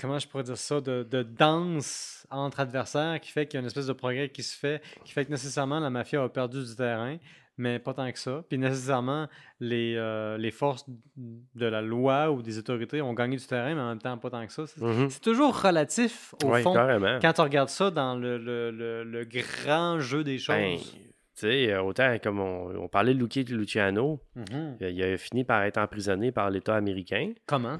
comment 0.00 0.18
je 0.18 0.28
pourrais 0.28 0.44
dire 0.44 0.56
ça, 0.58 0.80
de, 0.80 1.02
de 1.02 1.22
danse 1.22 2.26
entre 2.30 2.60
adversaires 2.60 3.20
qui 3.20 3.30
fait 3.32 3.46
qu'il 3.46 3.54
y 3.54 3.58
a 3.58 3.60
une 3.60 3.66
espèce 3.66 3.86
de 3.86 3.92
progrès 3.92 4.28
qui 4.28 4.42
se 4.42 4.56
fait, 4.56 4.82
qui 5.04 5.12
fait 5.12 5.24
que 5.24 5.30
nécessairement 5.30 5.80
la 5.80 5.90
mafia 5.90 6.22
a 6.22 6.28
perdu 6.28 6.64
du 6.64 6.74
terrain, 6.76 7.16
mais 7.56 7.78
pas 7.80 7.92
tant 7.94 8.10
que 8.12 8.18
ça. 8.18 8.44
Puis 8.48 8.56
nécessairement, 8.58 9.26
les, 9.58 9.94
euh, 9.96 10.38
les 10.38 10.52
forces 10.52 10.84
de 11.16 11.66
la 11.66 11.82
loi 11.82 12.30
ou 12.30 12.40
des 12.42 12.56
autorités 12.58 13.02
ont 13.02 13.14
gagné 13.14 13.36
du 13.36 13.44
terrain, 13.46 13.74
mais 13.74 13.80
en 13.80 13.88
même 13.88 13.98
temps, 13.98 14.16
pas 14.18 14.30
tant 14.30 14.46
que 14.46 14.52
ça. 14.52 14.66
C'est 14.66 14.80
Mhm. 14.80 15.08
toujours 15.22 15.60
relatif, 15.60 16.34
au 16.44 16.48
Ouais, 16.50 16.62
fond, 16.62 16.72
carrément. 16.72 17.18
quand 17.20 17.40
on 17.40 17.42
regarde 17.44 17.68
ça 17.68 17.90
dans 17.90 18.14
le, 18.14 18.38
le- 18.38 18.70
le- 18.70 19.02
le 19.02 19.24
grand 19.24 19.98
jeu 19.98 20.22
des 20.22 20.38
choses. 20.38 20.54
Ben, 20.56 20.78
tu 20.78 20.86
sais, 21.34 21.72
euh, 21.72 21.82
autant 21.82 22.16
comme 22.22 22.38
on, 22.38 22.76
on 22.84 22.88
parlait 22.88 23.14
de 23.14 23.18
Lucky 23.18 23.42
Luciano, 23.44 24.20
Mhm. 24.36 24.76
il, 24.80 24.88
il 24.90 25.02
a 25.02 25.16
fini 25.18 25.42
par 25.42 25.62
être 25.64 25.78
emprisonné 25.78 26.30
par 26.30 26.50
l'État 26.50 26.76
américain. 26.76 27.32
Comment? 27.46 27.78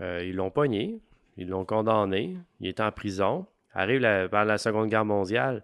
Euh, 0.00 0.24
ils 0.24 0.34
l'ont 0.34 0.50
pogné, 0.50 0.98
ils 1.36 1.48
l'ont 1.48 1.64
condamné, 1.64 2.36
il 2.60 2.68
est 2.68 2.80
en 2.80 2.90
prison. 2.92 3.46
Arrive 3.72 4.00
la, 4.00 4.28
par 4.28 4.44
la 4.44 4.58
Seconde 4.58 4.88
Guerre 4.88 5.04
mondiale, 5.04 5.62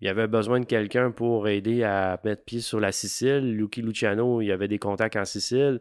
il 0.00 0.08
avait 0.08 0.26
besoin 0.26 0.60
de 0.60 0.66
quelqu'un 0.66 1.10
pour 1.10 1.48
aider 1.48 1.82
à 1.82 2.20
mettre 2.24 2.44
pied 2.44 2.60
sur 2.60 2.80
la 2.80 2.92
Sicile. 2.92 3.56
Lucky 3.56 3.80
Luciano, 3.80 4.42
il 4.42 4.52
avait 4.52 4.68
des 4.68 4.78
contacts 4.78 5.16
en 5.16 5.24
Sicile. 5.24 5.80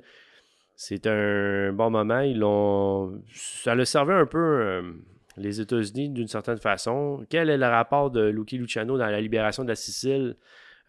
C'est 0.75 1.05
un 1.07 1.73
bon 1.73 1.89
moment. 1.89 2.21
Ils 2.21 2.39
l'ont. 2.39 3.21
Ça 3.33 3.75
le 3.75 3.83
servait 3.85 4.13
un 4.13 4.25
peu 4.25 4.37
euh, 4.37 4.93
les 5.37 5.59
États-Unis 5.59 6.09
d'une 6.09 6.27
certaine 6.27 6.59
façon. 6.59 7.25
Quel 7.29 7.49
est 7.49 7.57
le 7.57 7.65
rapport 7.65 8.09
de 8.09 8.21
Lucky 8.25 8.57
Luciano 8.57 8.97
dans 8.97 9.07
la 9.07 9.19
libération 9.19 9.63
de 9.63 9.69
la 9.69 9.75
Sicile 9.75 10.35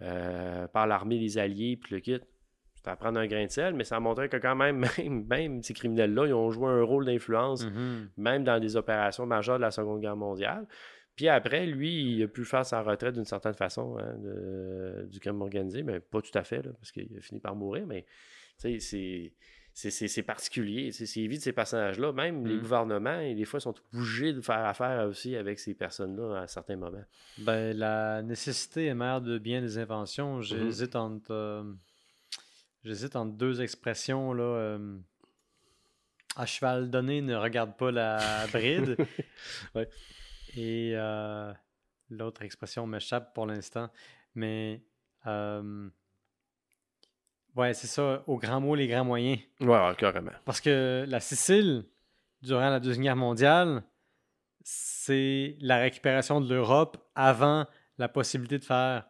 euh, 0.02 0.68
par 0.68 0.86
l'armée 0.86 1.18
des 1.18 1.38
Alliés 1.38 1.76
puis 1.76 1.94
le 1.94 2.00
kit? 2.00 2.20
C'est 2.86 2.92
à 2.92 2.96
prendre 2.96 3.18
un 3.18 3.26
grain 3.26 3.44
de 3.46 3.50
sel, 3.50 3.74
mais 3.74 3.82
ça 3.82 3.98
montrait 3.98 4.28
que 4.28 4.36
quand 4.36 4.54
même, 4.54 4.78
même, 4.98 5.26
même 5.28 5.60
ces 5.64 5.74
criminels-là, 5.74 6.26
ils 6.28 6.34
ont 6.34 6.50
joué 6.52 6.68
un 6.68 6.82
rôle 6.84 7.04
d'influence, 7.04 7.64
Mhm. 7.66 8.10
même 8.16 8.44
dans 8.44 8.60
des 8.60 8.76
opérations 8.76 9.26
majeures 9.26 9.56
de 9.56 9.62
la 9.62 9.72
Seconde 9.72 10.00
Guerre 10.00 10.14
mondiale. 10.16 10.68
Puis 11.16 11.26
après, 11.28 11.66
lui, 11.66 12.12
il 12.14 12.22
a 12.22 12.28
pu 12.28 12.44
faire 12.44 12.64
sa 12.64 12.82
retraite 12.82 13.14
d'une 13.14 13.24
certaine 13.24 13.54
façon 13.54 13.96
hein, 13.98 14.14
de- 14.18 15.08
du 15.10 15.18
crime 15.18 15.42
organisé, 15.42 15.82
mais 15.82 15.98
pas 15.98 16.20
tout 16.22 16.36
à 16.38 16.44
fait, 16.44 16.62
là, 16.62 16.70
parce 16.78 16.92
qu'il 16.92 17.08
a 17.18 17.20
fini 17.20 17.40
par 17.40 17.56
mourir, 17.56 17.86
mais 17.88 18.06
c'est. 18.56 18.78
C'est, 19.78 20.22
particulier, 20.22 20.90
c'est, 20.90 21.20
évite 21.20 21.42
ces 21.42 21.52
personnages-là. 21.52 22.10
Même 22.12 22.46
les 22.46 22.54
Mm. 22.56 22.60
gouvernements, 22.60 23.20
et 23.20 23.34
des 23.34 23.44
fois, 23.44 23.60
sont 23.60 23.74
obligés 23.92 24.32
de 24.32 24.40
faire 24.40 24.64
affaire 24.64 25.06
aussi 25.06 25.36
avec 25.36 25.58
ces 25.58 25.74
personnes-là 25.74 26.40
à 26.40 26.46
certains 26.46 26.76
moments. 26.76 27.04
Ben, 27.36 27.76
la 27.76 28.22
nécessité 28.22 28.86
est 28.86 28.94
mère 28.94 29.20
de 29.20 29.36
bien 29.36 29.60
des 29.60 29.76
inventions. 29.76 30.40
J'hésite 30.40 30.96
entre, 30.96 31.30
euh, 31.30 31.62
j'hésite 32.86 33.16
entre 33.16 33.32
deux 33.36 33.60
expressions 33.60 34.32
là. 34.32 34.42
euh, 34.42 34.98
à 36.36 36.44
cheval 36.46 36.90
donné, 36.90 37.22
ne 37.22 37.34
regarde 37.34 37.76
pas 37.76 37.90
la 37.90 38.46
bride. 38.52 38.96
Ouais. 39.74 39.88
Et 40.54 40.92
euh, 40.94 41.52
l'autre 42.10 42.42
expression 42.42 42.86
m'échappe 42.86 43.34
pour 43.34 43.46
l'instant, 43.46 43.90
mais 44.34 44.82
euh, 45.26 45.88
ouais, 47.56 47.74
c'est 47.74 47.86
ça. 47.86 48.22
Au 48.26 48.36
grand 48.38 48.60
mot, 48.60 48.74
les 48.74 48.86
grands 48.86 49.04
moyens. 49.04 49.40
Ouais, 49.60 49.94
carrément. 49.98 50.32
Parce 50.44 50.60
que 50.60 51.04
la 51.08 51.20
Sicile, 51.20 51.84
durant 52.42 52.68
la 52.70 52.80
Deuxième 52.80 53.04
Guerre 53.04 53.16
mondiale, 53.16 53.82
c'est 54.62 55.56
la 55.60 55.78
récupération 55.78 56.40
de 56.40 56.52
l'Europe 56.54 56.96
avant 57.14 57.66
la 57.98 58.08
possibilité 58.08 58.58
de 58.58 58.64
faire 58.64 59.06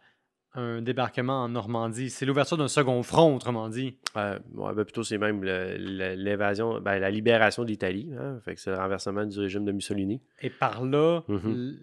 un 0.56 0.82
débarquement 0.82 1.44
en 1.44 1.48
Normandie. 1.48 2.10
C'est 2.10 2.26
l'ouverture 2.26 2.56
d'un 2.56 2.66
second 2.68 3.02
front, 3.02 3.36
autrement 3.36 3.68
dit. 3.68 3.96
Euh, 4.16 4.38
ouais, 4.54 4.74
ben 4.74 4.84
plutôt, 4.84 5.02
c'est 5.04 5.18
même 5.18 5.44
l'invasion, 5.44 6.80
ben, 6.80 6.98
la 6.98 7.10
libération 7.10 7.62
de 7.62 7.68
l'Italie. 7.68 8.10
Hein, 8.18 8.38
fait 8.44 8.54
que 8.54 8.60
c'est 8.60 8.70
le 8.70 8.76
renversement 8.78 9.24
du 9.24 9.38
régime 9.38 9.64
de 9.64 9.72
Mussolini. 9.72 10.20
Et 10.40 10.50
par 10.50 10.84
là, 10.84 11.22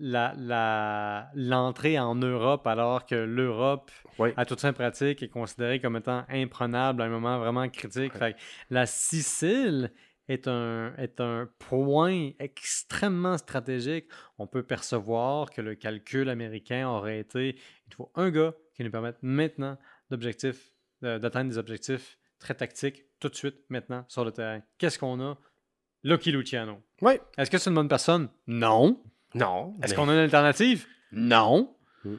la- 0.02 1.28
l'entrée 1.36 2.00
en 2.00 2.16
Europe, 2.16 2.66
alors 2.68 3.06
que 3.06 3.16
l'Europe, 3.16 3.92
Ouais. 4.20 4.34
à 4.38 4.46
toute 4.46 4.62
fin 4.62 4.74
pratique, 4.74 5.24
est 5.24 5.28
considérée 5.30 5.80
comme 5.80 5.96
étant 5.98 6.24
imprenable 6.30 7.02
à 7.02 7.06
un 7.06 7.10
moment 7.10 7.40
vraiment 7.40 7.68
critique. 7.70 8.14
Fait 8.14 8.34
que 8.34 8.38
la 8.70 8.86
Sicile 8.86 9.92
est 10.28 10.48
un, 10.48 10.94
est 10.98 11.20
un 11.20 11.50
point 11.60 12.32
extrêmement 12.40 13.38
stratégique. 13.38 14.08
On 14.38 14.48
peut 14.48 14.64
percevoir 14.64 15.50
que 15.52 15.62
le 15.62 15.76
calcul 15.76 16.30
américain 16.30 16.88
aurait 16.88 17.20
été 17.20 17.58
il 17.88 17.94
faut 17.94 18.12
un 18.16 18.30
gars 18.32 18.54
qui 18.76 18.84
nous 18.84 18.92
permette 18.92 19.18
maintenant 19.22 19.78
d'objectifs, 20.10 20.72
d'atteindre 21.02 21.50
des 21.50 21.58
objectifs 21.58 22.18
très 22.40 22.56
tactiques 22.56 23.04
tout 23.20 23.30
de 23.30 23.36
suite, 23.36 23.56
maintenant, 23.70 24.04
sur 24.10 24.26
le 24.26 24.32
terrain. 24.32 24.62
Qu'est-ce 24.78 25.00
qu'on 25.00 25.20
a? 25.22 25.38
Lucky 26.04 26.32
Luciano. 26.32 26.82
Ouais. 27.02 27.22
Est-ce 27.38 27.50
que 27.50 27.58
c'est 27.58 27.70
une 27.70 27.76
bonne 27.76 27.88
personne? 27.88 28.28
Non. 28.48 29.02
Non. 29.34 29.76
Est-ce 29.82 29.92
mais- 29.94 29.96
qu'on 29.98 30.10
a 30.10 30.14
une 30.14 30.20
alternative? 30.20 30.86
Non. 31.14 31.74
Mm. 32.04 32.16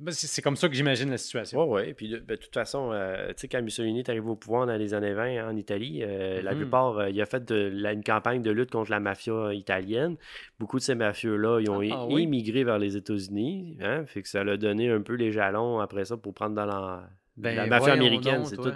Ben, 0.00 0.12
c'est 0.12 0.40
comme 0.40 0.56
ça 0.56 0.68
que 0.68 0.74
j'imagine 0.74 1.10
la 1.10 1.18
situation. 1.18 1.62
Ouais, 1.62 1.68
ouais. 1.88 1.94
Puis 1.94 2.08
de, 2.08 2.18
ben, 2.18 2.36
de 2.36 2.40
toute 2.40 2.54
façon, 2.54 2.90
euh, 2.92 3.28
tu 3.28 3.34
sais, 3.42 3.48
quand 3.48 3.60
Mussolini 3.60 3.98
est 3.98 4.08
arrivé 4.08 4.26
au 4.26 4.34
pouvoir 4.34 4.66
dans 4.66 4.76
les 4.76 4.94
années 4.94 5.12
20 5.12 5.46
en 5.48 5.54
Italie, 5.56 6.00
euh, 6.02 6.40
la 6.40 6.52
Mhm. 6.52 6.56
plupart, 6.58 6.98
euh, 6.98 7.10
il 7.10 7.20
a 7.20 7.26
fait 7.26 7.44
de, 7.44 7.70
la- 7.72 7.92
une 7.92 8.02
campagne 8.02 8.40
de 8.40 8.50
lutte 8.50 8.70
contre 8.70 8.90
la 8.90 8.98
mafia 8.98 9.52
italienne. 9.52 10.16
Beaucoup 10.58 10.78
de 10.78 10.82
ces 10.82 10.94
mafieux-là, 10.94 11.60
ils 11.60 11.70
ont 11.70 11.80
Ah, 11.80 12.06
é- 12.08 12.12
oui? 12.14 12.22
émigré 12.22 12.64
vers 12.64 12.78
les 12.78 12.96
États-Unis. 12.96 13.76
Hein, 13.82 14.06
fait 14.06 14.22
que 14.22 14.28
ça 14.28 14.42
l'a 14.42 14.56
donné 14.56 14.88
un 14.90 15.02
peu 15.02 15.14
les 15.14 15.32
jalons 15.32 15.80
après 15.80 16.06
ça 16.06 16.16
pour 16.16 16.32
prendre 16.32 16.54
dans 16.54 16.66
la, 16.66 17.06
Ben, 17.36 17.54
la 17.54 17.66
mafia 17.66 17.92
américaine. 17.92 18.44
C'est 18.46 18.56
tout. 18.56 18.72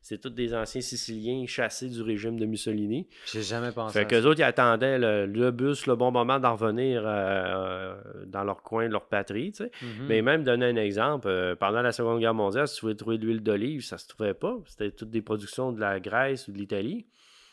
C'est 0.00 0.18
tous 0.18 0.30
des 0.30 0.54
anciens 0.54 0.80
Siciliens 0.80 1.46
chassés 1.46 1.88
du 1.88 2.00
régime 2.00 2.38
de 2.38 2.46
Mussolini. 2.46 3.06
J'ai 3.26 3.42
jamais 3.42 3.70
pensé. 3.70 3.98
Fait 3.98 4.06
qu'eux 4.06 4.24
autres, 4.24 4.40
ils 4.40 4.44
attendaient 4.44 4.98
le, 4.98 5.26
le 5.26 5.50
bus, 5.50 5.86
le 5.86 5.94
bon 5.94 6.10
moment 6.10 6.38
d'en 6.38 6.56
revenir 6.56 7.02
euh, 7.04 8.00
dans 8.26 8.44
leur 8.44 8.62
coin, 8.62 8.88
leur 8.88 9.06
patrie. 9.06 9.52
Mhm. 9.60 10.06
Mais 10.08 10.22
même 10.22 10.42
donner 10.42 10.66
un 10.66 10.76
exemple, 10.76 11.28
euh, 11.28 11.54
pendant 11.54 11.82
la 11.82 11.92
Seconde 11.92 12.20
Guerre 12.20 12.34
mondiale, 12.34 12.66
si 12.66 12.76
tu 12.76 12.80
voulais 12.82 12.94
trouver 12.94 13.18
de 13.18 13.26
l'huile 13.26 13.42
d'olive, 13.42 13.82
ça 13.82 13.98
se 13.98 14.08
trouvait 14.08 14.34
pas. 14.34 14.56
C'était 14.66 14.90
toutes 14.90 15.10
des 15.10 15.22
productions 15.22 15.70
de 15.72 15.80
la 15.80 16.00
Grèce 16.00 16.48
ou 16.48 16.52
de 16.52 16.58
l'Italie. 16.58 17.06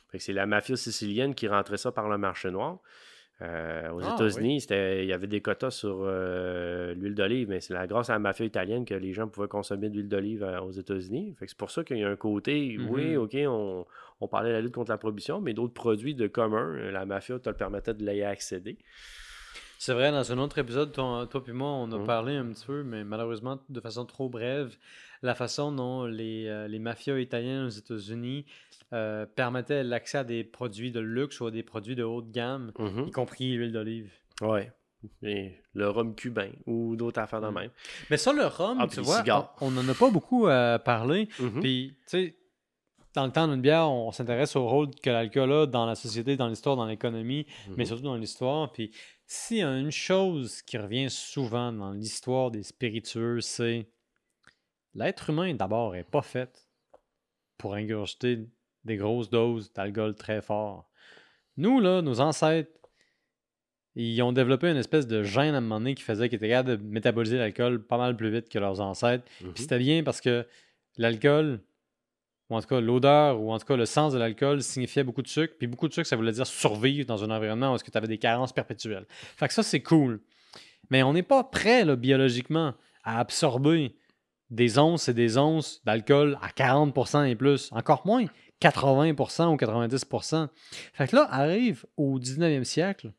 Fait 0.09 0.19
que 0.19 0.23
c'est 0.23 0.33
la 0.33 0.45
mafia 0.45 0.77
sicilienne 0.77 1.35
qui 1.35 1.49
rentrait 1.49 1.77
ça 1.77 1.91
par 1.91 2.07
le 2.07 2.17
marché 2.17 2.49
noir. 2.49 2.79
Euh, 3.43 3.91
aux 3.91 4.01
Ah, 4.01 4.15
États-Unis, 4.15 4.65
il 4.71 5.05
y 5.05 5.13
avait 5.13 5.27
des 5.27 5.41
quotas 5.41 5.69
sur 5.69 5.99
euh, 6.01 6.95
l'huile 6.95 7.13
d'olive, 7.13 7.49
mais 7.49 7.61
c'est 7.61 7.73
la- 7.75 7.85
grâce 7.85 8.09
à 8.09 8.13
la 8.13 8.19
mafia 8.19 8.45
italienne 8.45 8.83
que 8.83 8.95
les 8.95 9.13
gens 9.13 9.27
pouvaient 9.27 9.47
consommer 9.47 9.89
de 9.89 9.93
l'huile 9.95 10.07
d'olive 10.09 10.43
euh, 10.43 10.59
aux 10.61 10.71
États-Unis. 10.71 11.35
C'est 11.39 11.55
pour 11.55 11.69
ça 11.69 11.83
qu'il 11.83 11.97
y 11.99 12.03
a 12.03 12.09
un 12.09 12.15
côté, 12.15 12.77
Mhm. 12.79 12.89
oui, 12.89 13.15
OK, 13.15 13.35
on, 13.45 13.85
on 14.21 14.27
parlait 14.27 14.49
de 14.49 14.55
la 14.55 14.61
lutte 14.61 14.73
contre 14.73 14.89
la 14.89 14.97
prohibition, 14.97 15.39
mais 15.39 15.53
d'autres 15.53 15.73
produits 15.75 16.15
de 16.15 16.25
commun, 16.25 16.73
la 16.91 17.05
mafia 17.05 17.37
te 17.37 17.47
le 17.47 17.55
permettait 17.55 17.93
de 17.93 18.03
y 18.11 18.23
accéder. 18.23 18.77
C'est 19.77 19.93
vrai, 19.93 20.11
dans 20.11 20.31
un 20.31 20.39
autre 20.39 20.57
épisode, 20.57 20.91
toi, 20.91 21.27
toi 21.29 21.43
puis 21.43 21.53
moi, 21.53 21.69
on 21.69 21.91
a 21.91 21.99
Mhm. 21.99 22.05
parlé 22.07 22.35
un 22.35 22.45
petit 22.47 22.65
peu, 22.65 22.81
mais 22.81 23.03
malheureusement 23.03 23.59
de 23.69 23.79
façon 23.79 24.05
trop 24.05 24.27
brève, 24.29 24.75
la 25.21 25.35
façon 25.35 25.71
dont 25.71 26.05
les, 26.05 26.47
euh, 26.47 26.67
les 26.67 26.79
mafias 26.79 27.19
italiennes 27.19 27.65
aux 27.65 27.69
États-Unis 27.69 28.45
euh, 28.93 29.25
permettaient 29.25 29.83
l'accès 29.83 30.19
à 30.19 30.23
des 30.23 30.43
produits 30.43 30.91
de 30.91 30.99
luxe 30.99 31.39
ou 31.41 31.47
à 31.47 31.51
des 31.51 31.63
produits 31.63 31.95
de 31.95 32.03
haute 32.03 32.31
gamme, 32.31 32.71
y 33.05 33.11
compris 33.11 33.53
l'huile 33.55 33.71
d'olive. 33.73 34.11
Ouais. 34.41 34.71
Et 35.21 35.53
le 35.73 35.89
rhum 35.89 36.15
cubain 36.15 36.49
ou 36.65 36.95
d'autres 36.95 37.19
affaires 37.21 37.41
de 37.41 37.47
Mm. 37.47 37.53
même. 37.53 37.69
Mais 38.09 38.17
ça, 38.17 38.33
le 38.33 38.45
rhum, 38.45 38.77
Ah, 38.79 38.87
tu 38.87 38.99
vois, 39.01 39.17
cigares. 39.19 39.55
on 39.61 39.71
n'en 39.71 39.87
a 39.87 39.93
pas 39.93 40.09
beaucoup 40.09 40.47
euh, 40.47 40.79
parlé. 40.79 41.27
Mhm. 41.39 41.61
Puis, 41.61 41.93
tu 42.01 42.03
sais, 42.07 42.37
dans 43.13 43.25
le 43.25 43.31
temps 43.31 43.47
d'une 43.47 43.61
bière, 43.61 43.89
on 43.89 44.11
s'intéresse 44.11 44.55
au 44.55 44.67
rôle 44.67 44.89
que 45.03 45.09
l'alcool 45.09 45.51
a 45.51 45.65
dans 45.65 45.85
la 45.85 45.95
société, 45.95 46.35
dans 46.35 46.47
l'histoire, 46.47 46.75
dans 46.75 46.85
l'économie, 46.85 47.45
mais 47.75 47.85
surtout 47.85 48.03
dans 48.03 48.15
l'histoire. 48.15 48.71
Puis, 48.71 48.91
s'il 49.25 49.57
y 49.57 49.61
a 49.63 49.77
une 49.77 49.91
chose 49.91 50.61
qui 50.61 50.77
revient 50.77 51.09
souvent 51.09 51.71
dans 51.73 51.91
l'histoire 51.91 52.51
des 52.51 52.63
spiritueux, 52.63 53.41
c'est 53.41 53.87
l'être 54.97 55.29
humain, 55.29 55.53
d'abord, 55.53 55.93
n'est 55.93 56.03
pas 56.03 56.21
fait 56.21 56.67
pour 57.57 57.75
ingurgiter 57.75 58.47
des 58.83 58.97
grosses 58.97 59.29
doses 59.29 59.71
d'alcool 59.73 60.15
très 60.15 60.41
fort. 60.41 60.89
Nous, 61.55 61.79
là, 61.79 62.01
nos 62.01 62.19
ancêtres, 62.19 62.71
ils 63.95 64.21
ont 64.21 64.31
développé 64.31 64.69
une 64.69 64.77
espèce 64.77 65.07
de 65.07 65.23
gène 65.23 65.55
à 65.55 65.57
un 65.57 65.61
moment 65.61 65.79
donné 65.79 65.95
qui 65.95 66.03
faisait 66.03 66.29
qu'ils 66.29 66.37
étaient 66.37 66.49
capables 66.49 66.77
de 66.77 66.83
métaboliser 66.83 67.37
l'alcool 67.37 67.83
pas 67.83 67.97
mal 67.97 68.15
plus 68.15 68.29
vite 68.29 68.49
que 68.49 68.59
leurs 68.59 68.79
ancêtres. 68.79 69.23
Mhm. 69.41 69.53
Puis 69.53 69.63
c'était 69.63 69.79
bien 69.79 70.03
parce 70.03 70.21
que 70.21 70.45
l'alcool, 70.97 71.61
ou 72.49 72.55
en 72.55 72.61
tout 72.61 72.67
cas 72.67 72.79
l'odeur, 72.79 73.41
ou 73.41 73.51
en 73.51 73.57
tout 73.57 73.65
cas 73.65 73.75
le 73.75 73.87
sens 73.87 74.13
de 74.13 74.19
l'alcool 74.19 74.61
signifiait 74.61 75.03
beaucoup 75.03 75.23
de 75.23 75.27
sucre. 75.27 75.55
Puis 75.57 75.67
beaucoup 75.67 75.87
de 75.87 75.93
sucre, 75.93 76.07
ça 76.07 76.15
voulait 76.15 76.31
dire 76.31 76.45
survivre 76.45 77.07
dans 77.07 77.23
un 77.23 77.35
environnement 77.35 77.73
où 77.73 77.77
tu 77.77 77.91
avais 77.95 78.07
des 78.07 78.19
carences 78.19 78.53
perpétuelles. 78.53 79.05
Fait 79.09 79.47
que 79.47 79.53
ça, 79.53 79.63
c'est 79.63 79.81
cool. 79.81 80.21
Mais 80.91 81.01
on 81.01 81.13
n'est 81.13 81.23
pas 81.23 81.43
prêt, 81.43 81.83
là, 81.83 81.95
biologiquement, 81.95 82.75
à 83.03 83.19
absorber 83.19 83.95
des 84.49 84.77
onces 84.79 85.09
et 85.09 85.13
des 85.13 85.37
onces 85.37 85.81
d'alcool 85.85 86.37
à 86.41 86.49
40% 86.49 87.25
et 87.29 87.35
plus. 87.35 87.69
Encore 87.71 88.05
moins, 88.05 88.25
80% 88.61 89.53
ou 89.53 89.55
90%. 89.57 90.47
Fait 90.93 91.07
que 91.07 91.15
là, 91.15 91.27
arrive 91.29 91.85
au 91.97 92.19
19e 92.19 92.63
siècle, 92.63 93.11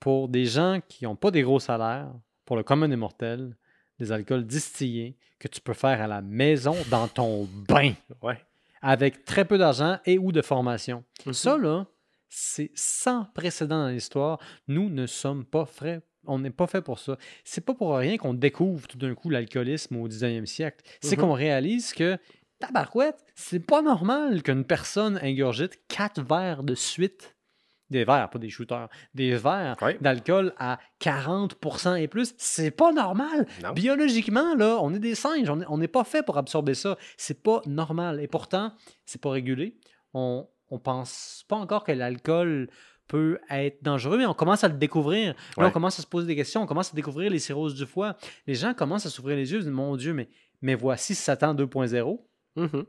pour 0.00 0.28
des 0.28 0.44
gens 0.46 0.80
qui 0.88 1.04
n'ont 1.04 1.16
pas 1.16 1.30
des 1.30 1.42
gros 1.42 1.60
salaires, 1.60 2.12
pour 2.44 2.56
le 2.56 2.62
commun 2.62 2.88
des 2.88 2.96
mortels, 2.96 3.56
des 3.98 4.12
alcools 4.12 4.46
distillés 4.46 5.16
que 5.38 5.48
tu 5.48 5.60
peux 5.60 5.74
faire 5.74 6.00
à 6.02 6.06
la 6.06 6.20
maison 6.22 6.76
dans 6.90 7.08
ton 7.08 7.44
bain 7.68 7.92
Ouais. 8.22 8.38
avec 8.82 9.24
très 9.24 9.44
peu 9.44 9.58
d'argent 9.58 9.98
et 10.04 10.18
ou 10.18 10.32
de 10.32 10.42
formation. 10.42 11.02
Mhm. 11.24 11.32
Ça, 11.32 11.56
là, 11.58 11.86
c'est 12.28 12.70
sans 12.74 13.24
précédent 13.34 13.82
dans 13.84 13.88
l'histoire. 13.88 14.38
Nous 14.68 14.88
ne 14.90 15.06
sommes 15.06 15.44
pas 15.44 15.64
frais. 15.64 16.02
On 16.26 16.38
n'est 16.38 16.50
pas 16.50 16.66
fait 16.66 16.82
pour 16.82 16.98
ça. 16.98 17.16
C'est 17.44 17.64
pas 17.64 17.74
pour 17.74 17.96
rien 17.96 18.16
qu'on 18.16 18.34
découvre 18.34 18.86
tout 18.88 18.98
d'un 18.98 19.14
coup 19.14 19.30
l'alcoolisme 19.30 19.96
au 19.96 20.08
19e 20.08 20.46
siècle. 20.46 20.84
C'est 21.00 21.16
Mhm. 21.16 21.22
qu'on 21.22 21.32
réalise 21.32 21.92
que, 21.92 22.18
tabarouette, 22.58 23.24
c'est 23.34 23.60
pas 23.60 23.82
normal 23.82 24.42
qu'une 24.42 24.64
personne 24.64 25.18
ingurgite 25.22 25.78
quatre 25.88 26.22
verres 26.22 26.62
de 26.62 26.74
suite. 26.74 27.34
Des 27.88 28.04
verres, 28.04 28.30
pas 28.30 28.40
des 28.40 28.48
shooters. 28.50 28.88
Des 29.14 29.36
verres 29.36 29.76
d'alcool 30.00 30.52
à 30.58 30.80
40% 30.98 31.94
et 31.94 32.08
plus. 32.08 32.34
C'est 32.36 32.72
pas 32.72 32.92
normal. 32.92 33.46
Non. 33.62 33.72
Biologiquement, 33.72 34.54
là, 34.56 34.78
on 34.82 34.92
est 34.92 34.98
des 34.98 35.14
singes. 35.14 35.48
On 35.68 35.78
n'est 35.78 35.86
pas 35.86 36.02
fait 36.02 36.24
pour 36.24 36.36
absorber 36.36 36.74
ça. 36.74 36.96
C'est 37.16 37.42
pas 37.44 37.60
normal. 37.66 38.20
Et 38.20 38.26
pourtant, 38.26 38.72
c'est 39.04 39.20
pas 39.20 39.30
régulé. 39.30 39.76
On, 40.14 40.48
on 40.70 40.78
pense 40.80 41.44
pas 41.46 41.54
encore 41.56 41.84
que 41.84 41.92
l'alcool 41.92 42.68
peut 43.08 43.38
être 43.50 43.82
dangereux, 43.82 44.18
mais 44.18 44.26
on 44.26 44.34
commence 44.34 44.64
à 44.64 44.68
le 44.68 44.74
découvrir. 44.76 45.34
Là, 45.56 45.66
on 45.68 45.70
commence 45.70 45.98
à 45.98 46.02
se 46.02 46.06
poser 46.06 46.26
des 46.26 46.36
questions. 46.36 46.62
On 46.62 46.66
commence 46.66 46.92
à 46.92 46.96
découvrir 46.96 47.30
les 47.30 47.38
cirrhoses 47.38 47.74
du 47.74 47.86
foie. 47.86 48.16
Les 48.46 48.54
gens 48.54 48.74
commencent 48.74 49.06
à 49.06 49.10
s'ouvrir 49.10 49.36
les 49.36 49.50
yeux. 49.52 49.58
Ils 49.58 49.62
disent, 49.64 49.70
Mon 49.72 49.96
Dieu, 49.96 50.12
mais, 50.12 50.28
mais 50.62 50.74
voici 50.74 51.14
Satan 51.14 51.54
2.0. 51.54 52.20
Mhm. 52.56 52.84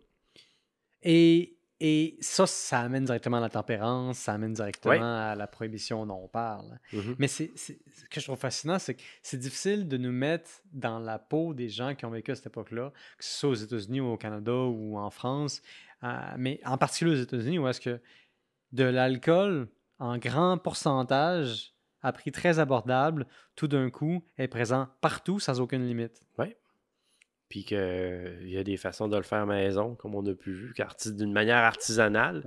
Et, 1.03 1.57
et 1.79 2.17
ça, 2.21 2.47
ça 2.47 2.79
amène 2.81 3.05
directement 3.05 3.37
à 3.37 3.41
la 3.41 3.49
tempérance, 3.49 4.17
ça 4.17 4.33
amène 4.33 4.53
directement 4.53 4.93
Ouais. 4.93 4.99
à 4.99 5.35
la 5.35 5.45
prohibition 5.47 6.05
dont 6.05 6.21
on 6.23 6.27
parle. 6.27 6.79
Mhm. 6.91 7.15
Mais 7.19 7.27
c'est, 7.27 7.51
c'est- 7.55 7.77
ce 7.93 8.09
que 8.09 8.19
je 8.19 8.25
trouve 8.25 8.39
fascinant, 8.39 8.79
c'est 8.79 8.95
que 8.95 9.01
c'est 9.21 9.37
difficile 9.37 9.87
de 9.87 9.97
nous 9.97 10.11
mettre 10.11 10.49
dans 10.73 10.97
la 10.99 11.19
peau 11.19 11.53
des 11.53 11.69
gens 11.69 11.93
qui 11.93 12.05
ont 12.05 12.09
vécu 12.09 12.31
à 12.31 12.35
cette 12.35 12.47
époque-là, 12.47 12.91
que 13.17 13.23
ce 13.23 13.37
soit 13.39 13.49
aux 13.49 13.53
États-Unis 13.55 14.01
ou 14.01 14.07
au 14.13 14.17
Canada 14.17 14.53
ou 14.55 14.97
en 14.97 15.11
France, 15.11 15.61
euh, 16.03 16.07
mais 16.37 16.59
en 16.65 16.77
particulier 16.77 17.11
aux 17.11 17.21
États-Unis, 17.21 17.59
où 17.59 17.67
est-ce 17.67 17.81
que 17.81 17.99
de 18.71 18.83
l'alcool 18.83 19.67
en 19.99 20.17
grand 20.17 20.57
pourcentage, 20.57 21.73
à 22.01 22.11
prix 22.11 22.31
très 22.31 22.59
abordable, 22.59 23.25
tout 23.55 23.67
d'un 23.67 23.89
coup, 23.89 24.23
est 24.37 24.47
présent 24.47 24.87
partout 25.01 25.39
sans 25.39 25.59
aucune 25.59 25.85
limite. 25.85 26.21
Puis 27.49 27.63
qu'il 27.63 28.49
y 28.49 28.57
a 28.57 28.63
des 28.63 28.77
façons 28.77 29.07
de 29.07 29.15
le 29.15 29.23
faire 29.23 29.45
maison, 29.45 29.95
comme 29.95 30.15
on 30.15 30.25
a 30.25 30.33
pu 30.33 30.51
vu, 30.53 30.73
d'une 31.05 31.31
manière 31.31 31.57
artisanale, 31.63 32.43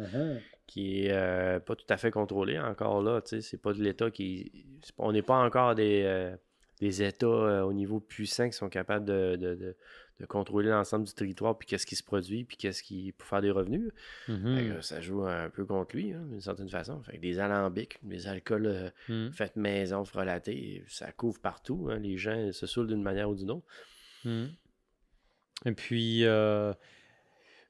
qui 0.67 1.07
est 1.07 1.13
euh, 1.13 1.59
pas 1.59 1.75
tout 1.75 1.87
à 1.89 1.97
fait 1.97 2.11
contrôlée 2.11 2.59
encore 2.59 3.03
là. 3.03 3.21
Tu 3.23 3.29
sais, 3.29 3.41
c'est 3.41 3.59
pas 3.59 3.73
de 3.73 3.83
l'État 3.83 4.11
qui. 4.11 4.67
On 4.99 5.11
n'est 5.13 5.23
pas 5.23 5.37
encore 5.43 5.75
des, 5.75 6.03
euh, 6.05 6.37
des 6.81 7.03
États 7.03 7.27
euh, 7.27 7.63
au 7.63 7.73
niveau 7.73 7.99
puissant 7.99 8.47
qui 8.49 8.53
sont 8.57 8.69
capables 8.69 9.05
de, 9.07 9.37
de- 9.37 9.55
de- 9.55 9.77
de 10.21 10.27
contrôler 10.27 10.69
l'ensemble 10.69 11.07
du 11.07 11.13
territoire, 11.15 11.57
puis 11.59 11.67
qu'est-ce 11.67 11.87
qui 11.87 11.97
se 11.97 12.03
produit, 12.05 12.45
puis 12.45 12.57
qu'est-ce 12.57 12.83
qui. 12.83 13.13
pour 13.13 13.27
faire 13.27 13.41
des 13.41 13.51
revenus. 13.51 13.91
Mhm. 14.29 14.75
Que 14.75 14.81
ça 14.83 15.01
joue 15.01 15.25
un 15.25 15.49
peu 15.51 15.65
contre 15.65 15.97
lui, 15.97 16.13
hein, 16.13 16.23
d'une 16.31 16.41
certaine 16.41 16.69
façon. 16.69 17.03
Fait 17.03 17.17
que 17.17 17.23
des 17.23 17.39
alambics, 17.39 17.99
des 18.03 18.27
alcools 18.29 18.67
euh, 18.67 18.91
Mhm. 19.09 19.33
faits 19.33 19.57
maison, 19.57 20.05
frelatés, 20.05 20.85
ça 20.89 21.11
couvre 21.13 21.41
partout. 21.41 21.89
hein. 21.91 21.99
Les 21.99 22.17
gens 22.19 22.53
se 22.53 22.67
saoulent 22.67 22.89
d'une 22.89 23.03
manière 23.03 23.31
ou 23.31 23.35
d'une 23.35 23.51
autre. 23.51 23.67
Mhm. 24.25 24.51
Et 25.67 25.73
puis, 25.73 26.25
euh, 26.25 26.73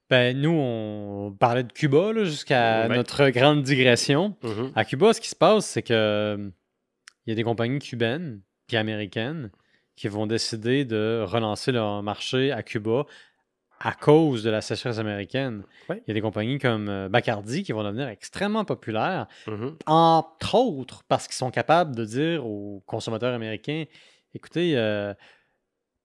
ben, 0.08 0.36
nous, 0.36 0.50
on 0.50 1.32
parlait 1.38 1.62
de 1.64 1.72
Cuba 1.72 2.12
jusqu'à 2.24 2.88
notre 2.88 3.30
grande 3.30 3.62
digression. 3.62 4.36
À 4.74 4.84
Cuba, 4.84 5.12
ce 5.12 5.20
qui 5.20 5.28
se 5.28 5.36
passe, 5.36 5.66
c'est 5.66 5.82
que 5.82 5.92
euh, 5.94 6.50
il 7.26 7.30
y 7.30 7.32
a 7.32 7.36
des 7.36 7.44
compagnies 7.44 7.78
cubaines 7.78 8.40
puis 8.66 8.76
américaines 8.76 9.50
qui 10.00 10.08
vont 10.08 10.26
décider 10.26 10.86
de 10.86 11.22
relancer 11.26 11.72
leur 11.72 12.02
marché 12.02 12.52
à 12.52 12.62
Cuba 12.62 13.04
à 13.80 13.92
cause 13.92 14.42
de 14.42 14.48
la 14.50 14.62
sécheresse 14.62 14.98
américaine. 14.98 15.62
Il 15.90 16.02
y 16.08 16.10
a 16.10 16.14
des 16.14 16.20
compagnies 16.22 16.58
comme 16.58 16.88
euh, 16.88 17.08
Bacardi 17.10 17.62
qui 17.62 17.72
vont 17.72 17.82
devenir 17.84 18.08
extrêmement 18.08 18.64
populaires, 18.64 19.26
Mhm. 19.46 19.76
entre 19.86 20.54
autres 20.54 21.02
parce 21.08 21.26
qu'ils 21.26 21.34
sont 21.36 21.50
capables 21.50 21.94
de 21.94 22.04
dire 22.06 22.46
aux 22.46 22.82
consommateurs 22.86 23.34
américains 23.34 23.84
écoutez, 24.34 24.76
euh, 24.78 25.12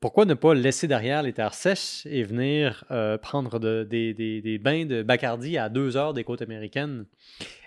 pourquoi 0.02 0.26
ne 0.26 0.34
pas 0.34 0.54
laisser 0.54 0.88
derrière 0.88 1.24
les 1.24 1.32
terres 1.34 1.54
sèches 1.54 2.06
et 2.06 2.24
venir 2.24 2.84
euh, 2.92 3.18
prendre 3.18 3.60
de- 3.60 3.86
des, 3.90 4.14
des- 4.14 4.42
des 4.42 4.58
bains 4.58 4.86
de 4.86 5.04
Bacardi 5.04 5.58
à 5.58 5.70
deux 5.70 5.96
heures 5.96 6.14
des 6.14 6.24
côtes 6.26 6.42
américaines 6.42 7.06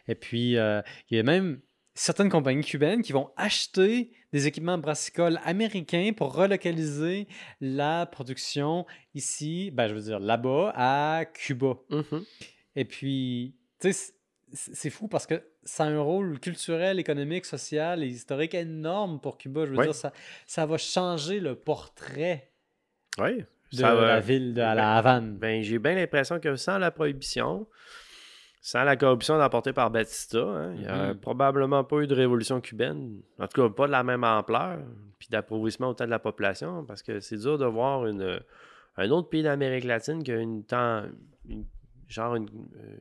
Et 0.09 0.15
puis, 0.15 0.57
euh, 0.59 0.81
il 1.11 1.17
y 1.17 1.21
a 1.21 1.23
même 1.23 1.61
certaines 1.99 2.29
compagnies 2.31 2.65
cubaines 2.65 3.03
qui 3.03 3.13
vont 3.13 3.31
acheter 3.37 4.13
des 4.33 4.47
équipements 4.47 4.79
brassicoles 4.79 5.41
américains 5.45 6.13
pour 6.17 6.35
relocaliser 6.35 7.27
la 7.61 8.07
production 8.07 8.87
ici, 9.15 9.71
ben, 9.73 9.89
je 9.89 9.95
veux 9.95 10.03
dire 10.03 10.21
là-bas, 10.21 10.73
à 10.77 11.25
Cuba. 11.25 11.75
Mhm. 11.91 12.25
Et 12.77 12.85
puis, 12.85 13.55
tu 13.81 13.93
sais, 13.93 14.13
c'est 14.53 14.91
fou 14.91 15.09
parce 15.09 15.27
que 15.27 15.43
ça 15.65 15.85
a 15.85 15.89
un 15.89 16.01
rôle 16.01 16.39
culturel, 16.41 16.99
économique, 16.99 17.45
social 17.45 18.03
et 18.03 18.07
historique 18.07 18.55
énorme 18.55 19.21
pour 19.21 19.37
Cuba. 19.37 19.67
Je 19.67 19.73
veux 19.73 19.83
dire, 19.83 19.95
ça, 19.95 20.13
ça 20.47 20.65
va 20.67 20.79
changer 20.79 21.41
le 21.41 21.55
portrait 21.55 22.51
Oui. 23.19 23.39
de 23.73 23.77
Ça 23.77 23.95
va- 23.95 24.07
la 24.07 24.21
ville 24.21 24.55
de 24.55 24.61
à 24.63 24.75
la 24.75 24.97
Havane. 24.97 25.37
Ben, 25.37 25.63
j'ai 25.63 25.79
bien 25.79 25.95
l'impression 25.95 26.39
que 26.41 26.55
sans 26.57 26.79
la 26.79 26.91
prohibition, 26.91 27.67
sans 28.71 28.85
la 28.85 28.97
corruption 28.97 29.41
apportée 29.41 29.73
par 29.73 29.91
Batista, 29.91 30.39
hein, 30.41 30.75
il 30.75 30.81
n'y 30.83 30.87
aurait 30.89 31.15
Mhm. 31.15 31.21
probablement 31.21 31.85
pas 31.85 32.01
eu 32.01 32.07
de 32.07 32.15
révolution 32.15 32.61
cubaine. 32.61 33.23
En 33.39 33.47
tout 33.49 33.63
cas, 33.63 33.69
pas 33.75 33.87
de 33.87 33.93
la 33.93 34.03
même 34.03 34.25
ampleur, 34.25 34.81
puis 35.19 35.29
d'appauvrissement 35.31 35.89
autant 35.89 36.05
de 36.05 36.11
la 36.11 36.19
population, 36.19 36.85
parce 36.85 37.03
que 37.03 37.19
c'est 37.21 37.39
dur 37.39 37.57
de 37.57 37.65
voir 37.65 38.07
une, 38.07 38.39
un 38.99 39.11
autre 39.11 39.31
pays 39.31 39.43
d'Amérique 39.43 39.85
latine 39.85 40.23
qui 40.23 40.33
a 40.33 40.37
une 40.37 40.65
temps, 40.65 41.05
une- 41.49 41.65
genre 42.09 42.35
une, 42.35 42.49
euh, 42.77 42.97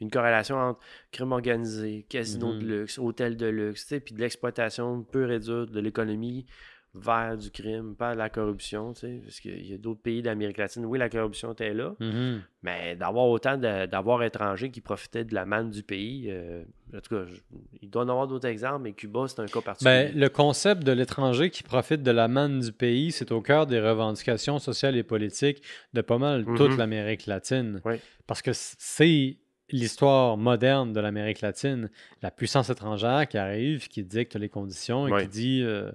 une 0.00 0.10
corrélation 0.10 0.56
entre 0.56 0.80
crime 1.12 1.32
organisé, 1.32 2.04
casino 2.08 2.52
de 2.52 2.60
Mhm. 2.62 2.68
luxe, 2.68 2.98
hôtel 2.98 3.38
de 3.38 3.46
luxe, 3.46 3.94
puis 4.04 4.14
de 4.14 4.20
l'exploitation 4.20 5.02
pure 5.02 5.30
et 5.30 5.38
dure 5.40 5.66
de 5.66 5.80
l'économie 5.80 6.44
vers 6.92 7.36
du 7.38 7.50
crime, 7.52 7.94
pas 7.94 8.14
de 8.14 8.18
la 8.18 8.28
corruption, 8.28 8.92
tu 8.94 9.00
sais, 9.00 9.20
parce 9.22 9.38
qu'il 9.38 9.64
y 9.64 9.72
a 9.74 9.78
d'autres 9.78 10.00
pays 10.02 10.22
d'Amérique 10.22 10.56
latine, 10.58 10.84
oui, 10.84 10.98
la 10.98 11.08
corruption 11.08 11.52
était 11.52 11.72
là, 11.72 11.94
Mhm. 12.00 12.42
mais 12.64 12.96
d'avoir 12.96 13.26
autant 13.28 13.56
d'avoir 13.56 14.24
étrangers 14.24 14.72
qui 14.72 14.80
profitaient 14.80 15.24
de 15.24 15.32
la 15.32 15.46
manne 15.46 15.70
du 15.70 15.84
pays, 15.84 16.26
euh, 16.30 16.64
en 16.92 17.00
tout 17.00 17.14
cas, 17.14 17.24
je- 17.26 17.40
il 17.80 17.90
doit 17.90 18.02
y 18.02 18.06
en 18.06 18.08
avoir 18.08 18.26
d'autres 18.26 18.48
exemples, 18.48 18.82
mais 18.82 18.92
Cuba, 18.92 19.26
c'est 19.28 19.40
un 19.40 19.46
cas 19.46 19.60
particulier. 19.60 20.10
Ben, 20.12 20.18
le 20.18 20.28
concept 20.28 20.82
de 20.82 20.90
l'étranger 20.90 21.50
qui 21.50 21.62
profite 21.62 22.02
de 22.02 22.10
la 22.10 22.26
manne 22.26 22.58
du 22.58 22.72
pays, 22.72 23.12
c'est 23.12 23.30
au 23.30 23.40
cœur 23.40 23.66
des 23.68 23.78
revendications 23.80 24.58
sociales 24.58 24.96
et 24.96 25.04
politiques 25.04 25.62
de 25.92 26.00
pas 26.00 26.18
mal 26.18 26.44
toute 26.44 26.72
Mhm. 26.72 26.78
l'Amérique 26.78 27.26
latine. 27.26 27.80
Oui. 27.84 27.94
Parce 28.26 28.42
que 28.42 28.50
c'est 28.52 29.36
l'histoire 29.72 30.36
moderne 30.36 30.92
de 30.92 31.00
l'Amérique 31.00 31.40
latine, 31.40 31.90
la 32.22 32.30
puissance 32.30 32.70
étrangère 32.70 33.26
qui 33.28 33.38
arrive, 33.38 33.88
qui 33.88 34.02
dicte 34.04 34.36
les 34.36 34.48
conditions 34.48 35.06
et 35.08 35.12
Oui. 35.12 35.22
qui 35.22 35.28
dit 35.28 35.62
euh, 35.62 35.90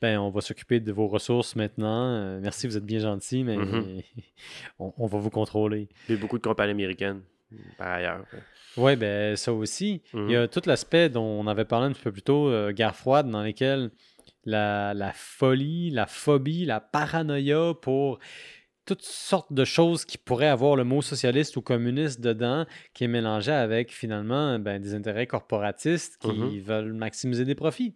ben 0.00 0.18
on 0.18 0.30
va 0.30 0.40
s'occuper 0.40 0.80
de 0.80 0.92
vos 0.92 1.08
ressources 1.08 1.56
maintenant. 1.56 2.06
Euh, 2.14 2.38
merci, 2.42 2.66
vous 2.66 2.76
êtes 2.76 2.84
bien 2.86 2.98
gentil, 3.00 3.44
mais 3.44 3.56
Mhm. 3.56 4.02
on, 4.78 4.92
on 4.96 5.06
va 5.06 5.18
vous 5.18 5.30
contrôler. 5.30 5.88
Il 6.08 6.14
y 6.14 6.18
a 6.18 6.20
beaucoup 6.20 6.38
de 6.38 6.42
compagnies 6.42 6.72
américaines, 6.72 7.22
par 7.78 7.88
ailleurs. 7.88 8.24
Oui, 8.76 8.94
ben 8.96 9.36
ça 9.36 9.52
aussi. 9.52 10.02
Il 10.12 10.30
y 10.30 10.36
a 10.36 10.48
tout 10.48 10.60
l'aspect 10.66 11.08
dont 11.08 11.22
on 11.24 11.46
avait 11.46 11.64
parlé 11.64 11.86
un 11.86 11.92
petit 11.92 12.02
peu 12.02 12.12
plus 12.12 12.22
tôt, 12.22 12.48
euh, 12.48 12.72
guerre 12.72 12.94
froide, 12.94 13.30
dans 13.30 13.42
lesquelles 13.42 13.90
la, 14.44 14.92
la 14.94 15.12
folie, 15.12 15.90
la 15.90 16.06
phobie, 16.06 16.66
la 16.66 16.78
paranoïa 16.80 17.72
pour 17.80 18.18
toutes 18.86 19.02
sortes 19.02 19.52
de 19.52 19.64
choses 19.64 20.04
qui 20.04 20.16
pourraient 20.16 20.46
avoir 20.48 20.76
le 20.76 20.84
mot 20.84 21.02
socialiste 21.02 21.56
ou 21.56 21.60
communiste 21.62 22.20
dedans, 22.20 22.64
qui 22.94 23.04
est 23.04 23.08
mélangé 23.08 23.52
avec 23.52 23.92
finalement 23.92 24.58
ben, 24.58 24.80
des 24.80 24.94
intérêts 24.94 25.26
corporatistes 25.26 26.18
qui 26.18 26.28
Mhm. 26.28 26.60
veulent 26.60 26.92
maximiser 26.94 27.44
des 27.44 27.54
profits. 27.54 27.94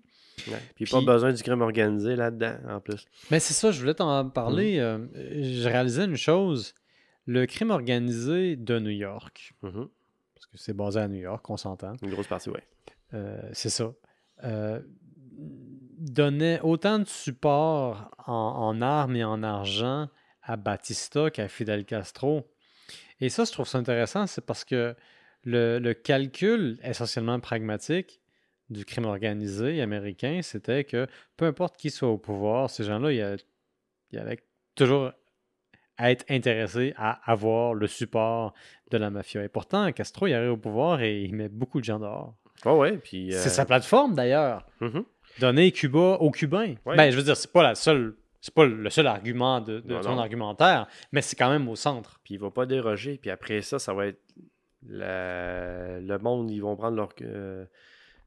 Ouais. 0.48 0.54
Puis, 0.74 0.84
Puis- 0.86 0.92
pas 0.92 1.00
besoin 1.02 1.32
du 1.32 1.42
crime 1.42 1.60
organisé 1.60 2.16
là-dedans, 2.16 2.56
en 2.68 2.80
plus. 2.80 3.06
Mais 3.30 3.40
c'est 3.40 3.54
ça, 3.54 3.70
je 3.70 3.78
voulais 3.80 3.94
t'en 3.94 4.28
parler. 4.30 4.78
euh, 4.78 4.98
je 5.14 5.68
réalisais 5.68 6.04
une 6.06 6.16
chose. 6.16 6.74
Le 7.26 7.46
crime 7.46 7.70
organisé 7.70 8.56
de 8.56 8.78
New 8.78 8.90
York, 8.90 9.54
Mhm. 9.62 9.88
parce 10.34 10.46
que 10.46 10.56
c'est 10.56 10.72
basé 10.74 10.98
à 10.98 11.08
New 11.08 11.20
York, 11.20 11.48
on 11.50 11.56
s'entend. 11.56 11.92
Une 12.02 12.10
grosse 12.10 12.26
partie, 12.26 12.48
oui. 12.50 12.60
Euh, 13.14 13.40
c'est 13.52 13.68
ça, 13.68 13.92
euh, 14.44 14.80
donnait 15.98 16.60
autant 16.62 16.98
de 16.98 17.04
support 17.06 18.10
en, 18.26 18.32
en 18.32 18.80
armes 18.80 19.16
et 19.16 19.24
en 19.24 19.42
argent 19.42 20.08
à 20.50 20.56
Batista 20.56 21.30
qu'à 21.30 21.48
Fidel 21.48 21.84
Castro. 21.84 22.50
Et 23.20 23.28
ça, 23.28 23.44
je 23.44 23.52
trouve 23.52 23.68
ça 23.68 23.78
intéressant, 23.78 24.26
c'est 24.26 24.44
parce 24.44 24.64
que 24.64 24.96
le, 25.44 25.78
le 25.78 25.94
calcul 25.94 26.78
essentiellement 26.82 27.38
pragmatique 27.38 28.20
du 28.68 28.84
crime 28.84 29.04
organisé 29.04 29.80
américain, 29.80 30.40
c'était 30.42 30.84
que 30.84 31.06
peu 31.36 31.44
importe 31.46 31.76
qui 31.76 31.90
soit 31.90 32.08
au 32.08 32.18
pouvoir, 32.18 32.68
ces 32.70 32.84
gens-là, 32.84 33.12
il, 33.12 33.36
il 34.12 34.18
allait 34.18 34.38
toujours 34.74 35.12
être 35.98 36.24
intéressés 36.30 36.94
à 36.96 37.20
avoir 37.30 37.74
le 37.74 37.86
support 37.86 38.54
de 38.90 38.96
la 38.98 39.10
mafia. 39.10 39.44
Et 39.44 39.48
pourtant, 39.48 39.92
Castro, 39.92 40.26
il 40.26 40.34
arrive 40.34 40.52
au 40.52 40.56
pouvoir 40.56 41.00
et 41.00 41.22
il 41.22 41.34
met 41.34 41.48
beaucoup 41.48 41.78
de 41.78 41.84
gens 41.84 41.98
dehors. 41.98 42.34
Ouais, 42.64 42.72
ouais. 42.72 42.96
Puis. 42.98 43.28
C'est 43.32 43.48
euh, 43.48 43.50
sa 43.50 43.66
plateforme 43.66 44.14
d'ailleurs. 44.14 44.66
mhm. 44.80 45.04
Donner 45.38 45.70
Cuba 45.70 46.16
aux 46.20 46.30
Cubains. 46.30 46.74
Ouais. 46.84 46.96
Ben, 46.96 47.10
je 47.10 47.16
veux 47.16 47.22
dire, 47.22 47.36
c'est 47.36 47.52
pas 47.52 47.62
la 47.62 47.74
seule. 47.74 48.16
C'est 48.40 48.54
pas 48.54 48.64
le 48.64 48.88
seul 48.90 49.06
argument 49.06 49.60
de, 49.60 49.80
de 49.80 49.92
Non, 49.94 50.02
son 50.02 50.14
non. 50.16 50.20
argumentaire, 50.20 50.86
mais 51.12 51.20
c'est 51.22 51.36
quand 51.36 51.50
même 51.50 51.68
au 51.68 51.76
centre. 51.76 52.20
Puis 52.24 52.34
il 52.34 52.40
va 52.40 52.50
pas 52.50 52.64
déroger. 52.66 53.18
Puis 53.20 53.30
après 53.30 53.60
ça, 53.62 53.78
ça 53.78 53.92
va 53.92 54.06
être. 54.06 54.20
la- 54.88 56.00
Le 56.00 56.18
monde, 56.18 56.50
ils 56.50 56.60
vont 56.60 56.76
prendre 56.76 56.96
leur. 56.96 57.10
euh, 57.22 57.64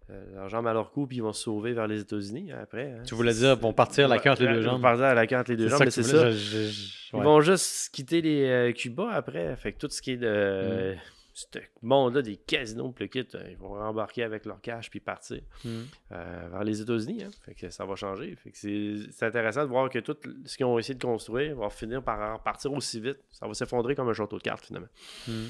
euh, 0.10 0.36
leur 0.36 0.50
jambe 0.50 0.68
à 0.68 0.74
leur 0.74 0.92
cou, 0.92 1.08
puis 1.08 1.18
ils 1.18 1.24
vont 1.24 1.32
se 1.34 1.44
sauver 1.44 1.72
vers 1.74 1.88
les 1.88 2.02
États-Unis 2.02 2.52
après. 2.52 2.92
hein. 2.92 3.04
Tu 3.08 3.16
voulais 3.16 3.34
dire, 3.34 3.56
vont 3.56 3.72
partir 3.74 4.08
la 4.10 4.18
entre 4.18 4.28
les 4.44 4.48
deux 4.50 4.54
ils 4.60 4.66
vont 4.66 4.72
jambes. 4.74 4.82
partir 4.82 5.06
à 5.06 5.14
la 5.14 5.22
entre 5.24 5.50
les 5.52 5.56
deux 5.58 5.70
jambes, 5.70 5.80
mais 5.86 5.92
c'est 5.92 6.04
ça. 6.04 6.30
je- 6.30 6.36
je- 6.38 6.58
je- 6.70 6.94
Ils 7.14 7.18
ouais. 7.20 7.24
vont 7.24 7.40
juste 7.42 7.90
quitter 7.94 8.22
les 8.22 8.44
euh, 8.50 8.72
Cuba 8.74 9.10
après. 9.14 9.56
Fait 9.56 9.72
que 9.72 9.78
tout 9.80 9.88
ce 9.90 10.02
qui 10.02 10.12
est 10.12 10.18
de. 10.18 10.94
Mm. 10.96 10.98
Ce 11.36 11.48
monde-là, 11.82 12.22
des 12.22 12.38
casinos, 12.38 12.92
plus 12.92 13.10
kit, 13.10 13.26
euh, 13.34 13.48
ils 13.50 13.58
vont 13.58 13.70
rembarquer 13.70 14.22
avec 14.24 14.46
leur 14.46 14.62
cash 14.62 14.90
puis 14.92 15.00
partir 15.00 15.42
Mm. 15.66 15.82
euh, 16.12 16.48
vers 16.52 16.64
les 16.64 16.80
États-Unis. 16.82 17.24
hein. 17.24 17.32
Fait 17.44 17.56
que 17.56 17.70
ça 17.72 17.86
va 17.86 17.96
changer. 17.96 18.36
Fait 18.36 18.52
que 18.52 18.58
c'est 19.12 19.26
intéressant 19.26 19.64
de 19.64 19.70
voir 19.70 19.90
que 19.90 19.98
tout 20.00 20.16
ce 20.46 20.56
qu'ils 20.58 20.66
ont 20.68 20.78
essayé 20.78 20.94
de 20.94 21.04
construire 21.04 21.56
va 21.56 21.70
finir 21.72 22.04
par 22.04 22.42
partir 22.44 22.72
aussi 22.74 23.00
vite. 23.00 23.20
Ça 23.32 23.48
va 23.48 23.54
s'effondrer 23.56 23.96
comme 23.96 24.10
un 24.10 24.14
château 24.14 24.38
de 24.38 24.44
cartes 24.44 24.66
finalement. 24.66 24.90
Mm. 25.28 25.48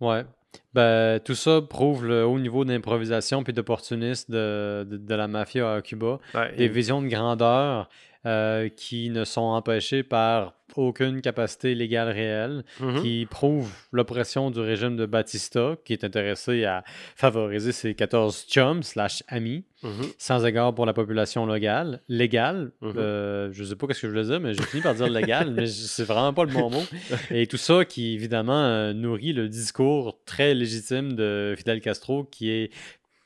Ouais. 0.00 0.24
Ben, 0.74 1.18
tout 1.20 1.34
ça 1.34 1.60
prouve 1.62 2.06
le 2.06 2.24
haut 2.26 2.38
niveau 2.38 2.64
d'improvisation 2.64 3.42
puis 3.42 3.52
d'opportunisme 3.52 4.32
de, 4.32 4.86
de, 4.88 4.96
de 4.98 5.14
la 5.14 5.26
mafia 5.28 5.72
à 5.74 5.82
Cuba. 5.82 6.18
Des 6.56 6.64
et- 6.64 6.68
visions 6.68 7.00
de 7.02 7.08
grandeur 7.08 7.88
euh, 8.26 8.68
qui 8.68 9.10
ne 9.10 9.24
sont 9.24 9.40
empêchées 9.42 10.02
par 10.02 10.54
aucune 10.76 11.22
capacité 11.22 11.74
légale 11.74 12.10
réelle. 12.10 12.62
Mhm. 12.78 13.00
qui 13.02 13.26
prouve 13.28 13.72
l'oppression 13.90 14.50
du 14.50 14.60
régime 14.60 14.96
de 14.96 15.06
Batista, 15.06 15.76
qui 15.84 15.94
est 15.94 16.04
intéressé 16.04 16.64
à 16.66 16.84
favoriser 17.16 17.72
ses 17.72 17.94
14 17.94 18.44
chums 18.48 18.82
slash 18.82 19.22
amis, 19.28 19.64
Mhm. 19.82 20.06
sans 20.18 20.44
égard 20.44 20.74
pour 20.74 20.84
la 20.86 20.92
population 20.92 21.46
locale, 21.46 22.02
légale. 22.08 22.72
Mhm. 22.82 22.92
euh, 22.96 23.48
je 23.52 23.64
sais 23.64 23.76
pas 23.76 23.86
ce 23.94 24.00
que 24.02 24.08
je 24.08 24.12
voulais 24.12 24.24
dire, 24.24 24.40
mais 24.40 24.52
j'ai 24.52 24.62
fini 24.62 24.82
par 24.82 24.94
dire 24.94 25.08
légal, 25.08 25.50
mais 25.56 25.66
c'est 25.66 26.04
vraiment 26.04 26.34
pas 26.34 26.44
le 26.44 26.52
bon 26.52 26.68
mot. 26.70 26.82
Et 27.30 27.46
tout 27.46 27.56
ça 27.56 27.84
qui, 27.86 28.14
évidemment, 28.14 28.62
euh, 28.62 28.92
nourrit 28.92 29.32
le 29.32 29.48
discours 29.48 30.18
très 30.26 30.52
légitime 30.58 31.14
de 31.14 31.54
Fidel 31.56 31.80
Castro, 31.80 32.24
qui 32.24 32.50
est 32.50 32.70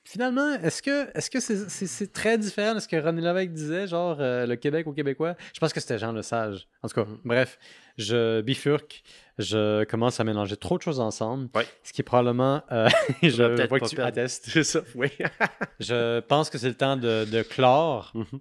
Finalement, 0.04 0.54
est-ce 0.54 0.82
que 0.82 1.16
est-ce 1.16 1.30
que 1.30 1.38
c'est 1.38 2.12
très 2.12 2.36
différent 2.36 2.74
de 2.74 2.80
ce 2.80 2.88
que 2.88 2.96
René 2.96 3.22
Lévesque 3.22 3.52
disait, 3.52 3.86
genre 3.86 4.16
euh, 4.20 4.46
le 4.46 4.56
Québec 4.56 4.86
aux 4.88 4.92
Québécois? 4.92 5.36
Je 5.54 5.60
pense 5.60 5.72
que 5.72 5.78
c'était 5.78 5.96
Jean 5.96 6.12
Lesage. 6.12 6.66
En 6.82 6.88
tout 6.88 6.94
cas, 6.96 7.06
bref, 7.24 7.56
je 7.98 8.40
bifurque, 8.40 9.04
je 9.38 9.84
commence 9.84 10.18
à 10.18 10.24
mélanger 10.24 10.56
trop 10.56 10.76
de 10.76 10.82
choses 10.82 10.98
ensemble, 10.98 11.48
ce 11.84 11.92
qui 11.92 12.00
est 12.00 12.04
probablement, 12.04 12.62
euh, 12.72 12.88
je 13.22 13.66
vois 13.68 13.78
que 13.78 13.88
tu 13.88 14.00
attestes. 14.00 14.46
C'est 14.50 14.64
ça, 14.64 14.80
oui. 14.96 15.06
Je 15.78 16.18
pense 16.20 16.50
que 16.50 16.58
c'est 16.58 16.68
le 16.68 16.74
temps 16.74 16.96
de, 16.96 17.24
de 17.24 17.42
clore 17.42 18.10
Mhm. 18.14 18.40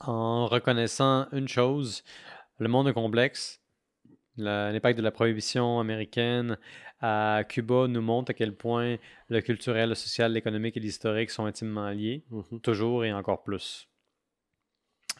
en 0.00 0.46
reconnaissant 0.46 1.26
une 1.32 1.48
chose, 1.48 2.04
le 2.58 2.68
monde 2.68 2.88
est 2.88 2.92
complexe. 2.94 3.60
L'impact 4.38 4.98
de 4.98 5.02
la 5.02 5.10
prohibition 5.10 5.80
américaine 5.80 6.58
à 7.00 7.42
Cuba 7.48 7.86
nous 7.88 8.00
montre 8.00 8.30
à 8.30 8.34
quel 8.34 8.54
point 8.54 8.96
le 9.28 9.40
culturel, 9.40 9.90
le 9.90 9.94
social, 9.94 10.32
l'économique 10.32 10.76
et 10.76 10.80
l'historique 10.80 11.30
sont 11.30 11.44
intimement 11.46 11.90
liés, 11.90 12.24
Mhm. 12.30 12.60
toujours 12.60 13.04
et 13.04 13.12
encore 13.12 13.42
plus. 13.42 13.88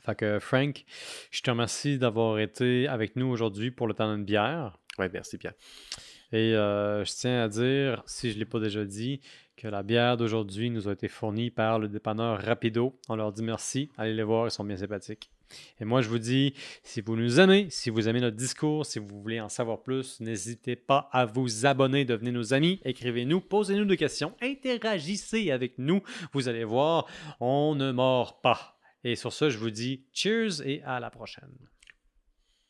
Fait 0.05 0.14
que 0.14 0.39
Frank, 0.39 0.85
je 1.31 1.43
te 1.43 1.51
remercie 1.51 1.99
d'avoir 1.99 2.39
été 2.39 2.87
avec 2.87 3.16
nous 3.16 3.27
aujourd'hui 3.27 3.70
pour 3.70 3.87
le 3.89 3.95
temps 3.95 4.14
d'une 4.14 4.24
bière. 4.24 4.79
Ouais, 4.99 5.11
merci 5.12 5.37
Pierre. 5.37 5.55
Et 6.33 6.55
euh, 6.55 7.05
je 7.05 7.12
tiens 7.12 7.43
à 7.45 7.49
dire, 7.49 8.03
si 8.07 8.31
je 8.31 8.35
ne 8.35 8.41
l'ai 8.41 8.45
pas 8.47 8.61
déjà 8.61 8.85
dit, 8.85 9.20
que 9.57 9.68
la 9.68 9.83
bière 9.83 10.16
d'aujourd'hui 10.16 10.70
nous 10.70 10.89
a 10.89 10.93
été 10.93 11.09
fournie 11.09 11.51
par 11.51 11.79
le 11.79 11.89
dépanneur 11.89 12.41
Rapido. 12.43 12.99
On 13.09 13.16
leur 13.16 13.33
dit 13.33 13.43
merci. 13.43 13.91
Allez 13.97 14.14
les 14.14 14.22
voir, 14.22 14.47
ils 14.47 14.51
sont 14.51 14.64
bien 14.64 14.77
sympathiques. 14.77 15.31
Et 15.80 15.84
moi, 15.84 16.03
je 16.03 16.09
vous 16.09 16.18
dis, 16.18 16.55
si 16.82 17.01
vous 17.01 17.16
nous 17.16 17.40
aimez, 17.40 17.68
si 17.70 17.90
vous 17.90 18.09
aimez 18.09 18.20
notre 18.20 18.36
discours, 18.36 18.86
si 18.86 18.99
vous 18.99 19.20
voulez 19.20 19.40
en 19.40 19.49
savoir 19.49 19.82
plus, 19.82 20.20
n'hésitez 20.20 20.76
pas 20.76 21.09
à 21.12 21.26
vous 21.26 21.66
abonner, 21.66 22.05
devenez 22.05 22.32
nos 22.32 22.55
amis, 22.55 22.80
écrivez-nous, 22.84 23.40
posez-nous 23.40 23.84
des 23.84 23.97
questions, 23.97 24.34
interagissez 24.42 25.51
avec 25.51 25.78
nous. 25.78 26.03
Vous 26.32 26.49
allez 26.49 26.64
voir, 26.64 27.07
on 27.40 27.74
ne 27.74 27.92
mord 27.92 28.40
pas. 28.40 28.78
Et 29.05 29.14
sur 29.14 29.32
ce, 29.32 29.51
je 29.51 29.59
vous 29.59 29.70
dis 29.70 30.05
cheers 30.12 30.66
et 30.66 30.82
à 30.84 30.99
la 31.01 31.11
prochaine. 31.11 31.57